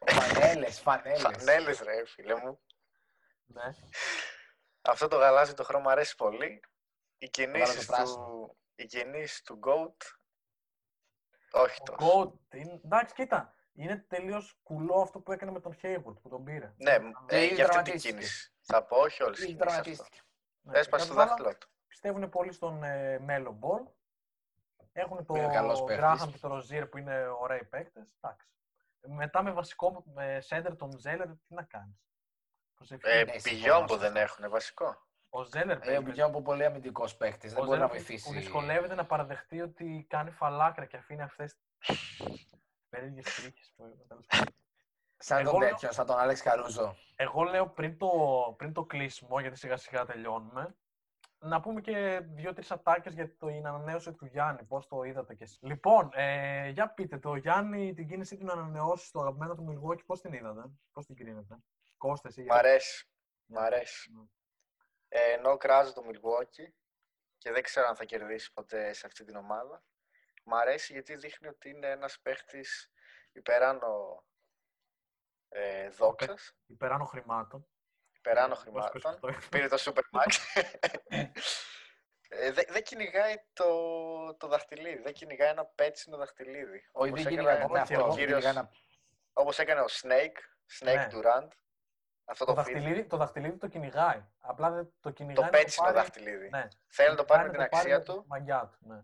[0.08, 1.22] Φανέλες, φανέλες.
[1.22, 2.62] Φανέλες ρε φίλε μου.
[3.46, 3.64] ναι.
[4.82, 6.60] Αυτό το γαλάζιο το χρώμα αρέσει πολύ.
[7.18, 8.26] Οι κινήσεις γαλάζιο πράσινο.
[8.26, 9.96] του, οι κινήσεις του GOAT
[11.52, 12.22] όχι Ο τόσο.
[12.50, 16.44] Goat, είναι- εντάξει, κοίτα, είναι τελείως κουλό αυτό που έκανε με τον Hayward που τον
[16.44, 16.74] πήρε.
[16.78, 16.98] Ναι,
[17.28, 18.14] Και ε, ήδη για αυτή την τραυματίστηκε.
[18.14, 18.52] κίνηση.
[18.62, 19.84] Θα πω όχι όλες τις Ήδη κινήσεις αυτό.
[19.94, 20.22] τραυματίστηκε.
[20.62, 21.70] Ναι, Έσπασε και το απ' την δάχτυλό του.
[21.88, 23.92] Πιστεύουν πολύ στον ε, Melo Ball.
[24.94, 26.06] Έχουν το είναι καλός παίκτης.
[26.24, 28.08] Graham και το Rozier που είναι ωραίοι παίκτες.
[29.08, 31.96] Μετά με βασικό με center τον Zeller, τι να κάνεις.
[33.02, 34.20] Ε, Ναι, συμφωνώ πηγιόν που σε δεν αυτό.
[34.20, 35.06] έχουν βασικό.
[35.30, 37.54] ο Zeller Ε, ο Μπικιόν που πολύ αμυντικός παίκτης.
[37.54, 38.28] Δεν ο μπορεί να Zeller που- βοηθήσει.
[38.28, 41.60] που δυσκολεύεται να παραδεχτεί ότι κάνει φαλάκρα και αφήνει αυτές τι
[42.90, 43.74] περίεργες τρίχες.
[45.18, 46.96] Σαν Εγώ τον λέω- τέτοιο, σαν τον Άλεξ Καρούζο.
[47.16, 48.10] Εγώ λέω πριν το,
[48.58, 50.76] πριν το κλείσιμο, γιατί σιγά σιγά τελειώνουμε,
[51.44, 54.64] να πούμε και δύο-τρεις ατάκες για την ανανέωση του Γιάννη.
[54.64, 55.60] Πώς το είδατε κι εσείς.
[55.62, 60.04] Λοιπόν, ε, για πείτε, το Γιάννη την κίνησή του να ανανεώσει στο αγαπημένο του Μιλγόκι,
[60.04, 61.58] πώς την είδατε, πώς την κρίνετε.
[61.98, 62.44] Κώστε, εσύ.
[62.44, 63.10] Μ' αρέσει.
[63.46, 64.12] Μ' αρέσει.
[64.14, 64.24] Ναι.
[65.08, 66.72] Ε, ενώ κράζω το Milwaukee
[67.38, 69.84] και δεν ξέρω αν θα κερδίσει ποτέ σε αυτή την ομάδα.
[70.44, 72.92] Μ' αρέσει γιατί δείχνει ότι είναι ένας παίχτης
[73.32, 74.24] υπεράνω
[75.50, 77.68] ε, δόξας, Υπεράνω χρημάτων.
[78.22, 78.92] Υπεράνω Πώς χρημάτων.
[78.92, 79.30] πες αυτό.
[79.50, 80.36] Πήρε το Supermax.
[82.30, 83.66] ε, δεν δεν κυνηγάει το,
[84.38, 86.90] το δαχτυλίδι, δεν κυνηγάει ένα πέτσινο δαχτυλίδι.
[86.92, 87.94] Όχι, όπως δεν έκανε- κυνηγάει ναι, όχι, αυτό.
[87.94, 88.72] εγώ δεν κύριος- κυνηγάει ένα-
[89.34, 90.38] Όπως έκανε ο Snake,
[90.80, 91.08] Snake Ναι.
[91.12, 91.48] Durant.
[92.26, 94.26] Αυτό Το το, feed, δαχτυλίδι, το δαχτυλίδι το κυνηγάει.
[94.40, 95.36] Απλά δεν το κυνηγάει.
[95.36, 96.50] το να πέτσινο πάρει- δαχτυλίδι.
[96.50, 96.68] Ναι.
[96.88, 98.28] Θέλει να το πάρει με Κυνηγάει την να πάρει αξία με τη του.
[98.28, 98.78] μαγιά του.
[98.88, 99.02] Ναι.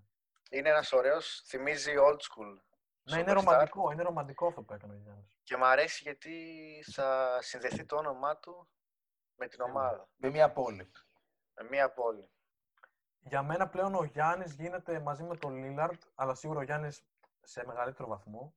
[0.50, 2.62] Είναι ένας ωραίος, θυμίζει old school.
[3.04, 3.34] Ναι, είναι superstar.
[3.36, 5.38] ρομαντικό, είναι ρομαντικό αυτό που έκανε ο Γιάννης.
[5.44, 6.36] Και μου αρέσει γιατί
[6.94, 8.70] θα συνδεθεί το όνομά του
[9.38, 10.10] με την ομάδα.
[10.16, 10.92] Με μια πόλη.
[11.54, 12.30] Με μία πόλη.
[13.20, 17.08] Για μένα πλέον ο Γιάννης γίνεται μαζί με τον Λίλαρντ, αλλά σίγουρα ο Γιάννης
[17.42, 18.56] σε μεγαλύτερο βαθμό,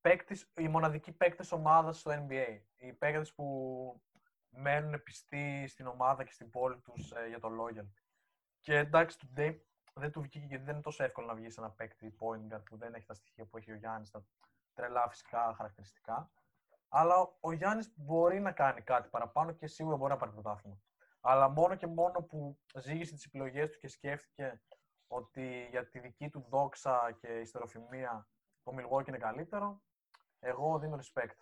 [0.00, 2.60] παίκτης, οι μοναδικοί παίκτες ομάδας στο NBA.
[2.76, 3.44] Οι παίκτες που
[4.48, 7.86] μένουν πιστοί στην ομάδα και στην πόλη τους ε, για το loyal.
[8.60, 9.58] Και εντάξει, του Dame
[9.94, 12.62] δεν του βγήκε γιατί δεν είναι τόσο εύκολο να βγει σε ένα παίκτη point guard
[12.64, 14.24] που δεν έχει τα στοιχεία που έχει ο Γιάννης, τα
[14.74, 16.30] τρελά φυσικά χαρακτηριστικά.
[16.88, 20.78] Αλλά ο Γιάννης μπορεί να κάνει κάτι παραπάνω και σίγουρα μπορεί να πάρει πρωτάθλημα.
[21.20, 24.62] Αλλά μόνο και μόνο που ζήγησε τις επιλογές του και σκέφτηκε
[25.06, 28.28] ότι για τη δική του δόξα και ιστεροφημία
[28.62, 29.82] το Milwaukee είναι καλύτερο,
[30.40, 31.34] εγώ δίνω respect.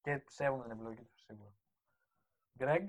[0.00, 1.54] Και σέβομαι την επιλογή του σίγουρα.
[2.58, 2.84] Greg,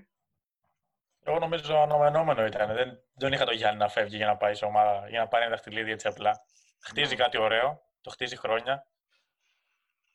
[1.23, 2.73] Εγώ νομίζω αναμενόμενο ήταν.
[2.75, 5.43] Δεν, δεν είχα το Γιάννη να φεύγει για να πάει σε ομάδα, για να πάρει
[5.45, 6.45] ένα δαχτυλίδι έτσι απλά.
[6.79, 7.21] Χτίζει Ναι.
[7.23, 8.87] κάτι ωραίο, το χτίζει χρόνια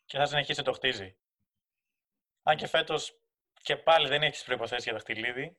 [0.05, 1.17] και θα συνεχίσει να το χτίζει.
[2.43, 3.21] Αν και φέτος
[3.61, 5.57] και πάλι δεν έχεις τι προποθέσει για δαχτυλίδι,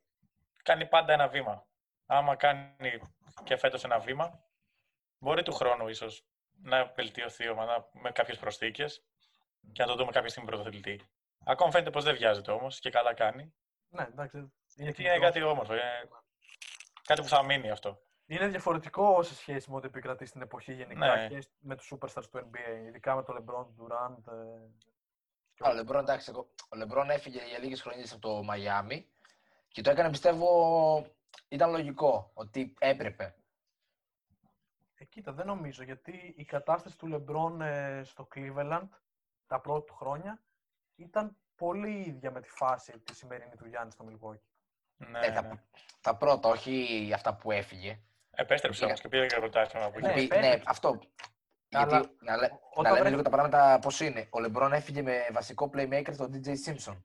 [0.62, 1.66] κάνει πάντα ένα βήμα.
[2.06, 3.00] Άμα κάνει
[3.44, 4.44] και φέτος ένα βήμα,
[5.18, 6.24] μπορεί του χρόνου ίσως
[6.62, 9.04] να βελτιωθεί η ομάδα με κάποιες προσθήκες
[9.72, 11.00] και να το δούμε κάποια στιγμή πρωτοθλητή.
[11.44, 13.54] Ακόμα φαίνεται πως δεν βιάζεται όμως και καλά κάνει.
[13.88, 14.36] ναι, εντάξει.
[14.36, 15.16] Είναι, Γιατί μικρός.
[15.16, 15.72] είναι κάτι όμορφο.
[15.72, 16.08] Είναι
[17.02, 18.00] κάτι που θα μείνει αυτό.
[18.26, 21.28] είναι διαφορετικό σε σχέση με ό,τι επικρατεί στην εποχή γενικά Ναι.
[21.28, 22.86] και με τους superstars του NBA.
[22.86, 24.32] Ειδικά με τον LeBron, τον Durant.
[25.62, 25.74] Ε, και Ο όλα.
[25.80, 29.06] Λεμπρόν, εντάξει, εγώ- ο Λεμπρόν έφυγε για λίγες χρονιές από το Μαϊάμι
[29.68, 31.06] και το έκανε, πιστεύω,
[31.48, 33.34] ήταν λογικό ότι έπρεπε.
[34.94, 38.88] Ε, κοίτα, δεν νομίζω, γιατί η κατάσταση του LeBron ε, στο Cleveland
[39.46, 40.42] τα πρώτα του χρόνια
[40.96, 44.40] ήταν πολύ ίδια με τη φάση της σημερινή του Γιάννης στο Milwaukee.
[44.96, 45.34] Ναι, Ε, ναι.
[45.34, 45.62] τα,
[46.00, 48.00] τα πρώτα, όχι αυτά που έφυγε.
[48.30, 50.06] Επέστρεψε όμως και πήρε και πρωτάθλημα από εκεί.
[50.06, 50.56] Ναι, Επί- επέτρεψε.
[50.56, 51.00] ναι, αυτό.
[51.72, 54.26] Αλλά Γιατί να, λέ- όταν να λέμε βρε- λίγο τα πράγματα πώς είναι.
[54.30, 56.96] Ο Λεμπρόν έφυγε με βασικό playmaker τον DJ Simpson.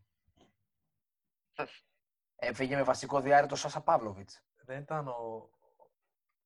[2.36, 4.42] Έφυγε με βασικό διάρρη τον Σάσα Παύλοβιτς.
[4.66, 5.50] δεν ήταν ο.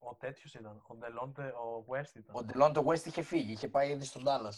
[0.04, 0.84] Ο τέτοιος ήταν.
[0.88, 2.36] Ο Delonte, ο West ήταν.
[2.36, 4.54] Ο Ντελόντε West είχε φύγει, είχε πάει ήδη στον Dallas.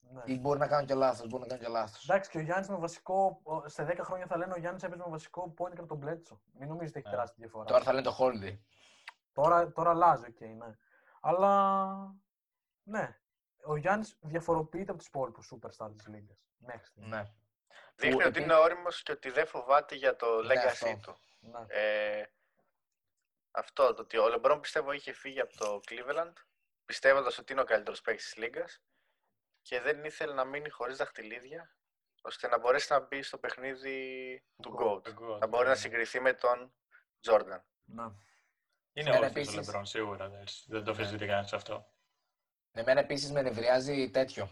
[0.00, 0.22] Ναι.
[0.24, 2.08] Ή μπορεί να κάνω και λάθος, μπορεί να κάνω και λάθος.
[2.08, 3.40] Εντάξει, και ο Γιάννης με βασικό.
[3.42, 6.40] ο- Σε 10 χρόνια θα λένε ο Γιάννης έπαιζε με βασικό point από τον Μπλέτσο.
[6.58, 7.12] Μην νομίζετε έχει Ναι.
[7.14, 7.64] τεράστια διαφορά.
[7.64, 8.58] Τώρα θα λένε το Holiday.
[9.32, 10.76] Τώρα, τώρα αλλάζει, οκ, ναι.
[11.20, 11.94] Αλλά
[12.82, 13.20] ναι.
[13.64, 16.38] Ο Γιάννης διαφοροποιείται από τους υπόλοιπους superstar της Λίγκας.
[16.56, 17.10] Μέχρι στιγμής.
[17.10, 17.22] Ναι.
[17.94, 20.98] Δείχνει Που ότι επί- είναι όριμος και ότι δεν φοβάται για το Ναι, legacy αυτό.
[21.02, 21.18] του.
[21.40, 21.64] Ναι.
[21.68, 22.26] Ε,
[23.50, 26.32] αυτό, το ότι ο Λεμπρόν πιστεύω είχε φύγει από το Cleveland,
[26.84, 28.82] πιστεύοντας ότι είναι ο καλύτερος παίκτης της Λίγκας
[29.62, 31.76] και δεν ήθελε να μείνει χωρίς δαχτυλίδια,
[32.22, 35.02] ώστε να μπορέσει να μπει στο παιχνίδι του GOAT.
[35.02, 35.76] Το God, Να μπορεί να ναι.
[35.76, 36.74] συγκριθεί με τον
[37.26, 37.60] Jordan.
[37.84, 38.04] ναι.
[38.98, 40.28] Είναι Εμένα όρθιος ο επίσης- Λεμπρόν, σίγουρα.
[40.28, 41.86] δεν- Δεν το αφισβητεί κανείς αυτό.
[42.72, 44.48] Εμένα επίσης με νευριάζει τέτοιο.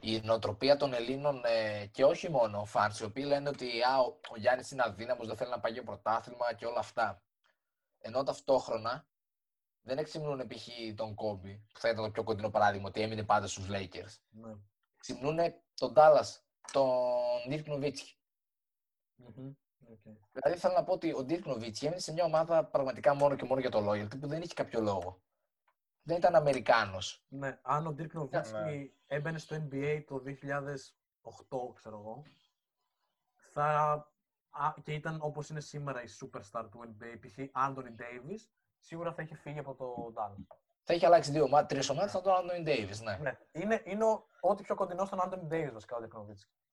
[0.00, 4.20] Η νοοτροπία των Ελλήνων ε, και όχι μόνο fans, οι οποίοι λένε ότι α, ο,
[4.30, 7.22] ο Γιάννης είναι αδύναμος, δεν θέλει να πάει για πρωτάθλημα και όλα αυτά.
[7.98, 9.06] Ενώ ταυτόχρονα
[9.80, 10.66] δεν εξυμνούν π.χ.
[10.96, 14.16] τον Κόμπι, που θα ήταν το πιο κοντινό παράδειγμα, ότι έμεινε πάντα στους Lakers.
[14.28, 14.54] ναι.
[14.96, 15.38] Ξυμνούν
[15.74, 16.26] τον Dallas,
[16.72, 16.98] τον
[17.48, 18.14] Dirk Nowitzki.
[19.14, 19.52] Μμμ.
[19.94, 20.14] Οκ.
[20.32, 23.44] Δηλαδή θέλω να πω ότι ο Dirk Nowitzki έμεινε σε μια ομάδα πραγματικά μόνο και
[23.44, 25.22] μόνο για το loyalty που δεν είχε κάποιο λόγο.
[26.02, 27.24] Δεν ήταν Αμερικάνος.
[27.28, 28.88] Ναι, αν ο Dirk Nowitzki Ναι.
[29.06, 32.22] έμπαινε στο NBA το 2008, ξέρω εγώ,
[33.52, 33.66] θα...
[34.50, 37.38] α, και ήταν όπως είναι σήμερα η superstar του NBA, π.χ.
[37.38, 40.56] Anthony Davis, σίγουρα θα είχε φύγει από το Dallas.
[40.82, 43.16] Θα είχε αλλάξει δύο ομάδες, τρεις ομάδες, θα τον Anthony Davis, ναι.
[43.16, 46.63] Ναι, είναι, είναι ο, ό,τι πιο κοντινό στον Anthony Davis βασικά ο Dirk Nowitzki.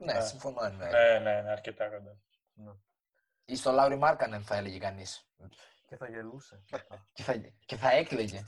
[0.00, 0.20] Ναι, Ναι.
[0.20, 0.92] συμφωνώ εν μέρει.
[0.92, 2.16] Ναι, ναι, ναι, αρκετά κοντά.
[2.52, 2.72] Ναι.
[3.44, 5.30] Ή στο Λάουρι Μάρκανεν θα έλεγε κανείς.
[5.86, 6.62] Και θα γελούσε.
[6.70, 7.06] μετά.
[7.14, 7.34] Και θα,
[7.66, 8.40] και θα έκλαιγε.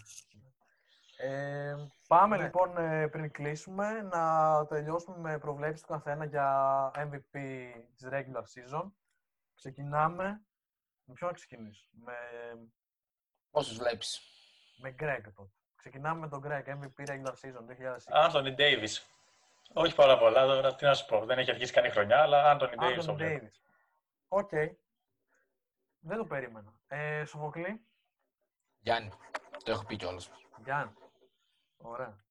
[1.16, 1.74] Ε,
[2.08, 2.42] πάμε Ναι.
[2.42, 7.38] λοιπόν ε, πριν κλείσουμε να τελειώσουμε με προβλέψεις του καθένα για MVP
[7.96, 8.90] της regular season.
[9.54, 10.24] Ξεκινάμε.
[11.04, 12.12] Με ποιον να ξεκινήσω; Με,
[13.50, 14.20] Πόσου βλέπεις.
[14.76, 15.50] με Greg τότε.
[15.76, 17.96] Ξεκινάμε με τον Greg, MVP regular season 2020.
[18.12, 19.06] Άντωνι Ντέιβις.
[19.72, 21.24] Όχι πάρα πολλά, τώρα τι να σου πω.
[21.24, 23.46] Δεν έχει αρχίσει καν η χρονιά, αλλά Άντωνι Ντέιβις το Anthony βλέπω.
[23.46, 23.60] Davis.
[24.28, 24.50] OK.
[25.98, 26.74] Δεν το περίμενα.
[26.86, 27.86] Ε, Σοφοκλή,
[28.78, 29.10] Γιάννη,
[29.64, 30.30] το έχω πει κιόλας.
[30.64, 30.92] Γιάννη.
[31.76, 32.24] Ωραία.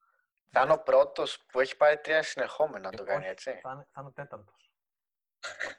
[0.49, 3.59] Θα είναι ο πρώτος που έχει πάρει τρία συνεχόμενα να το κάνει, Όχι, έτσι.
[3.61, 4.71] Θα είναι, θα είναι ο τέταρτος.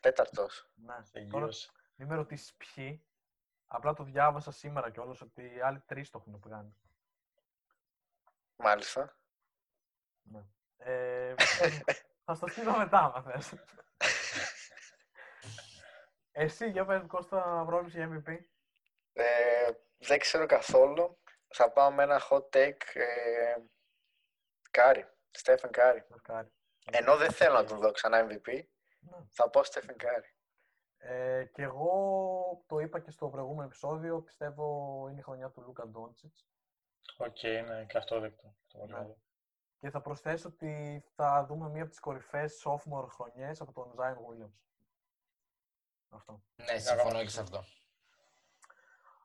[0.00, 0.70] Τέταρτος.
[0.74, 0.86] Ναι.
[0.86, 1.70] Τώρα, Τελείωσε.
[1.94, 3.06] μην με ρωτήσεις ποιοι.
[3.66, 6.76] Απλά το διάβασα σήμερα κιόλας ότι οι άλλοι τρεις το έχουν κάνει.
[8.56, 9.16] Μάλιστα.
[10.84, 11.34] Ε,
[12.24, 13.54] θα στο στείλω μετά, άμα θες.
[16.32, 18.36] Εσύ, για πες Κώστα, πρόβλεψη για MVP.
[19.12, 21.18] Ε, δεν ξέρω καθόλου.
[21.54, 22.94] Θα πάω με ένα hot take.
[22.94, 23.54] Ε,
[24.70, 25.06] Κάρι.
[25.30, 26.04] Στέφεν Κάρι.
[26.10, 26.52] Μαρκάρι.
[26.92, 28.62] Ενώ δεν θέλω να τον δω ξανά MVP,
[29.00, 29.16] Ναι.
[29.30, 30.34] θα πω Στέφεν Κάρι.
[30.98, 31.92] Ε, και εγώ
[32.66, 36.46] το είπα και στο προηγούμενο επεισόδιο, πιστεύω είναι η χρονιά του Λούκα Ντόντσιτς.
[37.16, 38.56] Οκ, ναι, και αυτό δεκτό.
[38.72, 39.14] Το πολύ Ναι.
[39.82, 39.90] Καλό.
[39.90, 44.16] Και θα προσθέσω ότι θα δούμε μία από τις κορυφαίες sophomore χρονιές από τον Zion
[44.16, 44.60] Williams.
[46.08, 46.42] Αυτό.
[46.56, 47.64] Ναι, συμφωνώ και σε αυτό.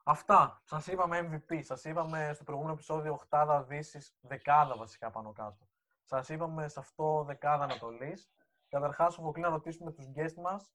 [0.04, 0.62] Αυτά.
[0.64, 1.60] Σας είπαμε MVP.
[1.62, 5.68] Σας είπαμε στο προηγούμενο επεισόδιο οχτάδα δύσης, δεκάδα βασικά πάνω κάτω.
[6.04, 8.30] Σας είπαμε σε αυτό δεκάδα Ανατολής.
[8.68, 10.72] Καταρχάς, ο να ρωτήσουμε τους guest μας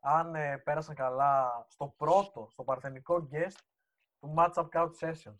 [0.00, 3.58] αν ε, πέρασαν καλά στο πρώτο, στο παρθενικό guest
[4.20, 5.38] του Matchup Couch Sessions.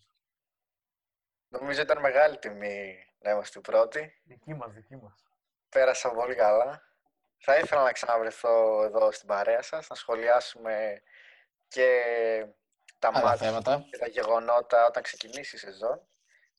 [1.49, 4.20] Νομίζω ήταν μεγάλη τιμή να είμαστε οι πρώτοι.
[4.25, 5.25] Δική μας, δική μας.
[5.68, 6.83] Πέρασα πολύ καλά.
[7.39, 11.03] Θα ήθελα να ξαναβρεθώ εδώ στην παρέα σας, να σχολιάσουμε
[11.68, 11.89] και
[12.99, 13.87] τα Άλλα μάτια θέματα.
[13.91, 16.07] και τα γεγονότα όταν ξεκινήσει η σεζόν.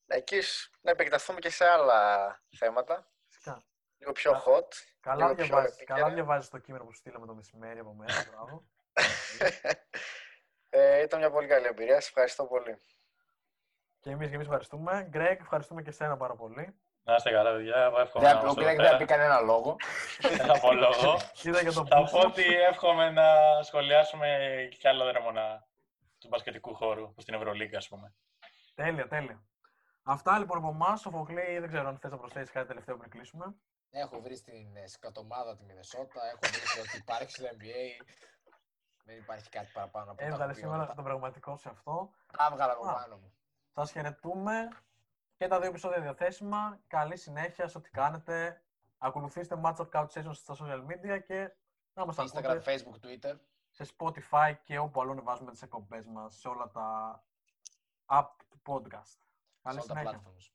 [0.08, 0.42] Εκεί
[0.82, 3.08] να επεκταθούμε και σε άλλα θέματα.
[3.30, 3.64] Φυσικά.
[3.98, 4.68] Λίγο πιο Κα- hot.
[5.00, 6.00] Καλά λίγο πιο διαβάζεις, επίκαιρα.
[6.00, 8.26] καλά διαβάζεις το κείμενο που σου στείλαμε το μεσημέρι από μέσα.
[8.32, 8.64] Μπράβο.
[10.70, 11.96] ε, ήταν μια πολύ καλή εμπειρία.
[11.96, 12.82] Σας ευχαριστώ πολύ.
[14.06, 15.08] Και εμείς, και εμείς ευχαριστούμε.
[15.10, 16.76] Γκρέκ, ευχαριστούμε και εσένα πάρα πολύ.
[17.04, 17.76] Να είστε καλά, παιδιά.
[17.78, 18.98] Εγώ εύχομαι Δεν να ο είμαστε Greg εδώ δεν θα πέρα.
[18.98, 19.76] πει κανένα λόγο.
[20.22, 21.18] Δεν θα πω λόγο.
[21.34, 22.18] Κοίτα για τον Θα Πούσο.
[22.20, 23.26] πω ότι εύχομαι να
[23.64, 24.28] σχολιάσουμε
[24.80, 25.68] και άλλα δρόμονα
[26.20, 28.14] του μπασκετικού χώρου, στην Ευρωλίγκα, ας πούμε.
[28.76, 29.44] Τέλεια, τέλεια.
[30.04, 31.06] Αυτά λοιπόν από εμάς.
[31.06, 33.56] Ο Φοκλή, δεν ξέρω αν θες να προσθέσεις κάτι τελευταίο πριν κλείσουμε.
[33.92, 38.06] Έχω βρει στην ε, σκατομάδα τη Μινεσότα, έχω βρει ότι υπάρχει στο NBA.
[39.06, 40.96] Δεν υπάρχει κάτι παραπάνω από Έβγαλες τα σήμερα κουπιώματα.
[40.96, 42.10] το πραγματικό σε αυτό.
[42.38, 42.94] Τα έβγαλα από Α.
[42.94, 43.34] πάνω μου.
[43.78, 44.70] Σας χαιρετούμε
[45.38, 46.80] και τα δύο επεισόδια διαθέσιμα.
[46.88, 48.62] Καλή συνέχεια σε ό,τι κάνετε.
[48.98, 51.52] Ακολουθήστε Match of Couch Sessions στα social media και
[51.94, 53.36] να μας Instagram, ακούτε Facebook, Twitter.
[53.70, 57.24] σε Spotify και όπου αλλού βάζουμε τις εκπομπές μας σε όλα τα
[58.06, 59.18] app του podcast.
[59.64, 60.22] Καλή σε όλα τα συνέχεια.
[60.22, 60.50] platforms.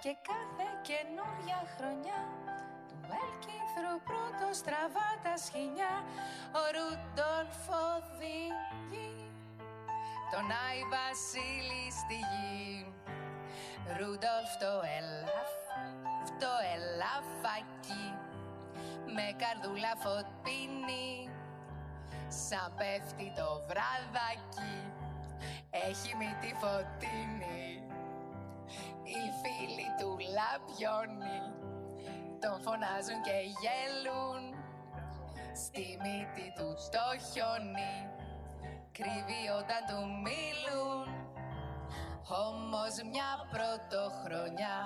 [0.00, 2.28] Και κάθε καινούρια χρονιά
[2.88, 6.04] του Έλκυθρου πρώτο στραβά τα σχοινιά
[6.54, 9.21] ο Ρούντολφ οδηγεί
[10.32, 12.92] τον Άι Βασίλη στη γη.
[13.96, 15.52] Ρούντολφ το ελαφ,
[16.42, 18.06] το ελαφάκι
[19.14, 21.16] με καρδούλα φωτεινή.
[22.46, 24.74] Σαν πέφτει το βραδάκι
[25.86, 27.70] έχει μύτη φωτεινή.
[29.12, 31.40] Οι φίλοι του λαμπιώνει
[32.40, 34.42] Τον φωνάζουν και γελούν
[35.62, 37.96] Στη μύτη του το χιόνι
[38.98, 41.06] Κρύβει όταν του μιλούν.
[42.48, 44.80] Όμως μια πρωτοχρονιά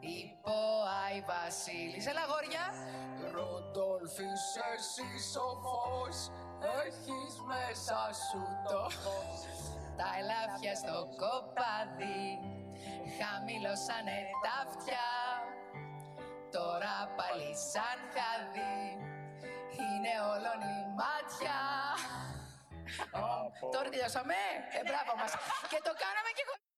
[0.00, 0.62] Είπε ο
[1.02, 2.06] Άι Βασίλης.
[2.10, 2.66] Έλα γόρια.
[3.34, 6.18] Ροντόλφ είσαι εσύ σοφός
[6.84, 9.40] Έχεις μέσα σου το φως.
[9.98, 12.26] Τα ελάφια στο κοπάδι
[13.16, 15.10] Χαμηλώσανε τα αυτιά.
[16.54, 18.80] Τώρα πάλι σαν χαδί
[19.80, 21.58] Είναι όλον η μάτια.
[22.18, 22.29] Ω,
[23.74, 24.38] Τώρα τελειώσαμε.
[24.76, 25.32] Ε, μπράβο μας.
[25.70, 26.69] Και το κάναμε και χωρίς